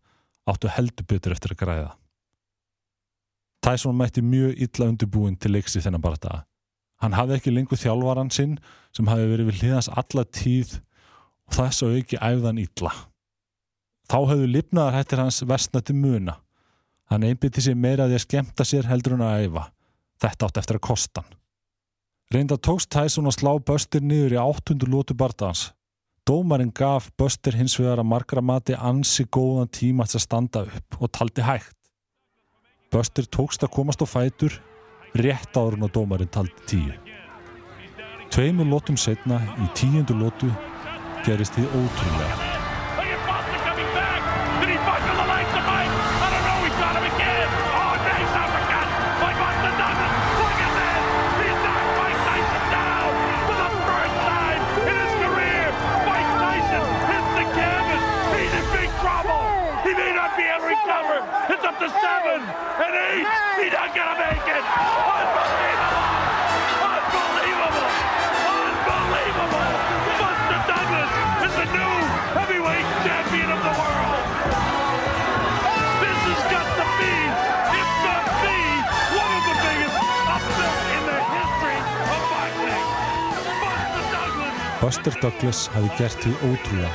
áttu 0.49 0.69
heldur 0.73 1.05
betur 1.05 1.35
eftir 1.35 1.53
að 1.53 1.61
græða. 1.61 1.91
Tyson 3.61 3.97
mætti 3.97 4.23
mjög 4.25 4.57
illa 4.65 4.89
undirbúin 4.89 5.37
til 5.37 5.53
leiksi 5.53 5.81
þennan 5.83 6.01
bardaga. 6.01 6.45
Hann 6.99 7.15
hafði 7.15 7.37
ekki 7.37 7.53
lengur 7.53 7.79
þjálfvaran 7.79 8.31
sinn 8.33 8.57
sem 8.95 9.07
hafi 9.07 9.27
verið 9.29 9.49
við 9.49 9.61
hliðans 9.61 9.89
alla 9.93 10.25
tíð 10.25 10.79
og 10.79 11.57
þess 11.57 11.85
að 11.85 11.97
auki 11.99 12.19
æfðan 12.19 12.61
illa. 12.63 12.93
Þá 14.09 14.17
höfðu 14.31 14.47
lifnaðar 14.49 14.97
hættir 14.97 15.21
hans 15.21 15.41
versnati 15.45 15.93
muna. 15.93 16.39
Hann 17.09 17.25
einbytti 17.25 17.61
sér 17.61 17.77
meira 17.77 18.07
því 18.09 18.17
að 18.17 18.25
skemta 18.25 18.65
sér 18.65 18.89
heldur 18.89 19.17
hann 19.17 19.27
að 19.27 19.45
æfa. 19.45 19.65
Þetta 20.19 20.49
átt 20.49 20.61
eftir 20.63 20.79
að 20.79 20.87
kosta 20.89 21.23
hann. 21.23 21.38
Reynda 22.29 22.59
tókst 22.61 22.91
Tyson 22.93 23.25
að 23.25 23.39
slá 23.39 23.55
Buster 23.65 24.03
niður 24.05 24.35
í 24.35 24.37
800 24.37 24.91
lótu 24.93 25.15
barndans. 25.17 25.71
Dómarinn 26.29 26.69
gaf 26.77 27.07
Buster 27.17 27.55
hins 27.57 27.73
vegar 27.79 28.03
að 28.03 28.05
margra 28.11 28.43
mati 28.45 28.75
ansi 28.77 29.25
góðan 29.25 29.71
tíma 29.73 30.05
að 30.05 30.21
standa 30.21 30.61
upp 30.67 30.99
og 31.01 31.09
taldi 31.09 31.41
hægt. 31.41 31.73
Buster 32.93 33.25
tókst 33.25 33.65
að 33.65 33.73
komast 33.73 34.05
á 34.05 34.07
fætur 34.09 34.59
rétt 35.17 35.57
en 35.57 35.89
að 35.89 35.95
dómarinn 35.97 36.29
taldi 36.29 36.69
tíu. 36.69 36.93
Tveimur 38.29 38.69
lótum 38.69 38.97
setna 38.97 39.41
í 39.57 39.65
tíundu 39.73 40.13
lótu 40.13 40.53
gerist 41.25 41.57
því 41.57 41.65
ótrúlega. 41.65 42.58
Not 63.89 63.97
gonna 63.97 64.21
make 64.21 64.45
it. 64.45 64.65
Unbelievable! 65.17 66.13
Unbelievable! 66.93 67.89
Unbelievable! 68.53 69.73
Buster 70.21 70.61
Douglas 70.69 71.09
is 71.41 71.53
the 71.57 71.67
new 71.73 71.95
heavyweight 72.37 72.85
champion 73.01 73.49
of 73.49 73.61
the 73.65 73.73
world. 73.81 74.25
This 76.05 76.21
has 76.21 76.41
got 76.53 76.69
to 76.69 76.85
be, 77.01 77.15
if 77.81 77.89
not 78.05 78.25
the, 78.45 78.61
one 79.17 79.31
of 79.33 79.43
the 79.49 79.57
biggest 79.57 79.97
upsets 80.37 80.81
in 80.93 81.01
the 81.09 81.19
history 81.33 81.79
of 82.13 82.21
boxing. 82.29 82.85
Buster 83.57 84.05
Douglas. 84.13 84.53
Buster 84.85 85.13
Douglas 85.17 85.59
hafi 85.73 85.89
gert 85.97 86.19
því 86.21 86.31
ótrúlega. 86.45 86.93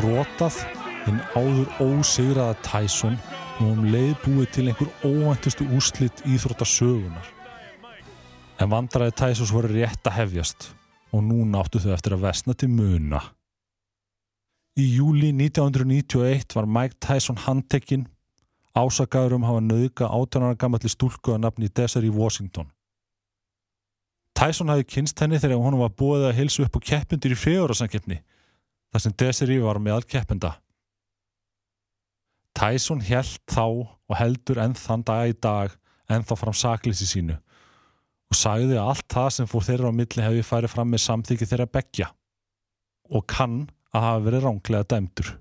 Rótað 0.00 0.56
hinn 1.04 1.20
áður 1.36 1.68
ósigraða 1.76 2.56
Tyson 2.64 3.20
og 3.60 3.66
um 3.68 3.84
leið 3.92 4.14
búið 4.24 4.48
til 4.54 4.66
einhver 4.70 4.90
óvæntustu 5.04 5.66
úslitt 5.76 6.24
íþróttasögunar. 6.28 7.26
En 8.60 8.70
vandraði 8.70 9.14
Tæsos 9.18 9.52
voru 9.52 9.70
rétt 9.72 10.06
að 10.06 10.18
hefjast 10.20 10.70
og 11.12 11.24
núna 11.26 11.60
áttu 11.60 11.82
þau 11.82 11.92
eftir 11.94 12.16
að 12.16 12.24
vesna 12.26 12.54
til 12.56 12.70
muna. 12.72 13.20
Í 14.80 14.86
júli 14.96 15.34
1991 15.36 16.56
var 16.56 16.68
Mike 16.68 16.96
Tyson 17.04 17.40
handtekinn 17.44 18.06
ásakaður 18.72 19.36
um 19.36 19.44
hafa 19.44 19.60
nauðga 19.60 20.08
18 20.08 20.46
ára 20.46 20.56
gammalli 20.56 20.88
stúlku 20.88 21.34
að 21.34 21.42
nafni 21.44 21.68
Desiree 21.68 22.14
Washington. 22.14 22.70
Tyson 24.32 24.72
hafi 24.72 24.86
kynst 24.88 25.20
henni 25.20 25.40
þegar 25.40 25.60
hún 25.60 25.76
var 25.82 25.92
búið 25.92 26.30
að 26.30 26.38
hilsu 26.40 26.64
upp 26.64 26.80
á 26.80 26.86
keppindur 26.88 27.34
í 27.34 27.38
fjögurasankefni 27.38 28.22
þar 28.92 29.04
sem 29.04 29.16
Desiree 29.20 29.60
var 29.60 29.80
með 29.80 29.98
all 29.98 30.08
keppenda. 30.08 30.54
Tyson 32.56 33.00
held 33.00 33.38
þá 33.50 33.64
og 33.64 34.16
heldur 34.18 34.60
enn 34.62 34.76
þann 34.76 35.04
dag 35.08 35.32
í 35.32 35.36
dag 35.40 35.76
enn 36.12 36.26
þá 36.26 36.34
fram 36.36 36.56
saklýsi 36.56 37.08
sínu 37.08 37.38
og 38.32 38.38
sagði 38.38 38.78
að 38.80 38.90
allt 38.94 39.08
það 39.12 39.28
sem 39.36 39.48
fór 39.48 39.66
þeirra 39.66 39.92
á 39.92 39.98
milli 39.98 40.24
hefði 40.24 40.44
farið 40.48 40.72
fram 40.72 40.92
með 40.92 41.04
samþyggi 41.04 41.48
þeirra 41.50 41.68
begja 41.68 42.08
og 43.12 43.26
kann 43.28 43.58
að 43.92 44.06
hafa 44.06 44.22
verið 44.24 44.44
ránglega 44.46 44.88
dæmdur. 44.88 45.32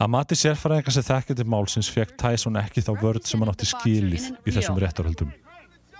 Að 0.00 0.12
mati 0.14 0.38
sérfæringar 0.38 0.94
sem 0.94 1.04
þekkja 1.04 1.36
til 1.36 1.48
málsins 1.50 1.90
fekk 1.92 2.14
Tyson 2.20 2.56
ekki 2.56 2.84
þá 2.86 2.92
vörð 3.02 3.26
sem 3.26 3.42
hann 3.42 3.50
átti 3.52 3.68
skilið 3.68 4.30
í 4.46 4.54
þessum 4.54 4.78
réttarhöldum. 4.80 5.32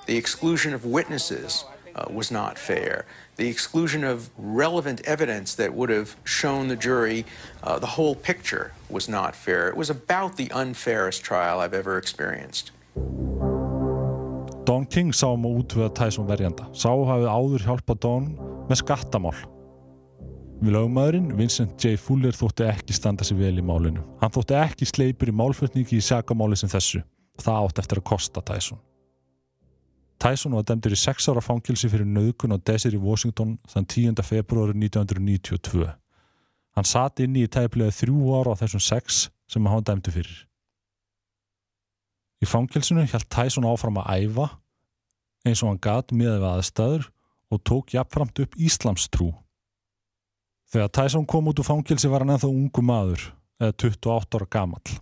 The 0.06 0.16
exclusion 0.16 0.74
of 0.74 0.86
witnesses 0.86 1.64
uh, 1.94 2.06
was 2.08 2.30
not 2.30 2.58
fair. 2.58 3.04
The 3.36 3.50
exclusion 3.50 4.04
of 4.04 4.30
relevant 4.38 5.02
evidence 5.04 5.54
that 5.56 5.74
would 5.74 5.90
have 5.90 6.16
shown 6.24 6.68
the 6.68 6.78
jury 6.78 7.26
uh, 7.62 7.78
the 7.78 7.98
whole 7.98 8.14
picture 8.14 8.70
was 8.92 9.08
not 9.08 9.34
fair. 9.34 9.68
It 9.68 9.76
was 9.76 9.90
about 9.90 10.36
the 10.36 10.48
unfairest 10.54 11.22
trial 11.24 11.60
I've 11.60 11.74
ever 11.74 11.98
experienced. 11.98 12.72
Don 14.64 14.86
King 14.86 15.12
sá 15.12 15.32
um 15.32 15.46
að 15.48 15.62
útvöða 15.62 15.94
Tyson 15.98 16.28
verjanda. 16.28 16.68
Sá 16.72 16.90
hafið 16.92 17.30
áður 17.30 17.64
hjálpa 17.64 17.96
Don 17.98 18.28
með 18.68 18.82
skattamál. 18.84 19.38
Við 20.60 20.74
lögumæðurinn, 20.76 21.32
Vincent 21.38 21.80
J. 21.80 21.96
Fuller 21.96 22.36
þótti 22.36 22.66
ekki 22.68 22.94
standa 22.94 23.24
sér 23.24 23.38
vel 23.40 23.56
í 23.58 23.64
málinu. 23.64 24.04
Hann 24.20 24.34
þótti 24.34 24.58
ekki 24.60 24.86
sleipur 24.86 25.32
í 25.32 25.34
málflutningi 25.34 25.96
í 25.96 26.04
sakamáli 26.04 26.58
sem 26.60 26.68
þessu. 26.68 27.00
Það 27.40 27.66
átti 27.66 27.82
eftir 27.82 28.02
að 28.02 28.08
kosta 28.12 28.42
Tyson. 28.44 28.78
Tyson 30.20 30.52
var 30.52 30.66
dæmdur 30.68 30.92
í 30.92 30.98
6 31.00 31.30
ára 31.32 31.40
fangilsi 31.40 31.88
fyrir 31.88 32.04
nöðkun 32.04 32.52
á 32.52 32.60
Desiree 32.60 33.00
Washington 33.00 33.56
þann 33.72 33.88
10. 33.88 34.20
februari 34.20 34.76
1992. 34.76 35.88
Hann 36.76 36.86
satt 36.86 37.20
inni 37.22 37.44
í 37.46 37.50
tæplega 37.50 37.94
þrjú 37.94 38.30
ára 38.38 38.54
á 38.54 38.60
þessum 38.60 38.82
6 38.84 39.20
sem 39.50 39.66
hann 39.66 39.86
dæmdu 39.86 40.14
fyrir. 40.14 40.38
Í 42.40 42.48
fangilsinu 42.48 43.04
held 43.04 43.28
Tyson 43.28 43.68
áfram 43.68 43.98
að 44.00 44.24
æfa 44.24 44.46
eins 45.44 45.62
og 45.64 45.72
hann 45.72 45.82
gat 45.82 46.14
miða 46.14 46.38
við 46.38 46.48
aðstæður 46.50 47.08
og 47.50 47.62
tók 47.66 47.94
jafnframt 47.94 48.40
upp 48.44 48.56
Íslamstrú. 48.56 49.32
Þegar 50.70 50.92
Tyson 50.94 51.26
kom 51.26 51.50
út 51.50 51.60
úr 51.60 51.66
fangilsi 51.66 52.08
var 52.08 52.24
hann 52.24 52.36
ennþá 52.36 52.48
ungu 52.48 52.84
maður 52.86 53.26
eða 53.60 53.76
28 53.82 54.38
ára 54.38 54.48
gamall 54.54 54.96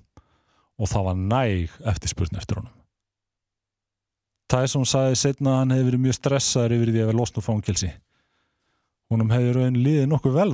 og 0.78 0.90
það 0.90 1.06
var 1.08 1.22
næg 1.34 1.78
eftirspurn 1.92 2.38
eftir 2.40 2.60
honum. 2.60 2.74
Tyson 4.48 4.86
sagði 4.88 5.18
setna 5.20 5.52
að 5.52 5.58
hann 5.60 5.74
hefði 5.74 5.88
verið 5.90 6.04
mjög 6.06 6.16
stressaður 6.16 6.74
yfir 6.78 6.92
því 6.94 7.02
að 7.02 7.10
vera 7.10 7.18
losn 7.20 7.38
úr 7.38 7.44
fangilsi. 7.44 7.90
Húnum 9.12 9.34
hefði 9.34 9.56
raun 9.56 9.82
liðið 9.84 10.08
nokkuð 10.08 10.38
vel 10.38 10.52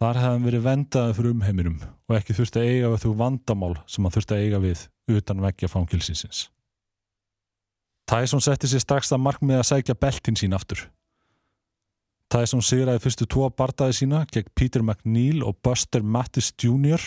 þar. 0.00 0.20
Hann 0.24 0.46
verið 0.46 0.64
vendaði 0.64 1.16
fyrir 1.18 1.34
umheiminum 1.34 1.76
og 2.08 2.16
ekki 2.16 2.36
þurfti 2.36 2.62
að 2.62 2.70
eiga 2.70 2.92
við 2.94 3.04
þú 3.04 3.12
vandamál 3.20 3.74
sem 3.86 4.06
hann 4.06 4.14
þurfti 4.16 4.36
að 4.36 4.46
eiga 4.46 4.62
við 4.64 4.86
utan 5.10 5.44
vekkja 5.44 5.70
fangilsinsins. 5.70 6.48
Tyson 8.10 8.42
setti 8.42 8.66
sér 8.66 8.82
strax 8.82 9.12
það 9.12 9.22
markmið 9.26 9.60
að 9.60 9.68
sækja 9.68 9.94
beltin 9.94 10.38
sín 10.38 10.56
aftur. 10.56 10.88
Tyson 12.30 12.62
sigraði 12.62 13.02
fyrstu 13.02 13.26
tvo 13.26 13.48
bardaði 13.54 13.96
sína 14.00 14.24
gegn 14.30 14.50
Peter 14.54 14.82
McNeil 14.82 15.42
og 15.46 15.58
Buster 15.62 16.02
Mattis 16.02 16.52
Jr. 16.58 17.02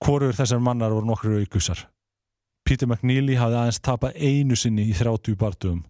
Hvorur 0.00 0.36
þessar 0.36 0.60
mannar 0.60 0.92
voru 0.92 1.08
nokkur 1.08 1.38
aukusar. 1.40 1.86
Peter 2.66 2.88
McNeely 2.88 3.36
hafði 3.38 3.60
aðeins 3.60 3.80
tapað 3.84 4.16
einu 4.16 4.56
sinni 4.58 4.88
í 4.90 4.96
30 4.96 5.36
barndugum 5.40 5.84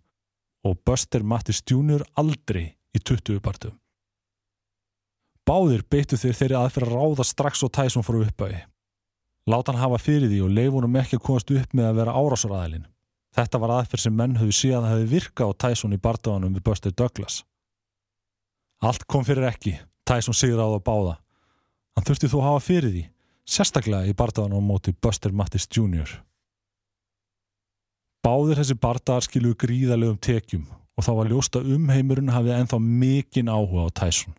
og 0.67 0.79
Buster 0.87 1.23
Mattis 1.23 1.63
Jr. 1.63 2.03
aldrei 2.19 2.69
í 2.95 3.03
20 3.03 3.43
partum. 3.43 3.75
Báðir 5.47 5.85
beittu 5.87 6.19
þeir 6.19 6.35
þeirri 6.35 6.57
aðferð 6.59 6.91
að 6.91 6.97
ráða 6.97 7.25
strax 7.27 7.63
og 7.63 7.71
Tyson 7.77 8.03
fór 8.03 8.25
uppæði. 8.25 8.65
Láta 9.47 9.71
hann 9.71 9.79
hafa 9.79 9.99
fyrir 10.03 10.27
því 10.27 10.41
og 10.43 10.55
leifunum 10.57 10.97
ekki 10.99 11.21
að 11.21 11.27
komast 11.29 11.51
upp 11.55 11.75
með 11.77 11.87
að 11.87 11.99
vera 12.01 12.15
árásaraðilinn. 12.19 12.87
Þetta 13.37 13.61
var 13.63 13.73
aðferð 13.77 14.03
sem 14.03 14.17
menn 14.17 14.39
höfðu 14.41 14.57
síðan 14.59 14.87
að 14.89 14.95
hefði 14.95 15.11
virka 15.13 15.47
á 15.47 15.51
Tyson 15.63 15.95
í 15.95 16.01
bardaganum 16.03 16.55
við 16.57 16.65
Buster 16.67 16.95
Douglas. 16.99 17.45
Allt 18.83 19.05
kom 19.07 19.27
fyrir 19.29 19.47
ekki, 19.47 19.77
Tyson 20.09 20.35
sigur 20.35 20.59
á 20.59 20.67
það 20.67 20.83
báða. 20.89 21.13
Hann 21.95 22.07
þurfti 22.09 22.31
þó 22.33 22.37
að 22.41 22.47
hafa 22.47 22.65
fyrir 22.65 22.91
því, 22.95 23.03
sérstaklega 23.47 24.11
í 24.11 24.17
bardaganum 24.19 24.67
á 24.67 24.69
móti 24.73 24.97
Buster 24.99 25.31
Mattis 25.37 25.69
Jr. 25.71 26.11
Báðir 28.27 28.59
þessi 28.59 28.75
bardagar 28.83 29.29
skiluðu 29.29 29.61
gríðalegum 29.63 30.19
tekjum 30.19 30.67
og 30.97 31.07
þá 31.07 31.13
var 31.21 31.31
ljósta 31.31 31.63
umheimurinn 31.63 32.33
hafið 32.35 32.57
enþá 32.57 32.81
mikinn 32.83 33.53
áhuga 33.53 33.87
á 33.87 33.95
Tyson. 34.03 34.35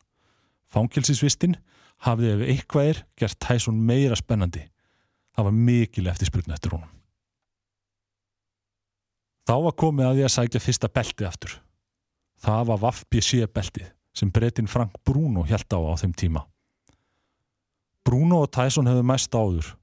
Fangilsisvistinn 0.74 1.56
hafið 2.06 2.34
ef 2.34 2.52
eitthvað 2.52 2.92
er 2.92 3.02
gert 3.18 3.40
Tyson 3.44 3.80
meira 3.88 4.18
spennandi. 4.20 4.66
Það 5.38 5.50
var 5.50 5.58
mikil 5.70 6.10
eftirspurn 6.12 6.54
eftir 6.54 6.76
honum. 6.76 6.94
Þá 9.48 9.56
var 9.64 9.78
komið 9.80 10.10
að 10.10 10.18
því 10.18 10.26
að 10.28 10.34
sækja 10.34 10.64
fyrsta 10.64 10.92
belti 10.92 11.28
aftur. 11.28 11.54
Það 12.44 12.68
var 12.70 12.82
Vaff-PC 12.84 13.48
beltið 13.54 13.90
sem 14.18 14.32
breytin 14.34 14.70
Frank 14.70 14.98
Bruno 15.06 15.46
held 15.48 15.72
á 15.72 15.80
á 15.80 15.94
þeim 16.02 16.14
tíma. 16.18 16.44
Bruno 18.06 18.42
og 18.44 18.52
Tyson 18.52 18.90
hefðu 18.90 19.06
mest 19.06 19.36
áður. 19.36 19.74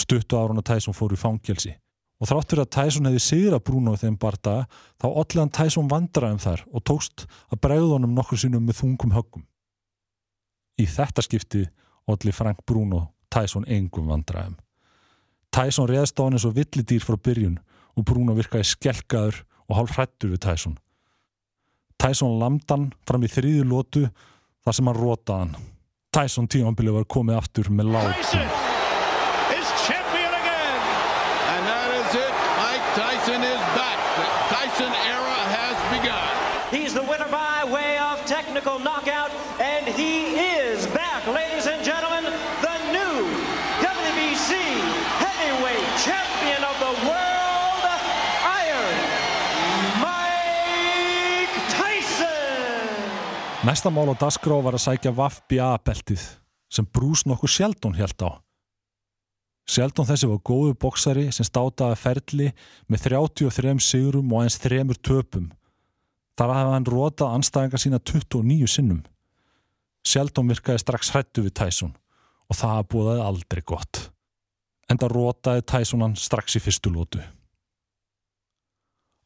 Stuttu 0.00 0.38
árun 0.38 0.60
og 0.60 0.66
Tyson 0.66 0.96
fóru 0.96 1.18
í 1.18 1.20
fangelsi 1.20 1.74
og 2.22 2.30
þráttur 2.30 2.62
að 2.62 2.70
Tyson 2.76 3.08
hefði 3.08 3.22
sigra 3.22 3.60
Bruno 3.60 3.94
þeim 3.98 4.14
bardaga 4.20 4.64
þá 5.02 5.06
olliðan 5.10 5.52
Tyson 5.54 5.90
vandraðum 5.90 6.40
þar 6.40 6.62
og 6.70 6.84
tókst 6.88 7.26
að 7.50 7.60
bregða 7.66 7.96
honum 7.96 8.14
nokkur 8.16 8.40
sinnum 8.40 8.64
með 8.64 8.80
þungum 8.80 9.14
höggum. 9.16 9.44
Í 10.80 10.86
þetta 10.90 11.22
skipti 11.22 11.64
olli 12.10 12.32
Frank 12.34 12.64
Bruno 12.66 13.06
Tyson 13.30 13.66
engum 13.70 14.08
vandraðum. 14.10 14.56
Tyson 15.54 15.88
reðst 15.90 16.18
á 16.18 16.26
hann 16.26 16.34
eins 16.36 16.46
og 16.48 16.56
villidýr 16.56 17.02
frá 17.04 17.16
byrjun 17.18 17.58
og 17.94 18.06
Bruno 18.06 18.34
virkaði 18.34 18.66
skelkaður 18.72 19.44
og 19.68 19.76
hálf 19.78 19.94
hrættur 19.96 20.34
við 20.34 20.42
Tyson. 20.46 20.76
Tyson 21.98 22.38
lamdan 22.40 22.88
fram 23.06 23.22
í 23.24 23.30
þriði 23.30 23.64
lótu 23.70 24.04
þar 24.64 24.76
sem 24.76 24.90
hann 24.90 24.98
rótaði 24.98 25.44
hann. 25.44 25.54
Tyson 26.14 26.50
tímanbilið 26.50 26.98
var 26.98 27.06
komið 27.10 27.38
aftur 27.40 27.70
með 27.70 27.94
látum. 27.94 28.50
is 29.54 29.68
champion 29.86 30.32
again. 30.42 30.80
And 31.54 31.62
that 31.70 31.90
is 32.02 32.10
it. 32.18 32.34
Mike 32.58 32.86
Tyson 32.98 33.42
is 33.42 33.62
back. 33.78 33.98
The 34.18 34.26
Tyson 34.54 34.92
era 35.10 35.38
has 35.54 35.76
begun. 35.94 36.34
He's 36.70 36.94
the 36.94 37.02
winner 37.02 37.30
by 37.30 37.64
way 37.70 37.98
of 37.98 38.24
technical 38.26 38.78
knockout, 38.78 39.30
and 39.60 39.86
he 39.86 40.34
is 40.34 40.86
back, 40.88 41.26
ladies 41.26 41.66
and 41.66 41.82
gentlemen, 41.84 42.24
the 42.24 42.76
new 42.90 43.14
WBC 43.82 44.50
heavyweight 45.22 45.86
champion 46.02 46.62
of 46.66 46.76
the 46.82 46.94
world, 47.06 47.82
Iron 48.62 48.94
Mike 50.02 51.54
Tyson. 51.70 52.90
Næsta 53.74 53.90
mál 53.90 54.06
á 54.06 54.14
Dasgró 54.14 54.60
var 54.62 54.76
að 54.78 54.84
sækja 54.84 55.10
VAF-BA-beltið 55.18 56.22
sem 56.70 56.86
Bruce 56.94 57.26
nokkur 57.26 57.50
Sheldon 57.50 57.96
held 57.98 58.22
á. 58.22 58.38
Sheldon 59.66 60.06
þessi 60.06 60.28
var 60.30 60.38
góðu 60.46 60.76
boksari 60.78 61.24
sem 61.34 61.48
státaði 61.48 61.96
ferli 61.98 62.46
með 62.86 63.08
33 63.08 63.74
sigurum 63.82 64.30
og 64.30 64.44
eins 64.44 64.60
þremur 64.62 65.00
töpum. 65.02 65.50
Þar 66.38 66.54
hafði 66.54 66.76
hann 66.76 66.88
rótað 66.94 67.34
anstæðingar 67.40 67.82
sína 67.82 67.98
29 67.98 68.70
sinnum. 68.76 69.02
Sheldon 70.06 70.54
virkaði 70.54 70.84
strax 70.84 71.10
hrættu 71.10 71.42
við 71.42 71.56
Tyson 71.58 71.98
og 72.46 72.62
það 72.62 72.88
búðaði 72.94 73.26
aldrei 73.26 73.66
gott. 73.74 74.04
Enda 74.86 75.10
rótaði 75.10 75.66
Tyson 75.74 76.06
hann 76.06 76.14
strax 76.14 76.54
í 76.54 76.62
fyrstu 76.62 76.94
lótu. 76.94 77.26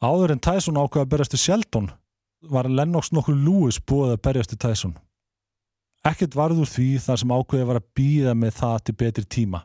Áður 0.01 0.39
en 0.39 0.41
Tyson 0.41 0.81
ákveða 0.81 1.05
að 1.05 1.17
berast 1.19 1.37
til 1.37 1.45
Sheldon 1.45 1.93
var 2.43 2.69
Lennox 2.71 3.11
nokkur 3.13 3.37
Lewis 3.37 3.81
búið 3.81 4.15
að 4.15 4.23
berjast 4.27 4.53
til 4.53 4.61
Tyson. 4.63 4.95
Ekkert 6.07 6.37
varður 6.39 6.71
því 6.71 6.89
þar 7.03 7.21
sem 7.21 7.35
ákveðið 7.35 7.69
var 7.69 7.81
að 7.81 7.91
býða 7.99 8.35
með 8.39 8.55
það 8.61 8.79
til 8.85 8.95
betri 9.03 9.25
tíma. 9.27 9.63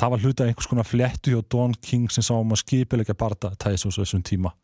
Það 0.00 0.12
var 0.14 0.22
hluta 0.24 0.46
einhvers 0.46 0.68
konar 0.70 0.88
flettu 0.88 1.34
hjá 1.34 1.40
Don 1.50 1.74
King 1.74 2.08
sem 2.12 2.24
sá 2.24 2.32
um 2.38 2.54
að 2.54 2.62
skipilegja 2.62 3.16
barda 3.18 3.50
Tysons 3.60 3.98
þessum 4.00 4.22
tíma. 4.24 4.54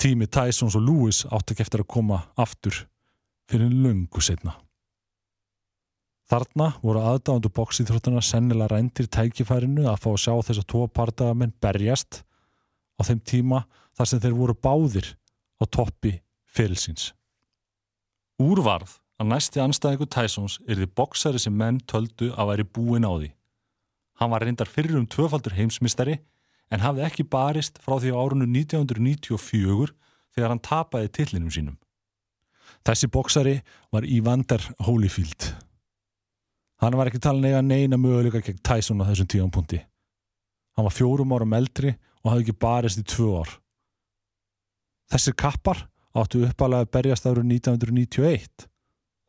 Tími 0.00 0.26
Tysons 0.26 0.74
og 0.76 0.82
Lewis 0.82 1.24
átti 1.30 1.54
ekki 1.54 1.66
eftir 1.66 1.84
að 1.84 1.92
koma 1.92 2.22
aftur 2.36 2.80
fyrir 3.46 3.70
löngu 3.70 4.22
setna. 4.24 4.56
Þarna 6.26 6.72
voru 6.82 7.04
aðdáðandu 7.06 7.52
bóksýþróttuna 7.54 8.24
sennilega 8.24 8.72
rændir 8.72 9.06
tækifærinu 9.06 9.84
að 9.86 10.00
fá 10.02 10.08
að 10.10 10.22
sjá 10.24 10.32
þess 10.48 10.62
að 10.64 10.68
tvo 10.72 10.88
partagamenn 10.90 11.54
berjast 11.62 12.24
á 12.98 13.06
þeim 13.06 13.20
tíma 13.22 13.62
þar 13.94 14.10
sem 14.10 14.22
þeir 14.24 14.34
voru 14.40 14.56
báðir 14.58 15.12
á 15.60 15.64
toppi 15.66 16.18
fyrilsins. 16.46 17.12
Úrvarð 18.42 18.98
að 19.16 19.30
næsti 19.32 19.62
anstæðingu 19.62 20.08
Tysons 20.12 20.58
er 20.68 20.80
því 20.80 20.88
boksari 20.98 21.40
sem 21.40 21.54
menn 21.56 21.80
töldu 21.88 22.32
að 22.36 22.50
væri 22.50 22.66
búin 22.76 23.08
á 23.08 23.12
því. 23.16 23.30
Hann 24.20 24.32
var 24.32 24.44
reyndar 24.44 24.68
fyrir 24.68 24.98
um 24.98 25.08
tvöfaldur 25.08 25.56
heimsmystari 25.56 26.18
en 26.72 26.82
hafði 26.82 27.04
ekki 27.06 27.28
barist 27.32 27.80
frá 27.84 27.96
því 28.00 28.12
á 28.12 28.20
árunnu 28.20 28.48
1994 28.48 29.92
þegar 30.36 30.52
hann 30.52 30.64
tapaði 30.64 31.12
tillinum 31.18 31.52
sínum. 31.52 31.76
Þessi 32.86 33.08
boksari 33.12 33.60
var 33.92 34.04
Evander 34.04 34.62
Holyfield. 34.86 35.52
Hann 36.82 36.96
var 36.98 37.08
ekki 37.08 37.22
talin 37.24 37.46
eiga 37.48 37.62
neina 37.64 37.96
möguleika 37.96 38.42
gegn 38.44 38.60
Tyson 38.60 39.00
á 39.00 39.08
þessum 39.08 39.30
tíðanpunti. 39.32 39.80
Hann 40.76 40.84
var 40.84 40.92
fjórum 40.92 41.32
árum 41.32 41.56
eldri 41.56 41.94
og 42.22 42.32
hafði 42.32 42.44
ekki 42.44 42.60
barist 42.60 43.00
í 43.00 43.06
tvö 43.08 43.30
ár. 43.40 43.54
Þessir 45.12 45.36
kappar 45.38 45.84
áttu 46.16 46.42
uppalega 46.46 46.86
að 46.86 46.92
berjast 46.96 47.28
árið 47.28 47.46
1991. 47.52 48.66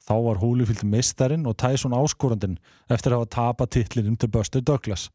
Þá 0.07 0.15
var 0.23 0.39
Holyfield 0.41 0.85
mistarinn 0.87 1.47
og 1.49 1.57
Tyson 1.59 1.95
áskorandinn 1.97 2.59
eftir 2.89 3.13
að 3.13 3.25
hafa 3.25 3.33
tapað 3.35 3.73
titlinum 3.75 4.15
til 4.15 4.31
Buster 4.31 4.63
Douglas. 4.63 5.09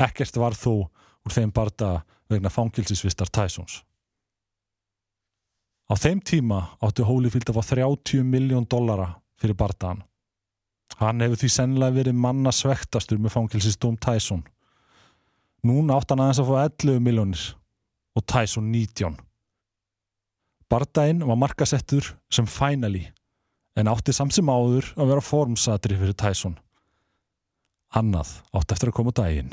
Ekkert 0.00 0.36
var 0.36 0.56
þó 0.56 0.88
úr 1.24 1.32
þeim 1.32 1.52
barda 1.54 2.02
vegna 2.30 2.52
fangilsisvistar 2.52 3.32
Tysons. 3.32 3.80
Á 5.88 5.94
þeim 5.98 6.22
tíma 6.24 6.62
áttu 6.84 7.04
Holyfield 7.08 7.50
að 7.50 7.58
fá 7.58 7.74
30 7.74 8.24
miljón 8.28 8.68
dollara 8.68 9.08
fyrir 9.40 9.58
bardaðan. 9.58 10.04
Hann 11.00 11.24
hefur 11.24 11.40
því 11.40 11.50
sennilega 11.52 11.96
verið 11.96 12.20
manna 12.20 12.52
svektastur 12.52 13.18
með 13.18 13.34
fangilsistóm 13.36 13.96
Tyson. 14.00 14.44
Núna 15.64 15.96
átt 15.96 16.12
hann 16.12 16.22
aðeins 16.22 16.42
að 16.42 16.50
fá 16.52 16.56
11 16.68 17.02
miljónir 17.02 17.44
og 18.16 18.26
Tyson 18.28 18.68
19. 18.72 19.16
Bardaðinn 20.72 21.26
var 21.28 21.36
markasettur 21.36 22.06
sem 22.32 22.46
finally 22.48 23.02
en 23.76 23.90
átti 23.92 24.12
samt 24.16 24.32
sem 24.32 24.48
áður 24.48 24.86
að 24.96 25.10
vera 25.10 25.24
formsatri 25.24 25.98
fyrir 26.00 26.16
Tyson. 26.16 26.54
Annað 27.92 28.38
átti 28.56 28.72
eftir 28.72 28.88
að 28.88 28.96
koma 28.96 29.12
daginn. 29.12 29.50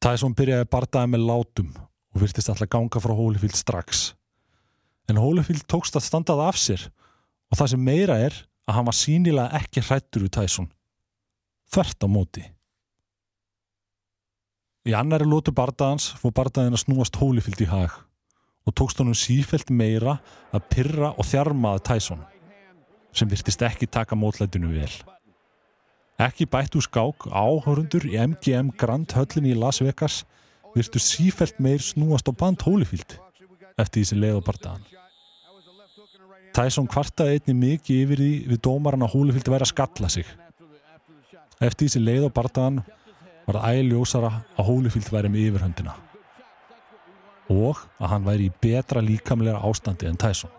Tyson 0.00 0.32
byrjaði 0.38 0.68
bardaði 0.72 1.12
með 1.12 1.26
látum 1.28 1.74
og 1.76 2.22
virtist 2.22 2.48
alltaf 2.48 2.70
ganga 2.72 3.02
frá 3.04 3.12
Holyfield 3.18 3.58
strax. 3.60 4.06
En 5.12 5.20
Holyfield 5.20 5.66
tókst 5.68 6.00
að 6.00 6.06
standað 6.08 6.46
af 6.46 6.56
sér 6.60 6.88
og 7.52 7.60
það 7.60 7.72
sem 7.74 7.84
meira 7.84 8.16
er 8.30 8.40
að 8.64 8.78
hann 8.78 8.88
var 8.88 8.96
sínilega 8.96 9.60
ekki 9.60 9.84
hrættur 9.84 10.24
við 10.24 10.34
Tyson. 10.38 10.72
Þvert 11.68 12.00
á 12.00 12.08
móti. 12.08 12.48
Í 14.88 14.96
annari 14.96 15.28
lótu 15.28 15.52
bardaðans 15.52 16.14
fór 16.16 16.32
bardaðin 16.32 16.78
að 16.78 16.86
snúast 16.86 17.20
Holyfield 17.20 17.60
í 17.60 17.68
hag 17.68 18.02
og 18.66 18.74
tókst 18.74 18.98
honum 19.00 19.14
sífelt 19.14 19.70
meira 19.70 20.18
að 20.54 20.64
pyrra 20.72 21.12
og 21.14 21.26
þjarmaða 21.26 21.84
Tyson 21.90 22.24
sem 23.16 23.30
virtist 23.30 23.62
ekki 23.64 23.86
taka 23.88 24.18
mótlætinu 24.18 24.72
vel. 24.74 24.92
Ekki 26.20 26.48
bætt 26.48 26.76
úr 26.76 26.84
skák 26.84 27.28
áhörundur 27.30 28.04
í 28.08 28.16
MGM 28.20 28.74
Grand 28.80 29.12
höllinni 29.16 29.54
í 29.54 29.58
Las 29.58 29.80
Vegas 29.84 30.24
virtu 30.74 31.00
sífelt 31.00 31.60
meir 31.62 31.80
snúast 31.80 32.28
á 32.28 32.32
band 32.32 32.64
Holyfield 32.66 33.16
eftir 33.76 34.00
því 34.00 34.06
sem 34.10 34.20
leið 34.20 34.40
á 34.40 34.42
bardaðan. 34.44 34.84
Tyson 36.56 36.88
kvartaði 36.88 37.36
einni 37.36 37.54
mikið 37.60 38.02
yfir 38.02 38.22
því 38.22 38.32
við 38.52 38.62
dómaran 38.64 39.04
að 39.04 39.12
Holyfield 39.12 39.52
væri 39.52 39.66
að 39.66 39.72
skalla 39.74 40.12
sig. 40.12 40.26
Eftir 41.60 41.84
því 41.84 41.92
sem 41.92 42.04
leið 42.04 42.28
á 42.28 42.36
bardaðan 42.40 42.82
var 43.46 43.60
það 43.60 43.80
ægljósara 43.80 44.32
að 44.56 44.68
Holyfield 44.72 45.12
væri 45.12 45.32
með 45.32 45.48
yfirhöndina 45.50 45.96
og 47.52 47.82
að 48.00 48.10
hann 48.12 48.26
væri 48.26 48.48
í 48.48 48.54
betra 48.62 49.02
líkamlega 49.04 49.62
ástandi 49.68 50.08
en 50.08 50.18
Tyson. 50.20 50.50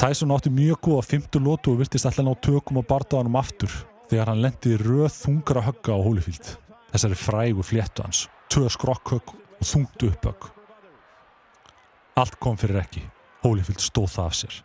Tyson 0.00 0.34
átti 0.34 0.50
mjög 0.52 0.80
góða 0.84 1.06
fymtu 1.06 1.40
lótu 1.40 1.72
og 1.72 1.80
virtist 1.80 2.06
alltaf 2.08 2.26
ná 2.26 2.34
tökum 2.42 2.80
á 2.80 2.82
bardaðanum 2.84 3.38
aftur 3.40 3.72
þegar 4.10 4.32
hann 4.32 4.42
lendiði 4.44 4.82
röð 4.82 5.14
þungra 5.16 5.62
högga 5.64 5.96
á 5.96 6.04
Holyfield. 6.04 6.50
Þessari 6.92 7.18
frægu 7.18 7.64
fléttu 7.66 8.04
hans, 8.04 8.26
tvö 8.52 8.68
skrokkhögg 8.70 9.32
og 9.32 9.64
þungt 9.64 10.06
uppögg. 10.10 10.50
Allt 12.20 12.38
kom 12.42 12.58
fyrir 12.60 12.82
ekki. 12.84 13.02
Holyfield 13.42 13.82
stóð 13.82 14.12
það 14.12 14.28
af 14.28 14.38
sér. 14.38 14.60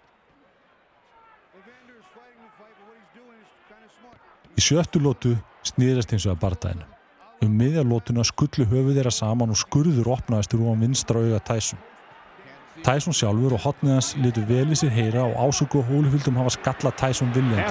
Í 4.60 4.62
sjöttu 4.62 5.00
lótu 5.00 5.38
snýðast 5.64 6.12
eins 6.14 6.28
og 6.28 6.36
að 6.36 6.42
bardaginu. 6.44 6.88
Um 7.40 7.54
miðjarlótuna 7.56 8.26
skullu 8.28 8.66
höfuð 8.68 8.98
þeirra 8.98 9.12
saman 9.16 9.54
og 9.54 9.60
skurður 9.60 10.10
opnaðist 10.12 10.52
úr 10.58 10.66
á 10.68 10.76
vinstra 10.82 11.22
auga 11.24 11.40
Tyson. 11.48 11.80
Tyson 12.84 13.16
sjálfur 13.16 13.56
og 13.56 13.62
hotnið 13.64 13.94
hans 13.96 14.10
litur 14.20 14.44
vel 14.48 14.68
í 14.72 14.78
sér 14.80 14.92
heyra 14.92 15.24
og 15.24 15.38
ásöku 15.48 15.80
og 15.80 15.88
Holyfieldum 15.88 16.40
hafa 16.40 16.52
skalla 16.56 16.92
Tyson 17.00 17.32
viljandi. 17.36 17.64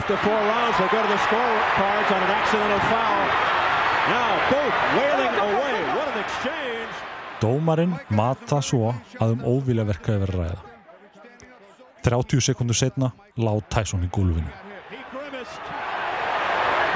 Dómarinn 7.41 7.95
mata 8.09 8.63
svo 8.65 8.95
að 9.21 9.37
um 9.37 9.45
óvilja 9.45 9.85
verkaði 9.89 10.25
verið 10.25 10.41
ræða. 10.43 10.63
30 12.09 12.47
sekundur 12.49 12.77
setna 12.77 13.13
lág 13.37 13.61
Tyson 13.69 14.05
í 14.05 14.09
gólfinu. 14.13 14.49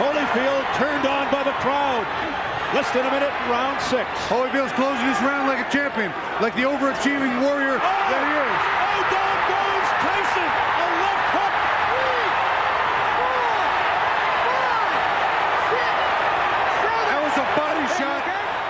Holyfield 0.01 0.73
turned 0.79 1.07
on 1.07 1.29
by 1.29 1.45
the 1.45 1.57
crowd. 1.61 2.42
Less 2.73 2.89
than 2.93 3.05
a 3.05 3.13
minute, 3.13 3.33
round 3.53 3.79
six. 3.83 4.09
Holyfield's 4.33 4.73
closing 4.73 5.07
this 5.07 5.21
round 5.21 5.47
like 5.47 5.61
a 5.61 5.69
champion, 5.71 6.11
like 6.41 6.55
the 6.57 6.65
overachieving 6.65 7.45
warrior 7.45 7.77
that 7.77 8.23
he 8.25 8.33
is. 8.33 8.57
Oh, 8.81 9.03
down 9.13 9.37
goes 9.53 9.89
Tyson. 10.01 10.49
A 10.81 10.87
left 11.03 11.27
hook. 11.37 11.55
That 17.09 17.21
was 17.21 17.37
a 17.37 17.47
body 17.59 17.87
shot. 17.99 18.23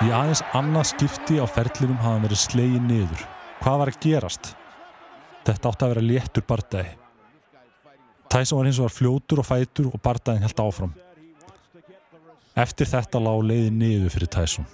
Í 0.02 0.10
aðeins 0.10 0.42
annað 0.58 0.86
skipti 0.90 1.38
á 1.38 1.46
ferlinum 1.46 2.00
hafa 2.02 2.16
hann 2.16 2.26
verið 2.26 2.42
slegið 2.42 2.82
niður. 2.88 3.22
Hvað 3.62 3.78
var 3.84 3.88
að 3.94 4.02
gerast? 4.02 4.44
Þetta 5.46 5.70
átti 5.70 5.86
að 5.86 5.94
vera 5.94 6.08
léttur 6.08 6.42
bardagi. 6.50 6.92
Tyson 8.34 8.58
var 8.58 8.66
hins 8.66 8.82
vegar 8.82 8.98
fljótur 8.98 9.38
og 9.44 9.46
fætur 9.46 9.86
og 9.94 10.02
bardaginn 10.02 10.42
held 10.42 10.66
áfram. 10.66 10.92
Eftir 12.52 12.88
þetta 12.88 13.20
lág 13.22 13.46
leiði 13.48 13.70
niður 13.72 14.12
fyrir 14.12 14.30
Tyson. 14.32 14.66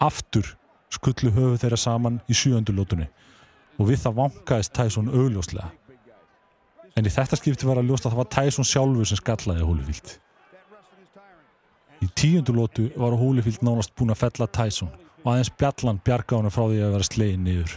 Aftur 0.00 0.46
skullu 0.94 1.32
höfu 1.34 1.58
þeirra 1.58 1.78
saman 1.78 2.20
í 2.30 2.36
sjöundulótunni 2.36 3.08
og 3.80 3.88
við 3.88 4.02
það 4.04 4.18
vankaðist 4.20 4.74
Tyson 4.76 5.10
augljóslega. 5.10 5.70
En 6.98 7.06
í 7.06 7.12
þetta 7.12 7.38
skipti 7.38 7.66
var 7.66 7.80
að 7.80 7.90
ljósta 7.90 8.08
að 8.08 8.14
það 8.14 8.22
var 8.22 8.32
Tyson 8.36 8.68
sjálfur 8.68 9.08
sem 9.08 9.20
skallaði 9.20 9.66
Holyfield. 9.66 10.16
Í 12.00 12.08
tíundulótu 12.16 12.88
var 12.96 13.16
Holyfield 13.18 13.64
nánast 13.66 13.94
búinn 13.96 14.14
að 14.14 14.22
fella 14.22 14.48
Tyson 14.56 14.92
og 15.20 15.32
aðeins 15.32 15.52
bjallan 15.60 16.02
bjarga 16.04 16.38
honum 16.38 16.54
frá 16.54 16.64
því 16.66 16.82
að 16.84 16.94
vera 16.96 17.08
slegin 17.08 17.46
niður. 17.46 17.74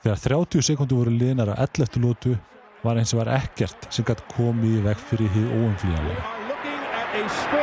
Þegar 0.00 0.22
30 0.26 0.64
sekundur 0.64 1.02
voru 1.02 1.12
liðnar 1.12 1.52
að 1.52 1.64
11. 1.66 2.00
lótu 2.04 2.36
var 2.84 3.00
eins 3.00 3.12
og 3.12 3.20
var 3.20 3.34
ekkert 3.36 3.90
sem 3.92 4.06
gætt 4.08 4.22
komið 4.32 4.78
í 4.78 4.84
veg 4.86 5.02
fyrir 5.10 5.34
hið 5.34 5.50
óumflýjanlega. 5.58 7.59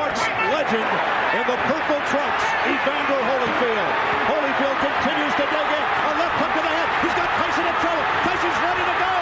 Legend 0.67 0.91
in 1.39 1.43
the 1.47 1.57
purple 1.63 2.01
trunks, 2.11 2.45
Evander 2.67 3.21
Holyfield. 3.23 3.91
Holyfield 4.27 4.77
continues 4.83 5.33
to 5.39 5.45
dig 5.47 5.69
in. 5.71 5.85
A 5.87 6.11
left 6.19 6.35
hook 6.43 6.51
to 6.51 6.61
the 6.61 6.73
head. 6.75 6.89
He's 7.07 7.15
got 7.15 7.29
Tyson 7.39 7.65
in 7.67 7.75
trouble. 7.79 8.03
Tyson's 8.27 8.59
ready 8.67 8.83
to 8.83 8.95
go. 8.99 9.15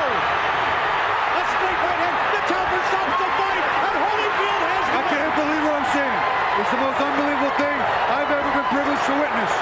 A 1.38 1.42
straight 1.54 1.80
right 1.86 2.02
hand. 2.02 2.18
The 2.34 2.42
Talbot 2.50 2.84
stops 2.90 3.18
the 3.22 3.30
fight, 3.38 3.62
and 3.62 3.94
Holyfield 3.94 4.62
has 4.74 4.86
I 4.90 4.98
won. 4.98 5.06
can't 5.14 5.34
believe 5.38 5.64
what 5.70 5.76
I'm 5.78 5.88
seeing. 5.94 6.20
It's 6.66 6.72
the 6.74 6.82
most 6.82 6.98
unbelievable 6.98 7.54
thing 7.62 7.78
I've 8.10 8.32
ever 8.32 8.50
been 8.50 8.70
privileged 8.74 9.06
to 9.06 9.14
witness. 9.22 9.54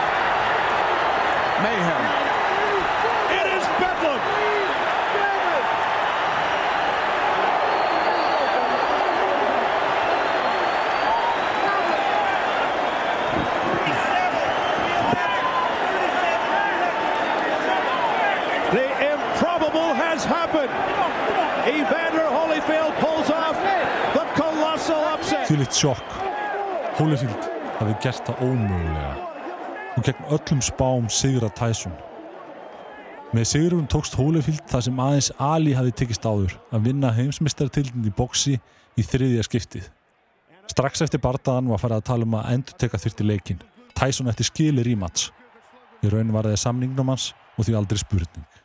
Mayhem. 1.68 2.04
It 3.28 3.46
is 3.60 3.66
Bedlam. 3.76 4.43
Evander 21.64 22.28
Holyfield 22.28 22.94
pulls 23.00 23.30
off 23.32 23.58
the 24.14 24.24
colossal 24.36 25.04
upset. 25.14 25.46
Þvílíkt 25.48 25.78
sjokk. 25.78 26.16
Holyfield 26.98 27.46
hafi 27.78 27.94
gert 28.04 28.28
það 28.28 28.42
ómögulega. 28.44 29.14
Og 29.96 30.04
gegn 30.04 30.26
öllum 30.36 30.64
spám 30.66 31.06
sigra 31.08 31.48
Tyson. 31.56 31.94
Með 33.32 33.48
sigurum 33.54 33.86
tókst 33.88 34.18
Holyfield 34.20 34.66
það 34.68 34.84
sem 34.90 35.00
aðeins 35.06 35.30
Ali 35.40 35.76
hafi 35.78 35.94
tekist 36.02 36.28
áður 36.28 36.58
að 36.76 36.90
vinna 36.90 37.14
heimsmyndstartildin 37.16 38.10
í 38.10 38.12
boksi 38.18 38.58
í 39.00 39.06
þriðja 39.08 39.46
skiptið. 39.48 39.88
Strax 40.68 41.06
eftir 41.06 41.24
bardaðan 41.24 41.72
var 41.72 41.80
farið 41.80 42.02
að 42.02 42.10
tala 42.12 42.28
um 42.28 42.36
að 42.42 42.50
endur 42.58 42.76
teka 42.84 43.00
þyrti 43.00 43.30
leikin. 43.30 43.64
Tyson 43.96 44.28
eftir 44.28 44.52
skilir 44.52 44.92
í 44.92 44.98
mats. 45.00 45.32
Í 46.04 46.12
raun 46.12 46.36
var 46.36 46.52
það 46.52 46.60
samningnum 46.66 47.14
hans 47.14 47.32
og 47.56 47.70
því 47.70 47.80
aldrei 47.80 48.04
spurning. 48.04 48.63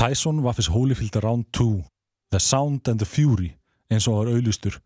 Tyson 0.00 0.38
var 0.40 0.54
fyrst 0.56 0.72
Holyfield 0.72 1.16
round 1.20 1.44
2, 1.52 1.82
The 2.30 2.38
Sound 2.40 2.88
and 2.88 3.02
the 3.02 3.06
Fury, 3.06 3.50
eins 3.92 4.06
og 4.08 4.22
var 4.22 4.30
auðlustur, 4.32 4.78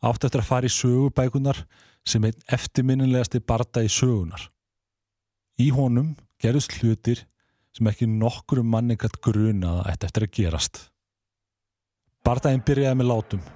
átt 0.00 0.24
eftir 0.24 0.40
að 0.40 0.48
fara 0.48 0.70
í 0.70 0.72
sögubækunar 0.72 1.60
sem 2.08 2.24
einn 2.24 2.46
eftirminnilegasti 2.56 3.42
barda 3.44 3.82
í 3.84 3.90
sögunar. 3.92 4.46
Í 5.60 5.68
honum 5.76 6.14
gerðust 6.40 6.78
hlutir 6.80 7.26
sem 7.76 7.92
ekki 7.92 8.08
nokkur 8.08 8.64
manni 8.64 8.96
gætt 8.96 9.20
grunaða 9.20 9.92
eftir 9.92 10.24
að 10.24 10.34
gerast. 10.40 10.84
Bardaginn 12.24 12.64
byrjaði 12.64 13.02
með 13.02 13.12
látum. 13.12 13.46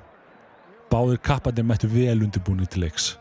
Báðir 0.92 1.24
kappandir 1.24 1.64
mættu 1.64 1.88
vel 1.96 2.20
undirbúni 2.26 2.68
til 2.68 2.84
leiks. 2.84 3.14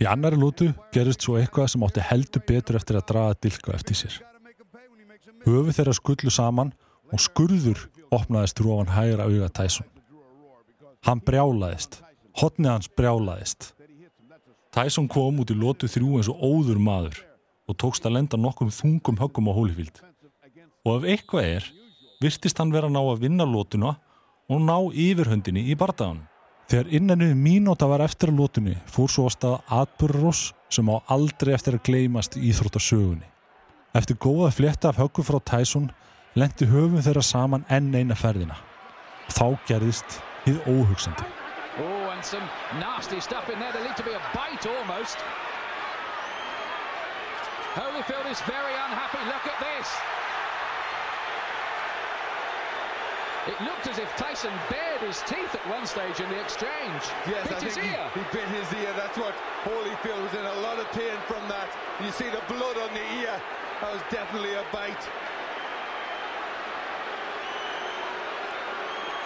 Í 0.00 0.08
annari 0.08 0.40
lótu 0.40 0.72
gerðist 0.96 1.28
svo 1.28 1.36
eitthvað 1.36 1.74
sem 1.74 1.84
átti 1.84 2.08
heldur 2.08 2.48
betur 2.48 2.80
eftir 2.80 2.96
að 2.96 3.10
draga 3.12 3.42
dilka 3.44 3.76
eftir 3.76 4.06
sér. 4.06 4.24
Höfu 5.44 5.74
þeirra 5.76 5.94
skullu 5.96 6.32
saman 6.32 6.72
og 7.12 7.20
skurður 7.20 7.84
opnaðist 8.14 8.60
rófan 8.64 8.92
hægra 8.94 9.26
auga 9.28 9.50
Tyson. 9.52 9.86
Hann 11.04 11.20
brjálaðist. 11.20 12.00
Hotnið 12.40 12.70
hans 12.70 12.88
brjálaðist. 12.96 13.74
Tyson 14.74 15.06
kom 15.06 15.38
út 15.42 15.52
í 15.52 15.56
lótu 15.58 15.86
þrjú 15.90 16.18
eins 16.18 16.30
og 16.32 16.40
óður 16.40 16.80
maður 16.82 17.20
og 17.68 17.76
tókst 17.80 18.06
að 18.08 18.16
lenda 18.16 18.40
nokkum 18.40 18.72
þungum 18.72 19.20
höggum 19.20 19.50
á 19.52 19.56
Holyfield. 19.56 20.00
Og 20.84 20.98
ef 20.98 21.10
eitthvað 21.12 21.50
er, 21.50 21.68
virtist 22.24 22.58
hann 22.60 22.72
vera 22.74 22.88
að 22.88 22.96
ná 22.96 23.02
að 23.02 23.22
vinna 23.24 23.46
lótuna 23.48 23.94
og 24.48 24.64
ná 24.64 24.76
yfirhöndinni 24.90 25.68
í 25.68 25.76
bardaganum. 25.78 26.24
Þegar 26.68 26.90
innanu 26.96 27.30
mínúta 27.36 27.86
var 27.88 28.00
eftir 28.04 28.32
að 28.32 28.40
lótunni 28.40 28.74
fór 28.88 29.12
svo 29.12 29.28
að 29.28 29.36
staða 29.36 29.82
atbyrðarós 29.82 30.42
sem 30.72 30.88
á 30.88 30.96
aldrei 31.12 31.52
eftir 31.54 31.76
að 31.76 31.84
gleymast 31.88 32.38
í 32.40 32.48
Íþróttasögunni. 32.48 33.33
Eftir 33.94 34.16
góða 34.18 34.50
flétta 34.50 34.88
af 34.90 34.96
höggu 34.98 35.22
frá 35.22 35.38
Tyson 35.46 35.90
lendi 36.34 36.66
höfum 36.66 36.98
þeirra 36.98 37.22
saman 37.22 37.66
enn 37.70 37.94
eina 37.94 38.16
ferðina. 38.18 38.56
Þá 39.30 39.54
gerðist 39.68 40.18
hið 40.44 40.58
óhugsandi. 40.66 41.26
Oh. 41.78 42.10
Holyfield 47.74 48.26
is 48.30 48.40
very 48.46 48.74
unhappy. 48.86 49.18
Look 49.26 49.46
at 49.50 49.58
this. 49.58 49.88
It 53.50 53.60
looked 53.60 53.86
as 53.88 53.98
if 53.98 54.08
Tyson 54.16 54.54
bared 54.70 55.02
his 55.02 55.20
teeth 55.26 55.54
at 55.54 55.64
one 55.68 55.84
stage 55.86 56.18
in 56.20 56.28
the 56.30 56.40
exchange. 56.40 57.02
Yes, 57.28 57.46
Bit 57.48 57.58
I 57.58 57.60
his 57.60 57.74
think 57.74 57.92
ear. 57.92 58.06
he, 58.14 58.20
he 58.20 58.26
bit 58.32 58.48
his 58.48 58.72
ear. 58.78 58.92
That's 58.96 59.18
what 59.18 59.34
Holyfield 59.66 60.22
was 60.22 60.32
in 60.38 60.46
a 60.46 60.54
lot 60.62 60.78
of 60.78 60.86
pain 60.92 61.18
from 61.26 61.42
that. 61.48 61.68
You 62.00 62.10
see 62.10 62.30
the 62.30 62.40
blood 62.48 62.78
on 62.78 62.94
the 62.94 63.04
ear. 63.20 63.34
Was 63.92 64.00
definitely 64.10 64.54
a 64.54 64.64
bite. 64.72 65.08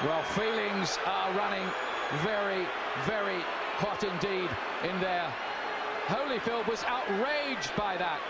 Well, 0.05 0.23
feelings 0.35 0.99
are 1.07 1.33
running 1.33 1.65
very, 2.25 2.67
very 3.07 3.41
hot 3.79 4.03
indeed 4.03 4.51
in 4.83 5.01
there. 5.01 5.33
Holyfield 6.09 6.67
was 6.67 6.83
outraged 6.85 7.75
by 7.77 7.97
that. 7.99 8.21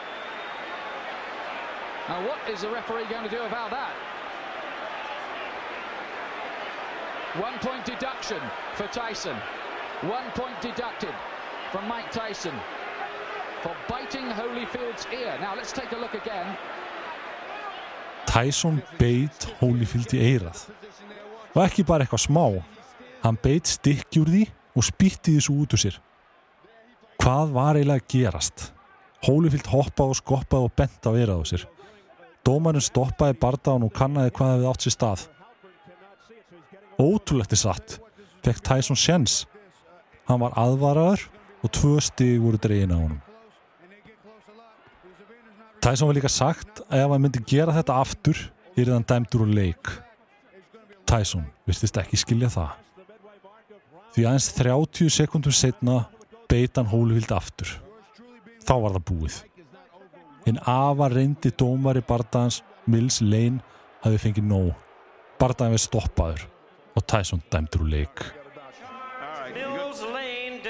Now, 2.08 2.28
what 2.28 2.38
is 2.48 2.60
the 2.60 2.68
referee 2.68 3.06
going 3.06 3.24
to 3.24 3.30
do 3.30 3.42
about 3.42 3.70
that? 3.70 3.94
One 7.40 7.58
point 7.60 7.86
deduction 7.86 8.40
for 8.74 8.86
Tyson. 8.88 9.36
One 10.02 10.30
point 10.32 10.60
deducted 10.60 11.14
from 11.72 11.88
Mike 11.88 12.12
Tyson 12.12 12.54
for 13.62 13.74
biting 13.88 14.28
Holyfield's 14.38 15.06
ear. 15.12 15.38
Now, 15.40 15.54
let's 15.56 15.72
take 15.72 15.92
a 15.92 16.00
look 16.00 16.14
again. 16.14 16.56
Tyson 18.28 18.82
beit 18.98 19.46
Holyfield 19.58 20.12
í 20.14 20.20
eirað. 20.20 20.66
Og 21.54 21.62
ekki 21.64 21.84
bara 21.88 22.04
eitthvað 22.04 22.26
smá. 22.26 22.44
Hann 23.24 23.38
beit 23.42 23.70
stykkjur 23.70 24.28
því 24.28 24.42
og 24.76 24.84
spýtti 24.86 25.38
þessu 25.38 25.56
út 25.62 25.74
úr 25.74 25.82
sér. 25.82 25.96
Hvað 27.18 27.54
var 27.56 27.78
eiginlega 27.78 28.04
að 28.04 28.12
gerast? 28.12 28.68
Holyfield 29.26 29.70
hoppaði 29.72 30.14
og 30.14 30.20
skoppaði 30.20 30.68
og 30.68 30.76
bent 30.78 31.08
á 31.08 31.10
eirað 31.10 31.42
á 31.42 31.44
sér. 31.50 31.64
Dómarinn 32.46 32.84
stoppaði 32.84 33.38
bardaðan 33.42 33.88
og 33.88 33.96
kannaði 33.96 34.34
hvað 34.36 34.52
hefði 34.54 34.68
átt 34.70 34.86
sér 34.86 34.94
stað. 34.94 35.24
Ótrúlegt 36.98 37.54
er 37.54 37.62
satt, 37.62 37.98
fekk 38.44 38.62
Tyson 38.68 38.98
sjens. 38.98 39.40
Hann 40.28 40.44
var 40.44 40.54
aðvaraður 40.60 41.24
og 41.64 41.72
tvö 41.74 41.96
stig 42.04 42.38
voru 42.42 42.60
dregin 42.60 42.94
á 42.94 42.98
honum. 42.98 43.27
Tyson 45.82 46.08
var 46.08 46.16
líka 46.18 46.30
sagt 46.32 46.82
að 46.88 47.04
ef 47.04 47.12
hann 47.12 47.22
myndi 47.22 47.42
gera 47.46 47.74
þetta 47.76 47.98
aftur, 48.02 48.38
er 48.76 48.92
hann 48.92 49.06
dæmdur 49.06 49.44
úr 49.46 49.52
leik. 49.54 49.90
Tyson 51.08 51.46
virtist 51.66 51.98
ekki 52.00 52.18
skilja 52.20 52.50
það. 52.52 52.72
Því 54.14 54.24
aðeins 54.26 54.48
30 54.56 55.12
sekundum 55.14 55.54
setna 55.54 56.00
beit 56.50 56.76
hann 56.78 56.90
Holyfield 56.90 57.32
aftur. 57.36 57.70
Þá 58.66 58.74
var 58.82 58.96
það 58.96 59.06
búið. 59.12 59.38
Hinn 60.46 60.60
afa 60.64 61.08
reyndi 61.12 61.52
dómari 61.60 62.02
bardagans 62.08 62.62
Mills 62.88 63.20
Lane 63.22 63.62
hafi 64.02 64.20
fengið 64.22 64.48
nóg. 64.48 64.72
Bardagin 65.38 65.76
við 65.76 65.84
stoppaður 65.86 66.44
og 66.98 67.06
Tyson 67.06 67.44
dæmdur 67.52 67.86
úr 67.86 67.92
leik. 67.94 68.24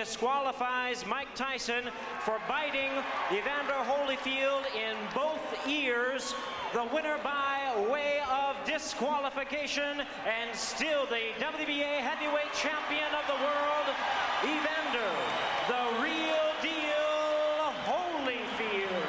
Disqualifies 0.09 1.05
Mike 1.05 1.29
Tyson 1.35 1.85
for 2.21 2.41
biting 2.49 2.91
Evander 3.31 3.77
Holyfield 3.85 4.65
in 4.73 4.97
both 5.15 5.45
ears. 5.69 6.35
The 6.73 6.85
winner 6.95 7.19
by 7.23 7.77
way 7.93 8.21
of 8.25 8.57
disqualification 8.65 10.01
and 10.25 10.57
still 10.57 11.05
the 11.13 11.37
WBA 11.37 12.01
heavyweight 12.01 12.53
champion 12.57 13.11
of 13.13 13.25
the 13.29 13.37
world, 13.45 13.87
Evander, 14.49 15.13
the 15.69 15.85
real 16.01 16.47
deal 16.65 17.69
Holyfield. 17.85 19.05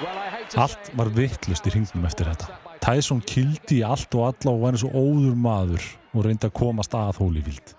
Well, 0.00 0.18
I 0.18 0.28
hate 0.30 0.50
to 0.50 0.60
Allt 0.60 0.92
var 0.94 1.10
vittlust 1.18 1.66
í 1.66 1.74
hringnum 1.74 2.06
eftir 2.06 2.30
þetta. 2.30 2.78
Tyson 2.78 3.18
kildi 3.26 3.82
allt 3.82 4.14
og 4.14 4.28
alla 4.30 4.54
og 4.54 4.62
var 4.62 4.78
eins 4.78 4.86
og 4.86 4.94
óður 4.94 5.34
maður 5.34 5.90
og 6.14 6.24
reyndi 6.28 6.46
að 6.46 6.54
komast 6.62 6.94
að 6.94 7.18
Holyfield. 7.24 7.74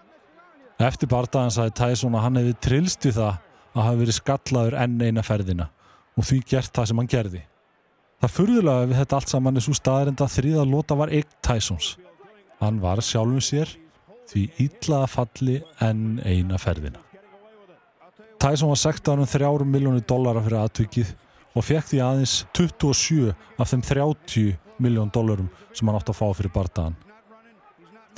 Eftir 0.79 1.09
bardagan 1.11 1.51
sagði 1.51 1.75
Tyson 1.75 2.15
að 2.15 2.23
hann 2.23 2.39
hefði 2.39 2.55
trilst 2.63 3.05
við 3.07 3.17
það 3.17 3.33
að 3.75 3.83
hafa 3.83 3.99
verið 3.99 4.15
skallaður 4.15 4.77
enn 4.79 5.01
eina 5.03 5.23
ferðina 5.27 5.67
og 6.15 6.27
því 6.27 6.39
gert 6.53 6.71
það 6.75 6.87
sem 6.89 7.01
hann 7.01 7.11
gerði. 7.11 7.41
Það 8.19 8.33
furðulega 8.35 8.87
við 8.87 8.99
þetta 8.99 9.17
allt 9.19 9.33
saman 9.33 9.59
er 9.59 9.65
svo 9.65 9.75
staðarind 9.75 10.23
að 10.23 10.33
þriða 10.37 10.65
lota 10.67 10.97
var 10.99 11.11
eign 11.15 11.35
Tysons. 11.45 11.93
Hann 12.59 12.79
var 12.83 13.03
sjálfum 13.03 13.43
sér 13.43 13.75
því 14.29 14.45
ítlaða 14.65 15.11
falli 15.11 15.59
enn 15.83 16.19
eina 16.23 16.59
ferðina. 16.61 17.03
Tyson 18.39 18.71
var 18.71 18.79
sektaður 18.79 19.25
um 19.25 19.27
þrjárum 19.27 19.71
miljónu 19.73 20.03
dollara 20.07 20.43
fyrir 20.45 20.61
aðtökið 20.61 21.11
og 21.59 21.65
fekk 21.65 21.89
því 21.89 22.01
aðeins 22.05 22.35
27 22.55 23.33
af 23.59 23.71
þeim 23.73 23.83
30 23.83 24.53
miljón 24.79 25.11
dollarum 25.11 25.49
sem 25.73 25.89
hann 25.89 25.99
átt 25.99 26.11
að 26.13 26.21
fá 26.21 26.27
fyrir 26.37 26.53
bardagan. 26.55 26.95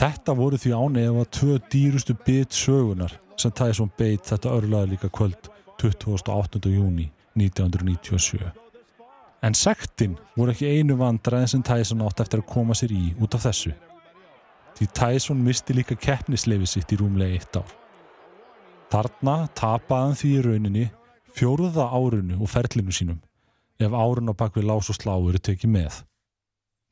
Þetta 0.02 0.34
voru 0.34 0.58
því 0.58 0.72
ánefa 0.74 1.24
tvö 1.30 1.56
dýrustu 1.70 2.16
bit 2.26 2.56
sögunar 2.58 3.12
sem 3.38 3.52
Tyson 3.54 3.92
beit 4.00 4.26
þetta 4.26 4.56
örlaði 4.58 4.96
líka 4.96 5.12
kvöld 5.14 5.50
28. 5.78 6.58
júni 6.74 7.06
1997. 7.38 8.42
En 9.46 9.54
sektin 9.54 10.16
voru 10.34 10.56
ekki 10.56 10.72
einu 10.74 10.98
vandræðin 10.98 11.54
sem 11.54 11.62
Tyson 11.70 12.02
átt 12.08 12.26
eftir 12.26 12.42
að 12.42 12.50
koma 12.50 12.74
sér 12.74 12.96
í 12.98 13.12
út 13.22 13.38
af 13.38 13.46
þessu. 13.46 13.76
Því 14.80 14.90
Tyson 14.98 15.46
misti 15.46 15.78
líka 15.78 16.00
keppnisleifi 16.08 16.74
sitt 16.74 16.98
í 16.98 16.98
rúmlega 16.98 17.38
eitt 17.38 17.62
ár. 17.62 17.70
Þarna 18.90 19.38
tapaði 19.54 20.08
hann 20.08 20.20
því 20.24 20.34
í 20.34 20.44
rauninni 20.50 20.90
fjóruða 21.38 21.92
árunu 21.94 22.42
og 22.42 22.50
ferlinu 22.50 22.90
sínum 22.90 23.22
ef 23.78 23.94
árun 23.94 24.34
á 24.34 24.36
bakvið 24.38 24.66
lás 24.66 24.90
og 24.90 24.98
slá 24.98 25.14
eru 25.14 25.38
tekið 25.38 25.78
með. 25.78 26.04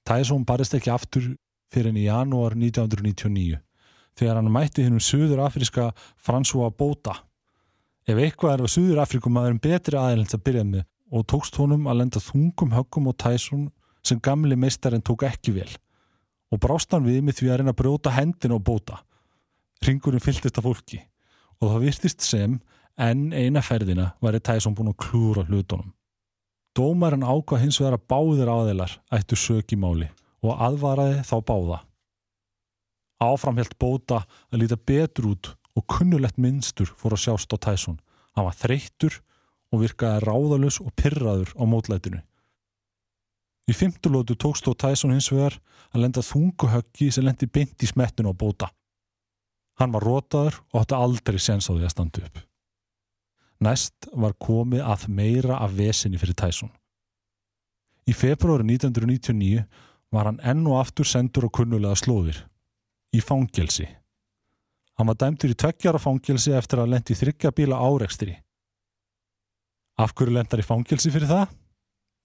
Tyson 0.05 0.45
barist 0.45 0.77
ekki 0.77 0.93
aftur 0.93 1.33
fyrir 1.73 1.91
enn 1.91 1.99
í 2.01 2.05
janúar 2.07 2.55
1999 2.57 3.59
þegar 4.19 4.39
hann 4.39 4.51
mætti 4.51 4.85
hennum 4.85 5.03
Suður 5.03 5.43
Afriska 5.45 5.89
François 6.19 6.71
Bota. 6.75 7.15
Ef 8.09 8.17
eitthvað 8.17 8.55
er 8.55 8.63
að 8.65 8.73
Suður 8.73 9.03
Afrikum 9.03 9.35
maðurinn 9.37 9.61
betri 9.63 9.99
aðeins 9.99 10.35
að 10.35 10.45
byrja 10.47 10.65
með 10.67 10.87
og 11.09 11.27
tókst 11.29 11.57
honum 11.61 11.87
að 11.89 12.01
lenda 12.01 12.21
þungum 12.21 12.73
höggum 12.75 13.09
og 13.11 13.17
Tyson 13.21 13.69
sem 14.05 14.19
gamli 14.23 14.57
meistarinn 14.59 15.05
tók 15.05 15.25
ekki 15.27 15.53
vel 15.55 15.69
og 16.49 16.61
brást 16.63 16.91
hann 16.95 17.05
við 17.05 17.21
með 17.21 17.39
því 17.39 17.49
að 17.49 17.59
reyna 17.61 17.73
að 17.75 17.79
brjóta 17.81 18.13
hendin 18.15 18.55
á 18.57 18.59
Bota. 18.59 18.99
Ringurinn 19.85 20.23
fylltist 20.23 20.57
af 20.59 20.65
fólki 20.65 20.99
og 21.59 21.71
það 21.71 21.83
virtist 21.85 22.25
sem 22.25 22.59
en 22.99 23.29
eina 23.31 23.61
ferðina 23.63 24.13
væri 24.23 24.41
Tyson 24.43 24.75
búin 24.75 24.91
að 24.91 24.99
klúra 25.05 25.45
hlutunum. 25.47 25.93
Dómarinn 26.75 27.25
ákvað 27.25 27.63
hins 27.63 27.79
vegar 27.79 27.97
að 27.97 28.07
báðir 28.11 28.51
aðeilar 28.51 28.97
ættu 29.13 29.37
sök 29.39 29.73
í 29.73 29.79
máli 29.79 30.09
og 30.45 30.61
aðvaraði 30.67 31.23
þá 31.27 31.35
báða. 31.45 31.79
Áframhjalt 33.19 33.75
bóta 33.79 34.23
að 34.49 34.61
líta 34.61 34.77
betur 34.79 35.33
út 35.33 35.51
og 35.75 35.85
kunnulegt 35.91 36.39
minnstur 36.39 36.91
fór 36.99 37.15
að 37.15 37.23
sjást 37.25 37.55
á 37.55 37.57
Tyson. 37.59 37.99
Hann 38.35 38.47
var 38.47 38.55
þreyttur 38.55 39.19
og 39.73 39.83
virkaði 39.83 40.23
ráðalus 40.25 40.79
og 40.81 40.93
pyrraður 40.97 41.51
á 41.59 41.63
mótlætinu. 41.67 42.21
Í 43.69 43.75
fymtulótu 43.75 44.33
tókst 44.39 44.65
þó 44.65 44.73
Tyson 44.85 45.13
hins 45.13 45.29
vegar 45.29 45.59
að 45.93 46.03
lenda 46.05 46.25
þunguhöggi 46.25 47.11
sem 47.13 47.25
lendi 47.25 47.45
beint 47.45 47.83
í 47.83 47.89
smettinu 47.89 48.33
á 48.33 48.33
bóta. 48.33 48.71
Hann 49.79 49.93
var 49.93 50.03
rótaður 50.03 50.57
og 50.73 50.81
átti 50.81 50.97
aldrei 50.97 51.39
sens 51.39 51.69
á 51.69 51.75
því 51.75 51.85
að 51.85 51.93
standa 51.93 52.23
upp. 52.25 52.39
Næst 53.59 54.07
var 54.15 54.33
komið 54.39 54.83
að 54.87 55.05
meira 55.11 55.59
af 55.59 55.75
vesinni 55.75 56.19
fyrir 56.19 56.37
Tyson. 56.39 56.71
Í 58.07 58.15
februari 58.15 58.65
1999 58.65 59.65
var 60.13 60.29
hann 60.29 60.41
enn 60.41 60.67
og 60.67 60.79
aftur 60.81 61.07
sendur 61.07 61.47
á 61.47 61.49
kunnulega 61.53 61.97
slóðir. 61.97 62.41
Í 63.15 63.21
fangelsi. 63.21 63.87
Hann 64.97 65.09
var 65.09 65.17
dæmtur 65.17 65.53
í 65.53 65.57
tveggjara 65.57 66.01
fangelsi 66.01 66.53
eftir 66.53 66.81
að 66.83 66.93
lendi 66.93 67.15
þryggja 67.17 67.53
bíla 67.55 67.79
árekstri. 67.79 68.33
Af 69.99 70.13
hverju 70.15 70.35
lendar 70.35 70.61
í 70.61 70.65
fangelsi 70.65 71.11
fyrir 71.11 71.29
það? 71.29 71.55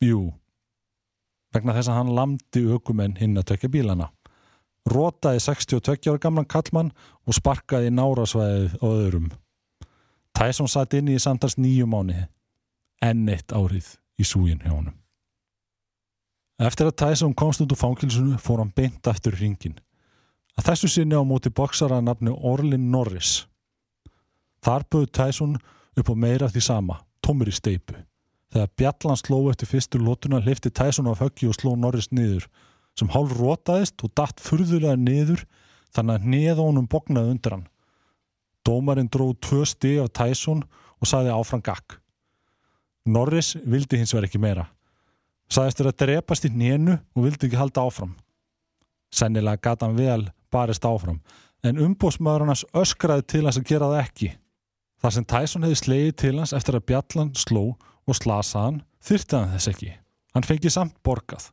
Jú, 0.05 0.21
vegna 1.55 1.75
þess 1.77 1.91
að 1.91 1.99
hann 2.01 2.13
lamdi 2.17 2.65
aukumenn 2.75 3.17
hinn 3.21 3.39
að 3.39 3.53
tökja 3.53 3.71
bílana. 3.71 4.11
Rótaði 4.91 5.41
62 5.41 6.11
ára 6.11 6.21
gamlan 6.21 6.49
kallmann 6.51 6.91
og 7.25 7.39
sparkaði 7.39 7.93
nárasvæðið 7.95 8.75
á 8.83 8.87
öðrum. 8.91 9.31
Tyson 10.35 10.69
satt 10.69 10.97
inn 10.99 11.09
í 11.15 11.21
samtals 11.23 11.57
nýju 11.57 11.87
mánu 11.89 12.27
enn 13.05 13.29
eitt 13.31 13.55
árið 13.55 13.95
í 14.19 14.27
súgin 14.27 14.61
hjá 14.65 14.75
honum. 14.75 14.97
Eftir 16.63 16.87
að 16.87 16.99
Tyson 17.03 17.35
komst 17.35 17.63
út 17.65 17.73
úr 17.75 17.79
fangilsunu 17.81 18.37
fór 18.39 18.61
hann 18.63 18.71
beint 18.75 19.09
aftur 19.11 19.35
ringin. 19.35 19.75
Að 20.55 20.69
þessu 20.69 20.91
sinni 20.93 21.19
á 21.19 21.23
móti 21.27 21.51
boksara 21.51 21.99
nafni 21.99 22.31
Orlin 22.31 22.93
Norris. 22.93 23.47
Þar 24.63 24.87
bauð 24.87 25.09
Tyson 25.11 25.57
upp 25.99 26.11
á 26.11 26.15
meira 26.15 26.47
því 26.47 26.63
sama, 26.63 27.01
tómur 27.19 27.51
í 27.51 27.55
steipu. 27.55 27.97
Þegar 28.55 28.71
Bjallan 28.79 29.19
sló 29.19 29.41
eftir 29.51 29.67
fyrstu 29.67 29.99
lótuna 29.99 30.39
hlifti 30.45 30.71
Tyson 30.71 31.11
af 31.11 31.19
höggi 31.25 31.51
og 31.51 31.59
sló 31.59 31.75
Norris 31.75 32.13
niður 32.15 32.47
sem 32.95 33.11
hálf 33.11 33.35
rótaðist 33.35 34.05
og 34.07 34.13
datt 34.15 34.39
furðulega 34.39 34.95
niður 34.95 35.43
þannig 35.95 36.21
að 36.21 36.29
neða 36.37 36.63
honum 36.63 36.87
bognaði 36.87 37.35
undir 37.35 37.57
hann. 37.57 37.67
Dómarinn 38.63 39.11
dróð 39.11 39.35
tvö 39.43 39.65
stig 39.67 39.99
af 40.05 40.13
Tyson 40.15 40.63
og 41.03 41.11
saði 41.11 41.35
áfram 41.35 41.65
gakk. 41.67 41.99
Norris 43.05 43.57
vildi 43.67 43.99
hins 43.99 44.15
vegar 44.15 44.29
ekki 44.31 44.41
meira. 44.41 44.69
Saðist 45.53 45.81
þér 45.81 45.91
að 45.91 45.99
drepast 46.03 46.47
í 46.49 46.51
nénu 46.53 46.99
og 47.15 47.27
vildi 47.27 47.49
ekki 47.49 47.59
halda 47.61 47.85
áfram. 47.85 48.15
Sennilega 49.15 49.63
gata 49.63 49.87
hann 49.87 49.99
vel 49.99 50.31
barist 50.55 50.87
áfram, 50.87 51.21
en 51.67 51.81
umbósmaður 51.81 52.49
hans 52.49 52.65
öskraði 52.77 53.27
til 53.31 53.45
hans 53.47 53.59
að 53.61 53.69
gera 53.71 53.91
það 53.93 54.03
ekki. 54.03 54.31
Þar 55.03 55.15
sem 55.17 55.27
Tyson 55.29 55.67
hefði 55.67 55.81
slegið 55.81 56.15
til 56.23 56.35
hans 56.39 56.55
eftir 56.57 56.79
að 56.79 56.87
Bjallan 56.91 57.35
sló 57.39 57.65
og 57.75 58.19
slasaði 58.19 58.65
hann, 58.65 58.81
þyrti 59.05 59.39
hann 59.39 59.55
þess 59.55 59.71
ekki. 59.75 59.93
Hann 60.35 60.49
fengið 60.49 60.75
samt 60.75 60.97
borgað. 61.07 61.51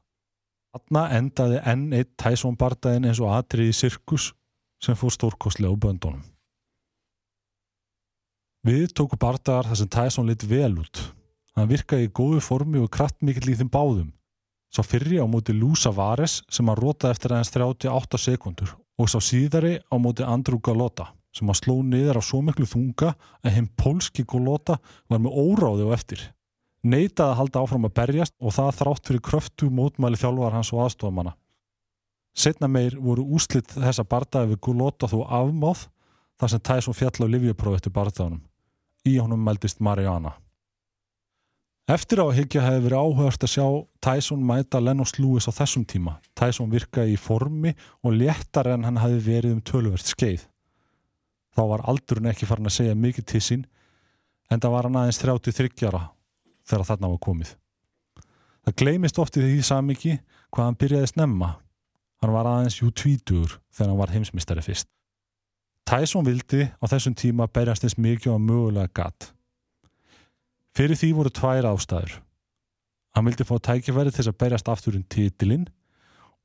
Þarna 0.71 1.05
endaði 1.17 1.57
enn 1.67 1.87
eitt 1.97 2.13
Tyson 2.21 2.55
bardaðin 2.57 3.09
eins 3.09 3.19
og 3.19 3.33
atriði 3.35 3.75
sirkus 3.75 4.31
sem 4.81 4.95
fór 4.97 5.11
stórkostlega 5.13 5.75
á 5.75 5.83
böndunum. 5.83 6.23
Við 8.65 8.93
tóku 8.95 9.17
bardagar 9.19 9.67
þar 9.67 9.79
sem 9.79 9.89
Tyson 9.91 10.29
lit 10.29 10.45
vel 10.47 10.77
út. 10.79 11.01
Hann 11.57 11.69
virkaði 11.71 12.07
í 12.07 12.11
góðu 12.15 12.41
formi 12.43 12.79
og 12.79 12.91
kraftmikill 12.93 13.51
í 13.51 13.57
þeim 13.59 13.71
báðum. 13.71 14.11
Sá 14.71 14.83
fyrri 14.87 15.19
á 15.19 15.27
móti 15.27 15.51
Lúsa 15.55 15.91
Vares 15.91 16.39
sem 16.47 16.67
hann 16.67 16.79
rótaði 16.79 17.17
eftir 17.17 17.33
aðeins 17.35 17.51
38 17.51 18.19
sekundur 18.23 18.75
og 19.01 19.09
sá 19.11 19.19
síðari 19.19 19.79
á 19.83 19.95
móti 19.99 20.23
Andrew 20.23 20.61
Galota 20.63 21.09
sem 21.35 21.47
hann 21.47 21.57
sló 21.57 21.77
niður 21.83 22.19
á 22.19 22.23
svo 22.23 22.41
miklu 22.43 22.67
þunga 22.67 23.13
að 23.43 23.55
heim 23.55 23.67
pólski 23.79 24.23
Galota 24.27 24.77
var 25.11 25.19
með 25.19 25.35
óráði 25.35 25.87
og 25.87 25.95
eftir. 25.95 26.23
Neitaði 26.83 27.29
að 27.29 27.37
halda 27.39 27.61
áfram 27.61 27.87
að 27.87 27.95
berjast 27.99 28.35
og 28.39 28.55
það 28.55 28.77
þrátt 28.79 29.09
fyrir 29.09 29.23
kröftu 29.27 29.69
mótmæli 29.71 30.19
þjálfar 30.19 30.55
hans 30.55 30.71
og 30.73 30.85
aðstofamanna. 30.85 31.35
Setna 32.31 32.69
meir 32.71 32.95
voru 32.99 33.25
úslitt 33.35 33.75
þessa 33.75 34.07
bardaði 34.07 34.53
við 34.53 34.61
Galota 34.67 35.09
þó 35.11 35.19
afmáð 35.27 35.85
þar 36.39 36.53
sem 36.53 36.63
Tyson 36.63 36.97
fjall 36.97 37.27
á 37.27 37.27
livjöpróf 37.27 37.77
eftir 37.77 37.93
bardaðunum. 37.95 38.41
í 39.05 39.17
honum 39.17 39.41
meldist 39.41 39.79
Mariana. 39.81 40.35
Eftir 41.89 42.21
á 42.21 42.25
að 42.29 42.37
higgja 42.37 42.61
hefði 42.61 42.83
verið 42.85 43.01
áhugast 43.01 43.43
að 43.45 43.51
sjá 43.55 43.65
Tyson 44.05 44.43
mæta 44.45 44.79
Lennox 44.79 45.15
Lewis 45.17 45.47
á 45.49 45.51
þessum 45.55 45.85
tíma. 45.89 46.19
Tyson 46.37 46.69
virkaði 46.69 47.15
í 47.15 47.19
formi 47.19 47.73
og 48.05 48.13
léttar 48.15 48.69
en 48.69 48.85
hann 48.85 48.99
hefði 49.01 49.21
verið 49.25 49.55
um 49.55 49.63
töluvert 49.65 50.05
skeið. 50.05 50.45
Þá 51.51 51.63
var 51.73 51.83
aldurinn 51.89 52.29
ekki 52.31 52.47
farin 52.47 52.69
að 52.69 52.77
segja 52.77 52.95
mikið 52.95 53.27
til 53.33 53.41
sín 53.43 53.65
en 54.51 54.61
það 54.61 54.75
var 54.75 54.87
hann 54.87 55.01
aðeins 55.01 55.19
33 55.23 55.89
ára 55.89 56.05
þegar 56.69 56.87
þarna 56.91 57.11
var 57.11 57.21
komið. 57.25 57.51
Það 58.61 58.77
gleymist 58.77 59.19
oft 59.19 59.41
í 59.41 59.43
því 59.43 59.65
samiki 59.65 60.15
hvað 60.53 60.67
hann 60.67 60.79
byrjaði 60.79 61.11
snemma. 61.15 61.51
Hann 62.21 62.35
var 62.35 62.47
aðeins 62.47 62.77
jú 62.79 62.91
tvítur 62.93 63.57
þegar 63.73 63.89
hann 63.89 64.01
var 64.03 64.13
heimsmystari 64.13 64.63
fyrst. 64.63 64.87
Tyson 65.89 66.27
vildi 66.27 66.69
á 66.69 66.85
þessum 66.85 67.17
tíma 67.17 67.49
berjast 67.49 67.83
eins 67.83 67.97
mikið 67.97 68.35
og 68.35 68.43
mögulega 68.45 68.93
gatt. 68.93 69.31
Fyrir 70.77 70.95
því 70.95 71.09
voru 71.17 71.31
tvær 71.35 71.67
ástæður. 71.73 72.17
Hann 73.11 73.27
vildi 73.27 73.47
fá 73.47 73.57
tækifæri 73.59 74.11
til 74.11 74.21
þess 74.21 74.31
að 74.31 74.39
berjast 74.39 74.69
aftur 74.71 74.95
um 74.95 75.03
titilinn 75.11 75.67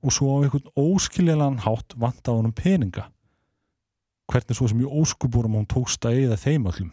og 0.02 0.14
svo 0.14 0.32
á 0.34 0.36
einhvern 0.42 0.72
óskiljalan 0.74 1.60
hátt 1.62 1.94
vant 1.94 2.26
á 2.26 2.34
honum 2.34 2.54
peninga. 2.54 3.06
Hvernig 4.26 4.58
svo 4.58 4.66
sem 4.66 4.82
í 4.82 4.88
óskubúrum 4.88 5.54
hún 5.54 5.68
tókst 5.70 6.02
að 6.06 6.18
eigða 6.20 6.40
þeim 6.42 6.66
öllum. 6.72 6.92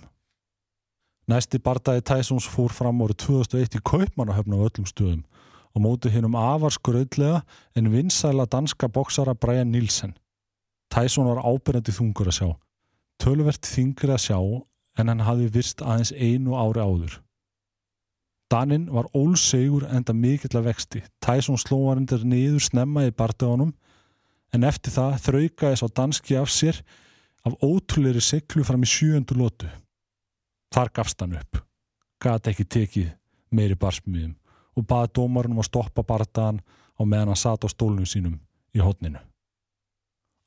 Næsti 1.28 1.58
barndagi 1.64 2.04
Tysons 2.06 2.46
fór 2.52 2.70
fram 2.70 3.02
árið 3.02 3.24
2001 3.26 3.80
í 3.80 3.82
Kaupmannahöfn 3.82 4.54
á 4.54 4.66
öllum 4.68 4.88
stöðum 4.90 5.24
og 5.74 5.82
móti 5.82 6.12
hinn 6.14 6.28
um 6.28 6.38
afarskuröðlega 6.38 7.42
en 7.80 7.90
vinsæla 7.94 8.46
danska 8.46 8.90
boksara 8.92 9.34
Brian 9.34 9.72
Nielsen. 9.72 10.14
Tyson 10.94 11.26
var 11.32 11.42
ábyrjandi 11.42 11.96
þungur 11.96 12.30
að 12.30 12.38
sjá. 12.38 12.50
Tölvert 13.18 13.66
þingri 13.66 14.14
að 14.14 14.22
sjá 14.28 14.38
en 14.98 15.10
hann 15.10 15.24
hafði 15.26 15.50
virst 15.54 15.82
aðeins 15.82 16.14
einu 16.14 16.58
ári 16.58 16.84
áður. 16.84 17.20
Daninn 18.54 18.90
var 18.94 19.08
ólsegur 19.18 19.88
enda 19.90 20.14
mikill 20.14 20.54
að 20.60 20.68
vexti. 20.70 21.02
Tyson 21.24 21.58
slóarindir 21.58 22.26
niður 22.28 22.62
snemma 22.62 23.08
í 23.08 23.16
bardagunum 23.16 23.74
en 24.54 24.68
eftir 24.68 24.94
það 24.94 25.18
þraukaði 25.26 25.80
sá 25.80 25.88
danski 25.90 26.38
af 26.38 26.52
sér 26.54 26.84
af 27.44 27.58
ótrúleiri 27.66 28.22
siglu 28.22 28.64
fram 28.68 28.86
í 28.86 28.90
sjúöndu 28.90 29.38
lótu. 29.40 29.70
Þar 30.74 30.94
gafst 30.94 31.22
hann 31.22 31.36
upp. 31.40 31.64
Gat 32.22 32.48
ekki 32.52 32.66
tekið 32.66 33.10
meiri 33.54 33.78
barsmiðum 33.80 34.38
og 34.78 34.88
baði 34.90 35.14
dómarunum 35.18 35.62
að 35.62 35.70
stoppa 35.70 36.06
bardagan 36.06 36.62
á 36.98 37.02
meðan 37.02 37.34
hann 37.34 37.42
sat 37.42 37.66
á 37.66 37.68
stólunum 37.70 38.10
sínum 38.10 38.38
í 38.74 38.82
hodninu. 38.82 39.22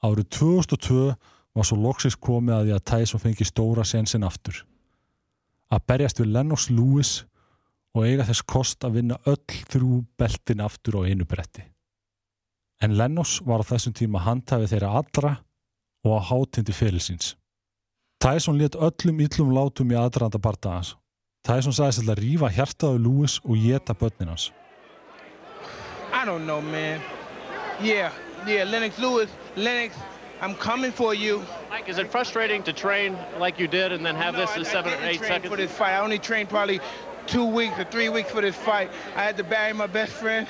Árið 0.06 0.30
2002 0.38 1.14
var 1.56 1.64
svo 1.64 1.78
loksist 1.80 2.20
komið 2.20 2.54
að 2.54 2.66
því 2.66 2.74
að 2.76 2.84
Tyson 2.90 3.22
fengi 3.22 3.46
stóra 3.48 3.84
sensin 3.88 4.26
aftur. 4.28 4.60
Að 5.72 5.86
berjast 5.88 6.20
við 6.20 6.34
Lennox 6.34 6.68
Lewis 6.70 7.14
og 7.96 8.04
eiga 8.04 8.26
þess 8.28 8.44
kost 8.44 8.84
að 8.84 9.00
vinna 9.00 9.16
öll 9.24 9.62
þrjú 9.72 10.02
beltin 10.20 10.62
aftur 10.62 11.00
á 11.00 11.08
einu 11.08 11.24
bretti. 11.24 11.64
En 12.84 12.98
Lennox 12.98 13.40
var 13.40 13.64
á 13.64 13.68
þessum 13.72 13.96
tíma 13.96 14.20
handhafið 14.26 14.74
þeirra 14.74 14.92
allra 15.00 15.32
og 16.04 16.12
á 16.12 16.20
hátindi 16.28 16.76
félagsins. 16.76 17.32
Tyson 18.20 18.58
let 18.60 18.76
öllum 18.76 19.20
yllum 19.24 19.54
látum 19.56 19.90
í 19.92 19.96
aðranda 19.96 20.38
barndagans. 20.40 20.94
Tyson 21.46 21.72
sagðist 21.72 22.04
að 22.04 22.20
rífa 22.20 22.50
hjartaðu 22.52 23.00
Lewis 23.00 23.38
og 23.44 23.56
geta 23.64 23.94
börnin 23.96 24.32
hans. 24.34 24.50
I 26.12 26.24
don't 26.24 26.44
know, 26.44 26.60
man. 26.60 27.00
Yeah, 27.80 28.12
yeah, 28.46 28.64
Lennox 28.64 28.98
Lewis, 28.98 29.30
Lennox, 29.56 29.96
I'm 30.40 30.54
coming 30.54 30.92
for 30.92 31.14
you. 31.14 31.44
Mike, 31.70 31.88
is 31.88 31.98
it 31.98 32.10
frustrating 32.10 32.62
to 32.64 32.72
train 32.72 33.16
like 33.38 33.58
you 33.58 33.68
did 33.68 33.92
and 33.92 34.04
then 34.04 34.14
have 34.16 34.34
No, 34.34 34.40
this 34.40 34.56
in 34.56 34.64
seven 34.64 34.92
or 34.92 34.98
eight 35.06 35.20
seconds? 35.20 35.50
for 35.50 35.56
this 35.56 35.70
fight. 35.72 35.92
I 35.94 36.00
only 36.00 36.18
trained 36.18 36.48
probably 36.50 36.80
two 37.26 37.44
weeks 37.44 37.78
or 37.78 37.84
three 37.84 38.08
weeks 38.08 38.30
for 38.30 38.40
this 38.42 38.54
fight. 38.54 38.90
I 39.16 39.22
had 39.24 39.36
to 39.38 39.44
bury 39.44 39.72
my 39.72 39.86
best 39.86 40.12
friend, 40.12 40.46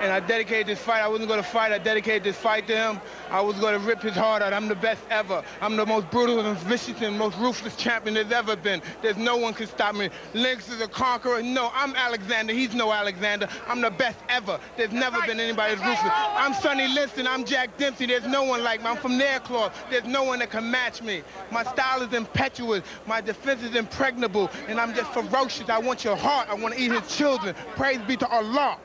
and 0.00 0.12
I 0.12 0.20
dedicated 0.20 0.66
this 0.66 0.78
fight. 0.78 1.00
I 1.00 1.08
wasn't 1.08 1.28
going 1.28 1.42
to 1.42 1.48
fight. 1.48 1.72
I 1.72 1.78
dedicated 1.78 2.24
this 2.24 2.36
fight 2.36 2.66
to 2.68 2.76
him. 2.76 3.00
I 3.30 3.40
was 3.40 3.58
going 3.58 3.78
to 3.78 3.86
rip 3.86 4.00
his 4.02 4.14
heart 4.14 4.42
out. 4.42 4.52
I'm 4.52 4.68
the 4.68 4.74
best 4.74 5.00
ever. 5.10 5.42
I'm 5.60 5.76
the 5.76 5.86
most 5.86 6.10
brutal 6.10 6.40
and 6.40 6.58
vicious 6.58 7.00
and 7.00 7.18
most 7.18 7.36
ruthless 7.38 7.76
champion 7.76 8.14
there's 8.14 8.32
ever 8.32 8.56
been. 8.56 8.82
There's 9.02 9.16
no 9.16 9.36
one 9.36 9.54
can 9.54 9.66
stop 9.66 9.94
me. 9.94 10.10
Lynx 10.34 10.68
is 10.68 10.80
a 10.80 10.88
conqueror. 10.88 11.42
No, 11.42 11.70
I'm 11.74 11.94
Alexander. 11.94 12.52
He's 12.52 12.74
no 12.74 12.92
Alexander. 12.92 13.48
I'm 13.66 13.80
the 13.80 13.90
best 13.90 14.18
ever. 14.28 14.60
There's 14.76 14.92
never 14.92 15.20
been 15.26 15.40
anybody 15.40 15.74
as 15.74 15.78
ruthless. 15.78 16.12
I'm 16.14 16.54
Sonny 16.54 16.88
Liston. 16.88 17.26
I'm 17.26 17.44
Jack 17.44 17.76
Dempsey. 17.78 18.06
There's 18.06 18.26
no 18.26 18.44
one 18.44 18.62
like 18.62 18.80
me. 18.82 18.88
I'm 18.88 18.96
from 18.96 19.18
Nairclaw. 19.18 19.72
There's 19.90 20.04
no 20.04 20.24
one 20.24 20.38
that 20.40 20.50
can 20.50 20.70
match 20.70 21.02
me. 21.02 21.22
My 21.50 21.64
style 21.64 22.02
is 22.02 22.12
impetuous. 22.12 22.82
My 23.06 23.20
defense 23.20 23.62
is 23.62 23.74
impregnable. 23.74 24.50
And 24.68 24.80
I'm 24.80 24.94
just 24.94 25.12
ferocious. 25.12 25.68
I 25.68 25.78
want 25.78 26.04
your 26.04 26.16
heart. 26.16 26.48
I 26.48 26.54
want 26.54 26.74
to 26.74 26.80
eat 26.80 26.92
his 26.92 27.16
children. 27.16 27.54
Praise 27.74 28.00
be 28.06 28.16
to 28.18 28.28
Allah. 28.28 28.78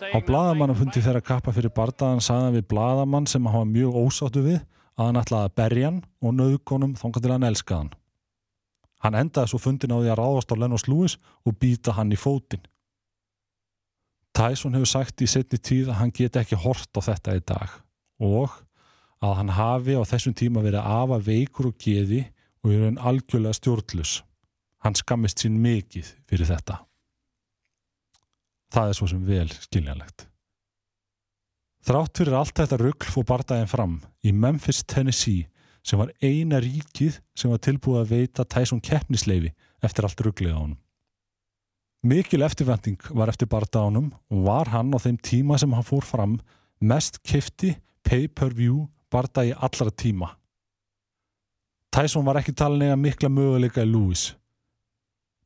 Á 0.00 0.18
bladamannafundi 0.24 1.02
þeirra 1.04 1.20
kappa 1.20 1.52
fyrir 1.52 1.72
bardagan 1.76 2.22
sagði 2.24 2.46
hann 2.46 2.56
við 2.56 2.68
bladamann 2.72 3.26
sem 3.28 3.44
var 3.44 3.66
mjög 3.68 3.98
ósáttu 4.00 4.42
við 4.46 4.60
að 4.96 5.06
hann 5.06 5.20
ætlaði 5.20 5.48
að 5.48 5.56
berja 5.60 5.90
hann 5.90 6.00
og 6.24 6.36
nauðkonum 6.38 6.94
þonga 7.00 7.20
til 7.20 7.30
að 7.30 7.36
hann 7.36 7.48
elska 7.50 7.80
hann. 7.82 7.92
Hann 9.04 9.18
endaði 9.20 9.52
svo 9.52 9.60
fundin 9.60 9.92
á 9.92 10.00
því 10.00 10.10
að 10.12 10.18
ráðast 10.20 10.52
á 10.52 10.60
Lennox 10.60 10.88
Lewis 10.88 11.18
og 11.44 11.56
býta 11.60 11.96
hann 11.96 12.12
í 12.12 12.18
fótinn. 12.20 12.64
Tyson 14.36 14.76
hefur 14.76 14.88
sagt 14.88 15.20
í 15.24 15.28
setni 15.28 15.60
tíð 15.60 15.90
að 15.90 16.00
hann 16.00 16.12
geti 16.16 16.40
ekki 16.40 16.60
hort 16.64 16.96
á 16.96 17.00
þetta 17.04 17.36
í 17.36 17.44
dag 17.44 17.78
og 18.20 18.56
að 19.20 19.36
hann 19.36 19.52
hafi 19.56 19.96
á 19.96 20.02
þessum 20.08 20.36
tíma 20.36 20.64
verið 20.64 20.84
afa 20.84 21.20
veikur 21.24 21.72
og 21.72 21.80
geði 21.80 22.22
og 22.64 22.72
er 22.72 22.86
hann 22.88 23.00
algjörlega 23.00 23.56
stjórnlus. 23.56 24.20
Hann 24.80 24.96
skammist 24.96 25.42
sín 25.42 25.58
mikið 25.60 26.08
fyrir 26.28 26.48
þetta. 26.48 26.80
Það 28.70 28.90
er 28.90 28.98
svo 28.98 29.08
sem 29.10 29.22
vel 29.26 29.48
skiljanlegt. 29.50 30.26
Þrátt 31.86 32.20
fyrir 32.20 32.36
allt 32.36 32.58
þetta 32.60 32.78
rugl 32.78 33.08
fór 33.08 33.26
bardaginn 33.26 33.70
fram 33.70 33.96
í 34.22 34.34
Memphis, 34.36 34.82
Tennessee 34.84 35.48
sem 35.82 35.98
var 35.98 36.12
eina 36.20 36.60
ríkið 36.60 37.18
sem 37.34 37.50
var 37.50 37.62
tilbúið 37.64 38.02
að 38.02 38.10
veita 38.12 38.44
Tyson 38.44 38.82
keppnisleifi 38.84 39.54
eftir 39.82 40.06
allt 40.06 40.20
ruglið 40.26 40.52
á 40.52 40.60
honum. 40.60 40.80
Mikil 42.04 42.44
eftirvending 42.44 43.00
var 43.16 43.32
eftir 43.32 43.48
bardaganum 43.48 44.10
og 44.32 44.44
var 44.44 44.70
hann 44.72 44.92
á 44.92 44.98
þeim 45.00 45.18
tíma 45.24 45.58
sem 45.60 45.72
hann 45.72 45.84
fór 45.84 46.04
fram 46.04 46.38
mest 46.80 47.20
kifti 47.24 47.74
pay-per-view 48.04 48.86
bardagi 49.12 49.56
allra 49.56 49.90
tíma. 49.90 50.30
Tyson 51.90 52.24
var 52.24 52.38
ekki 52.40 52.54
talin 52.56 52.86
eiga 52.86 52.96
mikla 52.96 53.28
möguleika 53.32 53.82
í 53.84 53.88
Lewis. 53.88 54.30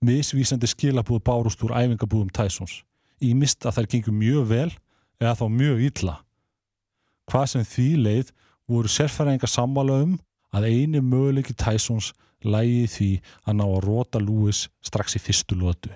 Misvísandi 0.05 0.69
skilabúð 0.69 1.23
bárust 1.25 1.63
úr 1.65 1.73
æfingabúðum 1.79 2.35
Tysons 2.35 2.83
ímist 3.23 3.67
að 3.67 3.79
þær 3.79 3.91
gengur 3.93 4.17
mjög 4.19 4.47
vel 4.51 4.71
eða 5.21 5.35
þá 5.39 5.45
mjög 5.53 5.83
illa. 5.89 6.17
Hvað 7.31 7.47
sem 7.53 7.67
því 7.69 7.89
leið 8.05 8.33
voru 8.71 8.91
sérfæringa 8.91 9.49
sammála 9.49 10.01
um 10.05 10.19
að 10.55 10.69
eini 10.71 11.01
möguleiki 11.03 11.57
Tysons 11.59 12.13
lægi 12.45 12.85
því 12.91 13.11
að 13.45 13.59
ná 13.59 13.65
að 13.65 13.81
róta 13.87 14.21
Lewis 14.21 14.67
strax 14.85 15.17
í 15.17 15.23
fyrstu 15.23 15.57
lótu. 15.59 15.93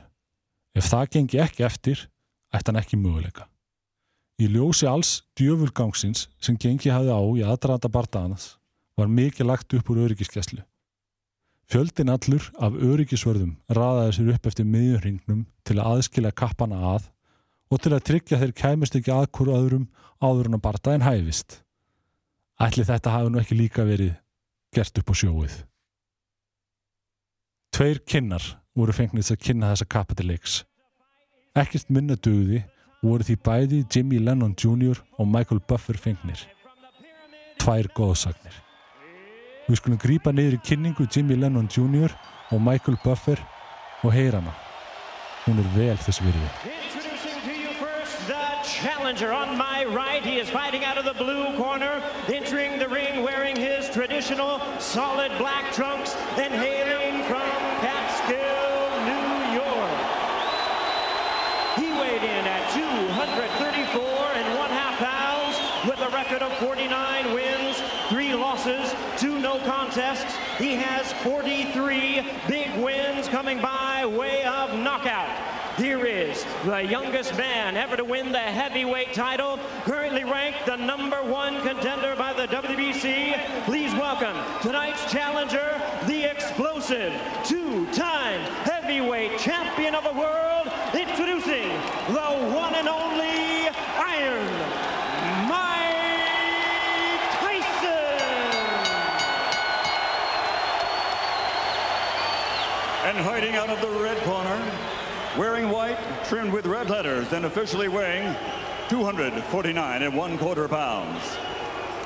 Ef 0.77 0.89
það 0.89 1.13
gengi 1.15 1.41
ekki 1.43 1.67
eftir, 1.67 2.09
ætti 2.55 2.71
hann 2.71 2.81
ekki 2.81 2.99
möguleika. 3.01 3.49
Í 4.39 4.47
ljósi 4.55 4.87
alls 4.87 5.25
djöfulgangsins 5.37 6.29
sem 6.41 6.57
gengi 6.57 6.93
hafði 6.95 7.11
á 7.11 7.21
í 7.21 7.45
aðdraðanda 7.45 7.91
bardaðanas 7.91 8.53
var 8.99 9.11
mikið 9.11 9.51
lagt 9.51 9.75
upp 9.75 9.91
úr 9.91 10.05
öryggiskeslu. 10.07 10.63
Fjöldin 11.69 12.09
allur 12.09 12.47
af 12.65 12.77
öryggisvörðum 12.81 13.57
raðaði 13.77 14.13
sér 14.17 14.29
upp 14.33 14.47
eftir 14.49 14.65
miðjurringnum 14.65 15.41
til 15.69 15.75
að 15.77 15.89
aðskila 15.93 16.31
kappana 16.33 16.79
að 16.95 17.09
og 17.69 17.83
til 17.85 17.93
að 17.93 18.05
tryggja 18.09 18.39
þeir 18.41 18.55
kæmist 18.57 18.95
ekki 18.97 19.13
að 19.13 19.27
hverju 19.37 19.57
öðrum 19.57 19.89
áður 20.25 20.49
en 20.49 20.57
að 20.57 20.63
bardaðin 20.65 21.05
hæfist. 21.05 21.59
Ætli 22.57 22.87
þetta 22.89 23.13
hafi 23.13 23.33
nú 23.35 23.41
ekki 23.43 23.59
líka 23.59 23.85
verið 23.85 24.15
gert 24.73 24.97
upp 25.01 25.13
á 25.13 25.15
sjóið. 25.21 25.59
Tveir 27.77 28.01
kinnar 28.09 28.47
voru 28.73 28.95
fengnið 28.97 29.35
að 29.35 29.43
kynna 29.45 29.73
þessa 29.75 29.89
kapitileiks. 29.93 30.55
Ekkert 31.53 31.93
minna 31.93 32.17
dögði 32.17 32.63
voru 33.03 33.29
því 33.29 33.37
bæði 33.45 33.83
Jimmy 33.93 34.23
Lennon 34.23 34.57
Jr. 34.57 35.03
og 35.19 35.29
Michael 35.29 35.61
Buffer 35.69 36.01
fengnir. 36.01 36.41
Tvær 37.61 37.91
góðsagnir. 37.93 38.57
Við 39.69 39.83
skulum 39.83 39.99
grípa 40.01 40.33
niður 40.33 40.55
í 40.57 40.65
kynningu 40.65 41.05
Jimmy 41.13 41.37
Lennon 41.37 41.69
Jr. 41.69 42.15
og 42.49 42.61
Michael 42.65 42.97
Buffer 43.03 43.37
og 44.01 44.15
heyra 44.15 44.41
hana. 44.41 44.55
Hún 45.45 45.61
er 45.61 45.69
vel 45.77 45.99
þess 46.07 46.23
virði. 46.25 46.49
Challenger 48.79 49.33
on 49.33 49.59
my 49.59 49.85
right. 49.87 50.23
He 50.23 50.39
is 50.39 50.49
fighting 50.49 50.85
out 50.85 50.99
of 50.99 51.05
the 51.05 51.15
blue 51.15 51.57
corner, 51.57 52.01
entering 52.29 52.79
the 52.79 52.89
ring 52.89 53.25
wearing 53.25 53.57
his 53.57 53.91
traditional 53.91 54.61
solid 54.79 55.33
black 55.37 55.73
trunks 55.73 56.15
and 56.39 56.53
hailing 56.55 57.25
from 57.25 57.43
Catskill, 57.83 58.89
New 59.11 59.29
York. 59.59 59.99
He 61.81 61.91
weighed 62.01 62.23
in 62.23 62.45
at 62.47 62.71
234 62.71 64.01
and 64.39 64.59
one 64.59 64.71
half 64.71 64.97
pounds 65.03 65.59
with 65.89 65.99
a 65.99 66.11
record 66.15 66.43
of 66.43 66.53
49 66.59 67.35
wins, 67.35 67.68
three 68.09 68.35
losses, 68.35 68.95
two 69.19 69.39
no 69.39 69.59
contests, 69.61 70.35
He 70.57 70.75
has 70.75 71.13
43 71.25 72.23
big 72.49 72.75
wins 72.83 73.29
coming 73.29 73.61
by 73.61 74.07
way 74.07 74.45
of 74.45 74.75
knockout. 74.79 75.29
Here 75.77 76.05
is 76.05 76.45
the 76.65 76.83
youngest 76.83 77.37
man 77.37 77.77
ever 77.77 77.97
to 77.97 78.05
win 78.05 78.33
the 78.33 78.39
heavyweight 78.39 79.13
title, 79.13 79.61
currently 79.85 80.25
ranked 80.25 80.67
the 80.67 80.77
number 80.77 81.23
one 81.23 81.61
contender 81.63 82.17
by 82.17 82.33
the 82.33 82.49
WBC. 82.49 83.65
Please 83.65 83.93
welcome 83.93 84.37
tonight's 84.61 85.11
challenger, 85.13 85.81
the 86.07 86.25
explosive 86.25 87.13
two-time 87.45 88.41
heavyweight 88.65 89.39
champion 89.39 89.95
of 89.95 90.03
the 90.03 90.13
world, 90.13 90.67
introducing 90.95 91.69
the 92.09 92.55
one 92.57 92.75
and 92.75 92.89
only 92.89 93.18
And 103.09 103.17
hiding 103.17 103.55
out 103.55 103.71
of 103.71 103.81
the 103.81 103.89
red 104.03 104.23
corner, 104.25 104.63
wearing 105.39 105.71
white, 105.71 105.97
trimmed 106.27 106.53
with 106.53 106.67
red 106.67 106.91
letters, 106.91 107.33
and 107.33 107.47
officially 107.47 107.89
weighing 107.89 108.37
249 108.91 110.03
and 110.03 110.15
one 110.15 110.37
quarter 110.37 110.69
pounds. 110.69 111.23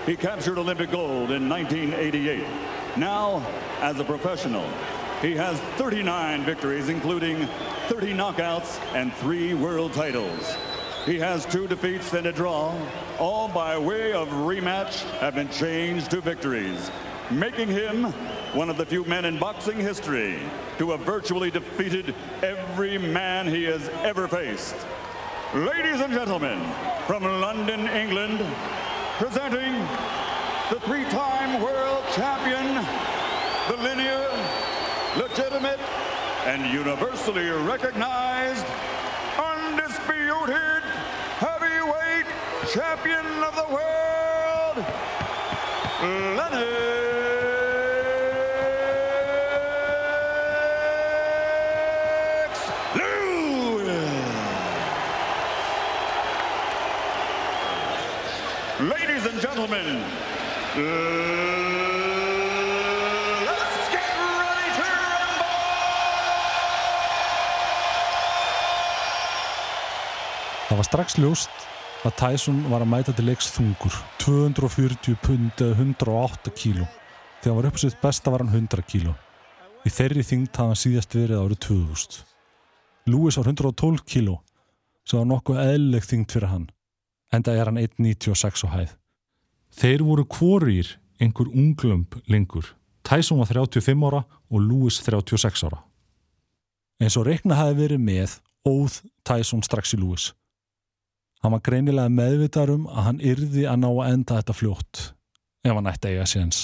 He 0.06 0.14
captured 0.14 0.58
Olympic 0.58 0.92
gold 0.92 1.32
in 1.32 1.48
1988. 1.48 2.44
Now, 2.96 3.44
as 3.80 3.98
a 3.98 4.04
professional, 4.04 4.64
he 5.20 5.34
has 5.34 5.58
39 5.76 6.44
victories, 6.44 6.88
including 6.88 7.48
30 7.88 8.14
knockouts 8.14 8.80
and 8.94 9.12
three 9.14 9.54
world 9.54 9.92
titles. 9.94 10.56
He 11.04 11.18
has 11.18 11.44
two 11.46 11.66
defeats 11.66 12.12
and 12.12 12.28
a 12.28 12.32
draw, 12.32 12.80
all 13.18 13.48
by 13.48 13.76
way 13.76 14.12
of 14.12 14.28
rematch 14.28 15.00
have 15.18 15.34
been 15.34 15.48
changed 15.48 16.12
to 16.12 16.20
victories, 16.20 16.92
making 17.28 17.66
him 17.66 18.14
one 18.52 18.68
of 18.68 18.76
the 18.76 18.84
few 18.84 19.02
men 19.04 19.24
in 19.24 19.38
boxing 19.38 19.78
history 19.78 20.38
to 20.76 20.90
have 20.90 21.00
virtually 21.00 21.50
defeated 21.50 22.14
every 22.42 22.98
man 22.98 23.46
he 23.46 23.64
has 23.64 23.88
ever 24.02 24.28
faced. 24.28 24.76
Ladies 25.54 26.00
and 26.00 26.12
gentlemen, 26.12 26.60
from 27.06 27.24
London, 27.24 27.88
England, 27.88 28.44
presenting 29.16 29.72
the 30.70 30.78
three-time 30.80 31.62
world 31.62 32.04
champion, 32.14 32.74
the 33.68 33.82
linear, 33.82 34.28
legitimate, 35.16 35.80
and 36.44 36.70
universally 36.74 37.48
recognized, 37.48 38.66
undisputed 39.38 40.82
heavyweight 41.38 42.26
champion 42.70 43.26
of 43.44 43.56
the 43.56 43.66
world, 43.72 44.76
Lennox 46.36 47.31
gentlemen, 59.62 59.96
uh, 59.96 60.82
let's 63.46 63.88
get 63.92 64.08
ready 64.18 64.70
to 64.76 64.82
rumble! 64.82 65.50
Það 70.68 70.76
var 70.80 70.86
strax 70.88 71.18
ljóst 71.18 71.66
að 72.02 72.16
Tyson 72.18 72.58
var 72.72 72.82
að 72.82 72.90
mæta 72.90 73.14
til 73.14 73.26
leiks 73.28 73.52
þungur. 73.54 73.94
240 74.24 75.14
pund 75.22 75.62
eða 75.62 75.74
108 75.78 76.50
kíló. 76.58 76.88
Þegar 77.42 77.52
hann 77.52 77.60
var 77.60 77.68
upp 77.70 77.78
á 77.78 77.82
sitt 77.84 78.00
besta 78.02 78.32
var 78.34 78.42
hann 78.42 78.54
100 78.54 78.82
kíló. 78.88 79.12
Í 79.86 79.90
þeirri 79.90 80.22
þyngd 80.26 80.50
hafði 80.56 80.72
hann 80.72 80.82
síðast 80.82 81.14
verið 81.18 81.42
árið 81.42 81.58
2000 81.68 82.24
Lewis 83.10 83.38
var 83.38 83.48
112 83.50 84.02
kíló 84.06 84.40
sem 85.02 85.18
var 85.18 85.26
nokkuð 85.26 85.58
eðlileg 85.58 86.04
þyngd 86.06 86.30
fyrir 86.30 86.52
hann 86.52 86.66
enda 87.34 87.54
er 87.58 87.66
hann 87.66 87.80
1.96 87.82 88.62
á 88.62 88.68
hæð 88.70 88.92
Þeir 89.72 90.04
voru 90.06 90.26
kvorýr 90.28 90.96
einhver 91.22 91.48
unglömb 91.48 92.18
lengur 92.28 92.74
Tyson 93.02 93.40
var 93.40 93.50
35 93.50 94.06
ára 94.08 94.22
og 94.50 94.60
Lewis 94.60 95.00
36 95.02 95.66
ára 95.68 95.82
eins 97.02 97.16
og 97.18 97.26
reikna 97.26 97.58
hafi 97.58 97.80
verið 97.80 98.04
með 98.04 98.38
óð 98.68 99.00
Tyson 99.26 99.64
strax 99.66 99.96
í 99.96 100.00
Lewis 100.00 100.30
Hann 101.42 101.56
var 101.56 101.62
greinilega 101.66 102.10
meðvitar 102.12 102.70
um 102.70 102.84
að 102.86 103.06
hann 103.08 103.24
yrði 103.32 103.64
að 103.66 103.80
ná 103.82 103.88
að 103.90 104.12
enda 104.12 104.38
þetta 104.38 104.54
fljótt 104.54 105.00
ef 105.62 105.74
hann 105.74 105.90
ætti 105.90 106.12
eiga 106.12 106.26
séns. 106.30 106.60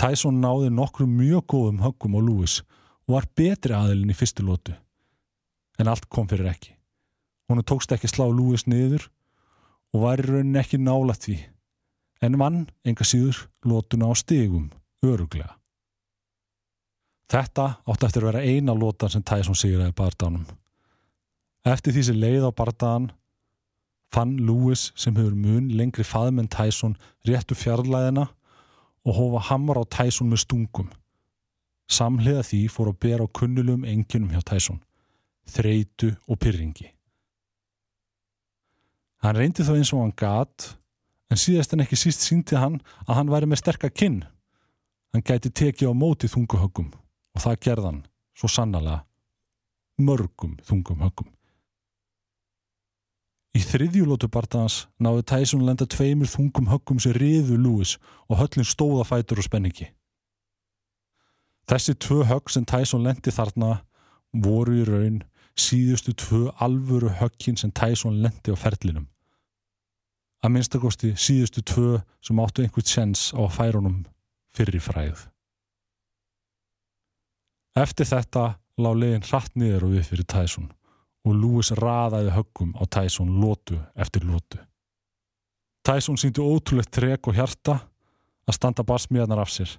Tyson 0.00 0.40
náði 0.40 0.70
nokkru 0.72 1.04
mjög 1.08 1.44
góðum 1.52 1.82
höggum 1.84 2.16
á 2.16 2.20
Lewis 2.24 2.60
og 3.08 3.16
var 3.16 3.28
betri 3.36 3.76
aðilin 3.76 4.12
í 4.12 4.16
fyrstu 4.16 4.44
lótu. 4.46 4.72
En 5.78 5.88
allt 5.92 6.08
kom 6.08 6.28
fyrir 6.30 6.48
ekki. 6.48 6.72
Hún 7.48 7.60
tókst 7.64 7.92
ekki 7.92 8.08
slá 8.08 8.24
Lewis 8.28 8.64
niður 8.68 9.08
og 9.92 10.04
var 10.04 10.22
í 10.22 10.28
rauninni 10.28 10.60
ekki 10.62 10.80
nála 10.80 11.16
því. 11.16 11.36
En 12.24 12.38
vann 12.38 12.64
enga 12.84 13.06
síður 13.06 13.44
lótuna 13.62 14.10
á 14.10 14.14
stigum, 14.18 14.70
öruglega. 15.06 15.54
Þetta 17.28 17.66
átti 17.84 18.06
eftir 18.08 18.24
að 18.24 18.30
vera 18.30 18.42
eina 18.42 18.74
lótan 18.74 19.12
sem 19.12 19.22
Tyson 19.22 19.56
sigraði 19.58 19.94
barndanum. 19.94 20.46
Eftir 21.68 21.92
því 21.92 22.04
sem 22.06 22.18
leið 22.18 22.48
á 22.48 22.52
barndan 22.56 23.10
fann 24.14 24.38
Lewis 24.40 24.88
sem 24.96 25.16
hefur 25.16 25.36
mun 25.36 25.68
lengri 25.76 26.06
faðum 26.06 26.40
en 26.40 26.48
Tyson 26.48 26.96
réttu 27.28 27.56
fjarlæðina 27.58 28.30
og 29.04 29.18
hófa 29.18 29.44
hamar 29.50 29.82
á 29.82 29.84
Tyson 29.84 30.32
með 30.32 30.44
stungum. 30.46 30.88
Samhliða 31.88 32.44
því 32.44 32.62
fór 32.72 32.92
að 32.92 33.00
bera 33.04 33.28
á 33.28 33.34
kunnulum 33.36 33.84
enginum 33.88 34.32
hjá 34.32 34.42
Tyson, 34.44 34.80
þreitu 35.48 36.14
og 36.28 36.40
pyrringi. 36.40 36.90
Hann 39.24 39.36
reyndi 39.36 39.64
þó 39.66 39.74
eins 39.76 39.92
og 39.92 40.04
hann 40.04 40.16
gat, 40.16 40.77
en 41.28 41.40
síðast 41.40 41.74
en 41.74 41.84
ekki 41.84 41.98
síst 41.98 42.24
síndi 42.24 42.58
hann 42.58 42.80
að 43.06 43.20
hann 43.20 43.32
væri 43.32 43.48
með 43.48 43.62
sterkar 43.62 43.92
kinn. 43.92 44.22
Hann 45.12 45.24
gæti 45.24 45.50
tekið 45.50 45.92
á 45.92 45.94
móti 45.96 46.28
þunguhöggum 46.28 46.92
og 46.92 47.42
það 47.42 47.60
gerðan, 47.64 47.98
svo 48.36 48.48
sannlega, 48.52 49.02
mörgum 49.98 50.56
þungum 50.68 51.04
höggum. 51.06 51.28
Í 53.56 53.60
þriðjulótu 53.64 54.28
barndans 54.30 54.82
náðu 55.02 55.24
Tyson 55.26 55.64
lenda 55.66 55.86
tveimur 55.88 56.28
þungum 56.30 56.68
höggum 56.70 57.00
sem 57.02 57.16
riðu 57.16 57.56
Lewis 57.58 57.96
og 58.28 58.38
höllin 58.42 58.68
stóða 58.68 59.06
fætur 59.08 59.40
og 59.40 59.48
spenningi. 59.48 59.88
Þessi 61.68 61.96
tvö 62.00 62.24
högg 62.28 62.52
sem 62.52 62.64
Tyson 62.68 63.02
lendi 63.04 63.32
þarna 63.34 63.80
voru 64.32 64.78
í 64.78 64.84
raun 64.88 65.18
síðustu 65.58 66.14
tvö 66.16 66.42
alvöru 66.64 67.10
höggin 67.18 67.58
sem 67.60 67.72
Tyson 67.74 68.20
lendi 68.22 68.54
á 68.54 68.56
ferlinum. 68.56 69.08
Að 70.44 70.54
minnstakosti 70.54 71.14
síðustu 71.18 71.64
tvö 71.66 71.98
sem 72.22 72.38
áttu 72.38 72.62
einhvern 72.62 72.86
sens 72.86 73.28
á 73.34 73.42
að 73.42 73.54
færa 73.56 73.80
honum 73.80 74.04
fyrir 74.54 74.82
fræð. 74.82 75.26
Eftir 77.78 78.06
þetta 78.06 78.44
lág 78.78 78.98
leginn 78.98 79.26
hratt 79.26 79.54
niður 79.58 79.88
og 79.88 79.94
við 79.96 80.10
fyrir 80.10 80.28
Tyson 80.30 80.70
og 81.26 81.34
Lewis 81.36 81.72
raðaði 81.74 82.32
höggum 82.36 82.74
á 82.78 82.82
Tyson 82.86 83.34
lótu 83.42 83.78
eftir 83.98 84.26
lótu. 84.26 84.60
Tyson 85.86 86.18
síndi 86.20 86.42
ótrúlegt 86.42 86.92
trek 86.94 87.26
og 87.28 87.38
hjarta 87.38 87.78
að 88.48 88.56
standa 88.56 88.86
barsmiðarnar 88.86 89.42
af 89.42 89.52
sér 89.52 89.74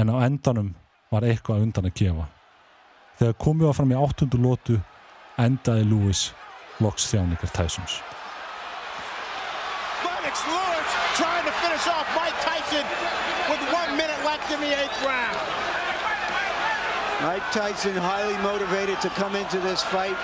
en 0.00 0.12
á 0.12 0.24
endanum 0.24 0.72
var 1.12 1.26
eitthvað 1.28 1.66
undan 1.66 1.90
að 1.90 1.98
gefa. 2.00 2.26
Þegar 3.20 3.38
komið 3.44 3.68
var 3.68 3.78
fram 3.78 3.92
í 3.92 4.00
áttundu 4.00 4.40
lótu 4.40 4.80
endaði 5.40 5.84
Lewis 5.90 6.30
loks 6.80 7.10
þjáningar 7.12 7.52
Tysons. 7.52 8.00
Lennox 10.32 10.48
Lewis 10.48 10.88
trying 11.16 11.44
to 11.44 11.52
finish 11.60 11.86
off 11.88 12.08
Mike 12.16 12.32
Tyson 12.40 12.86
with 13.50 13.60
one 13.72 13.96
minute 13.98 14.16
left 14.24 14.50
in 14.50 14.60
the 14.60 14.72
eighth 14.72 15.04
round. 15.04 15.36
Mike 17.20 17.42
Tyson 17.52 17.94
highly 17.94 18.36
motivated 18.38 18.98
to 19.02 19.10
come 19.10 19.36
into 19.36 19.60
this 19.60 19.82
fight, 19.82 20.16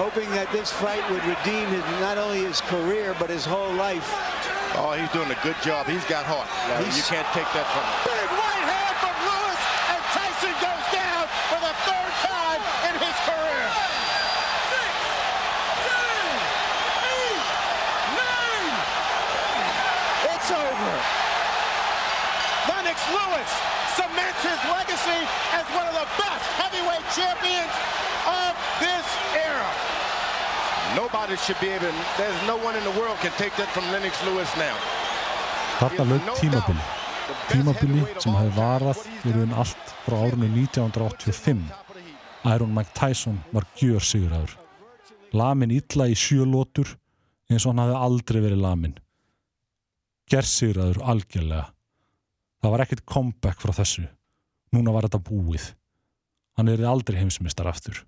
hoping 0.00 0.30
that 0.30 0.50
this 0.50 0.72
fight 0.72 1.04
would 1.10 1.22
redeem 1.26 1.68
his, 1.68 1.84
not 2.00 2.16
only 2.16 2.40
his 2.40 2.62
career, 2.62 3.14
but 3.18 3.28
his 3.28 3.44
whole 3.44 3.72
life. 3.74 4.08
Oh, 4.76 4.96
he's 4.98 5.10
doing 5.12 5.30
a 5.30 5.38
good 5.42 5.56
job. 5.62 5.86
He's 5.86 6.04
got 6.06 6.24
heart. 6.24 6.48
Now, 6.68 6.82
He's- 6.82 6.96
you 6.96 7.02
can't 7.04 7.28
take 7.34 7.50
that 7.52 7.66
from 7.68 8.14
him. 8.18 8.23
Lewis 23.44 23.52
cements 23.96 24.40
his 24.42 24.60
legacy 24.70 25.20
as 25.52 25.66
one 25.76 25.86
of 25.86 25.94
the 25.94 26.08
best 26.16 26.44
heavyweight 26.60 27.04
champions 27.12 27.74
of 28.26 28.52
this 28.80 29.06
era. 29.36 29.70
Nobody 30.96 31.36
should 31.36 31.60
be 31.60 31.68
able. 31.68 31.92
There's 32.16 32.46
no 32.46 32.56
one 32.56 32.76
in 32.76 32.84
the 32.84 33.00
world 33.00 33.16
can 33.18 33.32
take 33.32 33.54
that 33.56 33.68
from 33.68 33.84
Lennox 33.92 34.22
Lewis 34.24 34.50
now. 34.56 34.76
Þarna 35.80 36.04
lög 36.04 36.22
tímabili 36.38 36.84
tímabili 37.50 38.02
sem 38.22 38.34
hafi 38.36 38.52
varað 38.56 39.00
í 39.26 39.32
raun 39.34 39.54
allt 39.58 39.94
frá 40.06 40.20
árunni 40.26 40.48
1985. 40.54 41.64
Iron 42.54 42.74
Mike 42.76 42.92
Tyson 42.94 43.40
var 43.52 43.66
gjör 43.80 44.04
siguraður. 44.04 44.56
Lamin 45.32 45.72
illa 45.74 46.06
í 46.08 46.14
sjölótur 46.14 46.94
eins 47.50 47.64
og 47.66 47.72
hann 47.72 47.82
hafi 47.82 47.96
aldrei 48.06 48.40
verið 48.44 48.62
lamin. 48.62 48.98
Gersiguraður 50.30 51.02
algjörlega. 51.02 51.73
Það 52.64 52.72
var 52.72 52.80
ekkert 52.80 53.04
comeback 53.04 53.58
frá 53.60 53.74
þessu. 53.76 54.06
Núna 54.72 54.92
var 54.94 55.04
þetta 55.04 55.18
búið. 55.20 55.66
Hann 56.56 56.70
er 56.72 56.80
aldrei 56.88 57.18
heimsmystar 57.18 57.68
aftur. 57.68 57.98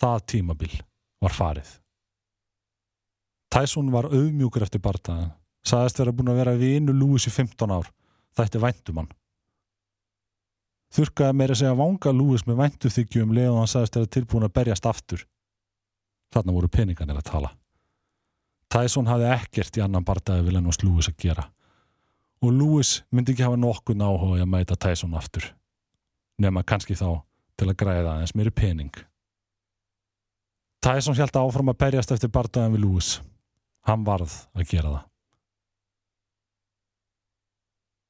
Það 0.00 0.22
tímabil 0.32 0.70
var 1.20 1.34
farið. 1.36 1.74
Tyson 3.52 3.90
var 3.92 4.08
auðmjúkur 4.08 4.64
eftir 4.64 4.80
bardaðan. 4.80 5.34
Saðist 5.68 6.00
vera 6.00 6.14
búin 6.16 6.32
að 6.32 6.40
vera 6.40 6.54
vinu 6.56 6.94
Lewis 6.96 7.28
í 7.28 7.34
15 7.34 7.74
ár. 7.76 7.90
Þætti 8.40 8.62
væntum 8.64 9.02
hann. 9.02 9.12
Þurkaði 10.96 11.36
meira 11.36 11.58
segja 11.60 11.76
vanga 11.76 12.14
Lewis 12.16 12.46
með 12.48 12.60
væntu 12.62 12.94
þykjum 12.96 13.36
leið 13.36 13.50
og 13.50 13.60
hann 13.60 13.70
saðist 13.74 14.00
vera 14.00 14.12
tilbúin 14.16 14.48
að 14.48 14.54
berjast 14.62 14.88
aftur. 14.88 15.26
Þarna 16.32 16.56
voru 16.56 16.72
peninganir 16.72 17.20
að 17.20 17.28
tala. 17.28 17.52
Tyson 18.72 19.12
hafði 19.12 19.28
ekkert 19.34 19.76
í 19.76 19.84
annan 19.84 20.08
bardaði 20.08 20.48
vil 20.48 20.64
og 20.64 20.84
Lewis 20.86 21.12
að 21.12 21.20
gera. 21.20 21.50
Og 22.42 22.52
Lewis 22.54 23.02
myndi 23.10 23.34
ekki 23.34 23.42
hafa 23.46 23.58
nokkuð 23.58 23.98
náhuga 23.98 24.42
að 24.42 24.50
mæta 24.52 24.76
Tyson 24.78 25.16
aftur. 25.18 25.48
Nefna 26.38 26.62
kannski 26.62 26.94
þá 26.94 27.24
til 27.58 27.66
að 27.66 27.78
græða 27.80 28.14
aðeins 28.14 28.34
meiri 28.38 28.52
pening. 28.54 28.94
Tyson 30.84 31.16
held 31.18 31.34
áfram 31.34 31.72
að 31.72 31.80
berjast 31.82 32.14
eftir 32.14 32.30
bardaðin 32.30 32.76
við 32.76 32.84
Lewis. 32.84 33.16
Hann 33.88 34.04
varð 34.06 34.34
að 34.54 34.68
gera 34.70 34.92
það. 34.92 35.04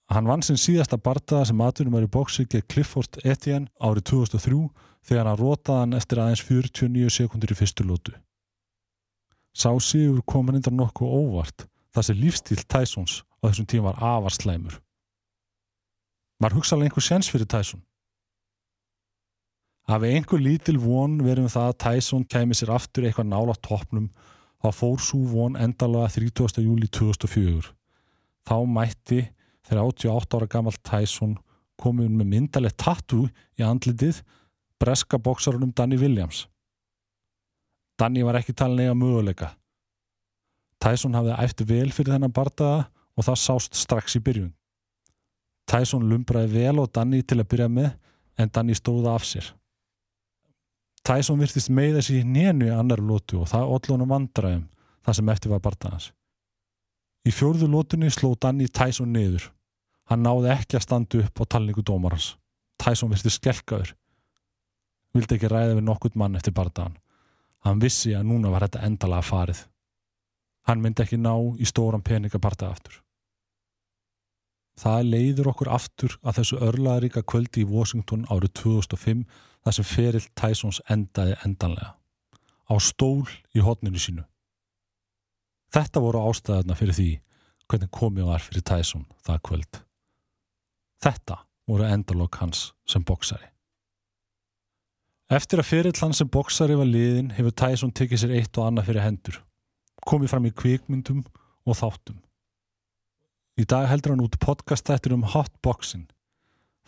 Hann 0.08 0.28
vann 0.28 0.44
sinn 0.44 0.60
síðasta 0.60 0.96
bardaða 1.00 1.48
sem 1.48 1.60
aðtunum 1.60 1.96
er 1.98 2.06
í 2.06 2.12
bóksi 2.12 2.46
gegn 2.48 2.64
Clifford 2.72 3.18
Etienne 3.24 3.68
árið 3.80 4.06
2003 4.12 4.60
þegar 5.08 5.28
hann 5.28 5.40
rótaði 5.40 5.82
hann 5.82 5.96
eftir 5.98 6.20
aðeins 6.22 6.44
49 6.48 7.12
sekundur 7.12 7.52
í 7.52 7.56
fyrstu 7.56 7.84
lótu. 7.84 8.14
Sá 9.56 9.72
sigur 9.84 10.20
kom 10.28 10.48
hann 10.48 10.60
yndan 10.60 10.80
nokkuð 10.80 11.12
óvart 11.12 11.66
þar 11.94 12.06
sem 12.06 12.18
lífstíl 12.18 12.62
Tysons 12.64 13.22
á 13.42 13.48
þessum 13.48 13.68
tíma 13.70 13.92
var 13.92 14.02
avarslæmur. 14.16 14.78
Var 16.38 16.54
hugsalega 16.54 16.86
einhver 16.86 17.02
séns 17.02 17.30
fyrir 17.30 17.48
Tyson? 17.50 17.82
Hafi 19.88 20.10
einhver 20.12 20.38
lítil 20.38 20.78
von 20.78 21.16
verið 21.24 21.46
um 21.46 21.50
það 21.50 21.70
að 21.70 21.78
Tyson 21.84 22.26
kæmi 22.28 22.54
sér 22.54 22.74
aftur 22.76 23.08
eitthvað 23.08 23.30
nála 23.32 23.56
toppnum 23.64 24.10
þá 24.62 24.68
fór 24.74 25.00
svo 25.02 25.22
von 25.32 25.56
endalega 25.58 26.12
30. 26.14 26.62
júli 26.62 26.90
2004. 26.92 27.72
Þá 28.46 28.56
mætti 28.68 29.22
38 29.70 30.38
ára 30.38 30.50
gammal 30.50 30.78
Tyson 30.86 31.34
komið 31.78 32.12
með 32.20 32.30
myndalegt 32.34 32.78
tattoo 32.84 33.26
í 33.58 33.64
andlitið 33.66 34.22
breska 34.78 35.18
bóksarunum 35.18 35.74
Danny 35.74 35.98
Williams. 35.98 36.46
Danny 37.98 38.22
var 38.22 38.38
ekki 38.38 38.54
talin 38.54 38.84
eiga 38.84 38.94
möguleika. 38.94 39.56
Tyson 40.82 41.16
hafði 41.18 41.36
æfti 41.42 41.66
vel 41.66 41.90
fyrir 41.94 42.14
þennan 42.14 42.34
bardaða 42.34 42.86
og 43.18 43.26
það 43.26 43.40
sást 43.42 43.78
strax 43.78 44.16
í 44.18 44.22
byrjun. 44.22 44.52
Tyson 45.68 46.06
lumbraði 46.08 46.54
vel 46.54 46.80
á 46.80 46.84
Danny 46.86 47.22
til 47.22 47.40
að 47.42 47.48
byrja 47.52 47.68
með 47.68 47.90
en 48.38 48.52
Danny 48.54 48.76
stóða 48.78 49.16
af 49.18 49.26
sér. 49.26 49.50
Tyson 51.04 51.40
virtist 51.40 51.70
með 51.72 51.98
þessi 51.98 52.22
nénu 52.24 52.68
í 52.68 52.74
annar 52.74 53.02
lótu 53.02 53.42
og 53.42 53.50
það 53.50 53.74
ótlunum 53.74 54.12
vandræðum 54.12 54.64
það 55.06 55.18
sem 55.18 55.30
eftir 55.32 55.52
var 55.52 55.62
bardaðans. 55.64 56.10
Í 57.26 57.32
fjórðu 57.34 57.68
lótunni 57.68 58.10
sló 58.12 58.34
Danny 58.40 58.68
Tyson 58.68 59.12
niður. 59.12 59.50
Hann 60.08 60.22
náði 60.24 60.52
ekki 60.54 60.78
að 60.78 60.84
standa 60.86 61.22
upp 61.24 61.42
á 61.42 61.44
talningu 61.44 61.84
dómarans. 61.84 62.36
Tyson 62.80 63.10
virti 63.12 63.32
skelkaður. 63.32 63.92
Vildi 65.16 65.36
ekki 65.36 65.50
ræða 65.50 65.74
við 65.76 65.84
nokkurt 65.88 66.16
mann 66.16 66.36
eftir 66.38 66.54
bardaðan. 66.56 66.96
Hann 67.66 67.82
vissi 67.82 68.14
að 68.16 68.28
núna 68.30 68.52
var 68.52 68.64
þetta 68.68 68.84
endalega 68.86 69.26
farið. 69.26 69.64
Hann 70.68 70.82
myndi 70.84 71.04
ekki 71.04 71.18
ná 71.20 71.34
í 71.56 71.66
stóran 71.68 72.04
peninga 72.04 72.38
bardaða 72.38 72.76
aftur. 72.76 72.96
Það 74.78 75.10
leiður 75.10 75.50
okkur 75.50 75.70
aftur 75.74 76.18
að 76.22 76.38
þessu 76.38 76.58
örlaðaríka 76.62 77.24
kvöldi 77.26 77.64
í 77.64 77.68
Washington 77.68 78.26
árið 78.30 78.52
2005 78.60 79.24
þar 79.64 79.74
sem 79.74 79.88
ferill 79.88 80.26
Tysons 80.38 80.82
endaði 80.92 81.38
endanlega. 81.44 81.94
Á 82.68 82.74
stól 82.84 83.24
í 83.56 83.64
hodninu 83.64 83.98
sínu. 83.98 84.26
Þetta 85.74 86.00
voru 86.04 86.22
ástæðarna 86.28 86.76
fyrir 86.78 86.96
því 86.96 87.10
hvernig 87.68 87.90
komið 87.92 88.28
var 88.30 88.44
fyrir 88.44 88.64
Tyson 88.64 89.04
það 89.26 89.42
kvöld. 89.48 89.80
Þetta 91.04 91.42
voru 91.68 91.88
endalokk 91.88 92.40
hans 92.40 92.62
sem 92.88 93.04
boksari. 93.04 93.50
Eftir 95.28 95.60
að 95.60 95.68
ferill 95.68 95.98
hans 96.00 96.22
sem 96.22 96.30
boksari 96.32 96.78
var 96.78 96.88
liðin 96.88 97.34
hefur 97.36 97.52
Tyson 97.52 97.92
tekið 97.92 98.22
sér 98.22 98.36
eitt 98.38 98.56
og 98.56 98.70
annað 98.70 98.88
fyrir 98.88 99.04
hendur. 99.04 99.42
Komið 100.06 100.32
fram 100.32 100.46
í 100.46 100.54
kvikmyndum 100.54 101.24
og 101.66 101.78
þáttum. 101.78 102.20
Í 103.58 103.64
dag 103.66 103.88
heldur 103.90 104.14
hann 104.14 104.22
út 104.22 104.38
podcastættir 104.38 105.16
um 105.16 105.26
hotboxing. 105.26 106.06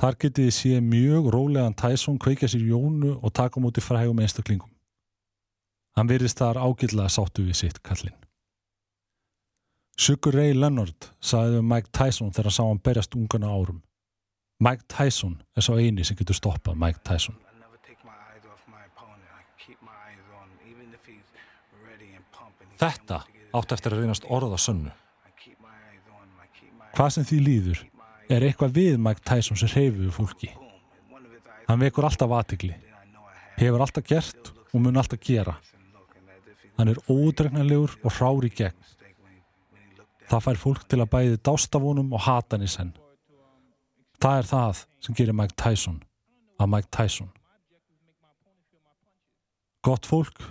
Þar 0.01 0.17
getið 0.23 0.47
þið 0.47 0.55
séð 0.57 0.85
mjög 0.87 1.27
rólegan 1.35 1.77
Tyson 1.77 2.19
kveikja 2.23 2.49
sér 2.49 2.63
jónu 2.71 3.17
og 3.19 3.35
taka 3.35 3.61
mútið 3.61 3.85
frægum 3.85 4.23
einstaklingum. 4.23 4.71
Hann 5.99 6.09
virðist 6.09 6.39
þar 6.39 6.63
ágillega 6.63 7.11
sáttu 7.11 7.45
við 7.45 7.59
sitt 7.59 7.83
kallinn. 7.83 8.17
Sugar 10.01 10.33
Ray 10.39 10.55
Leonard 10.57 11.11
sagði 11.21 11.59
um 11.61 11.69
Mike 11.69 11.91
Tyson 11.93 12.31
þegar 12.31 12.49
hann 12.49 12.57
sá 12.57 12.65
hann 12.65 12.83
berjast 12.87 13.17
ungana 13.19 13.51
árum. 13.53 13.83
Mike 14.61 14.87
Tyson 14.89 15.41
er 15.57 15.67
svo 15.67 15.77
eini 15.77 16.07
sem 16.07 16.17
getur 16.17 16.39
stoppað 16.39 16.79
Mike 16.81 17.03
Tyson. 17.05 17.37
Þetta 22.81 23.23
átt 23.53 23.73
eftir 23.75 23.93
að 23.93 24.05
reynast 24.05 24.27
orða 24.33 24.59
sönnu. 24.61 24.93
Hvað 26.97 27.11
sem 27.15 27.27
því 27.29 27.41
líður 27.45 27.83
er 28.33 28.47
eitthvað 28.47 28.77
við 28.79 28.97
Mike 29.03 29.25
Tyson 29.27 29.59
sem 29.61 29.71
reyfiðu 29.71 30.13
fólki. 30.15 30.51
Hann 31.69 31.83
vekur 31.83 32.07
alltaf 32.09 32.33
aðtikli, 32.35 32.73
hefur 33.61 33.85
alltaf 33.85 34.07
gert 34.07 34.53
og 34.73 34.81
mun 34.83 34.99
alltaf 34.99 35.21
gera. 35.23 35.59
Hann 36.79 36.91
er 36.91 37.03
ódregnarlegur 37.13 37.99
og 38.01 38.17
hrári 38.17 38.51
gegn. 38.51 38.79
Það 40.31 40.45
fær 40.47 40.61
fólk 40.63 40.87
til 40.89 41.01
að 41.03 41.11
bæði 41.13 41.41
dástafónum 41.47 42.15
og 42.15 42.25
hata 42.25 42.57
hann 42.57 42.65
í 42.65 42.71
senn. 42.71 42.95
Það 44.23 44.39
er 44.39 44.49
það 44.51 44.81
sem 45.05 45.19
gerir 45.19 45.37
Mike 45.37 45.59
Tyson 45.59 46.01
að 46.61 46.73
Mike 46.75 46.91
Tyson. 46.95 47.29
Gott 49.85 50.07
fólk, 50.07 50.43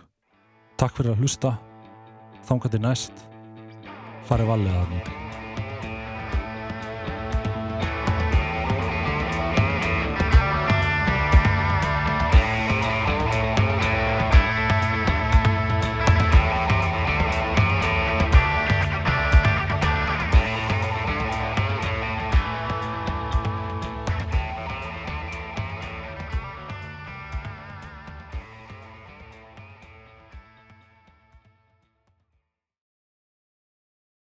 takk 0.82 0.96
fyrir 0.98 1.14
að 1.14 1.24
hlusta, 1.24 1.54
þangat 2.48 2.78
er 2.80 2.86
næst, 2.88 3.26
farið 4.30 4.54
valið 4.54 4.78
að 4.80 4.94
núti. 4.96 5.29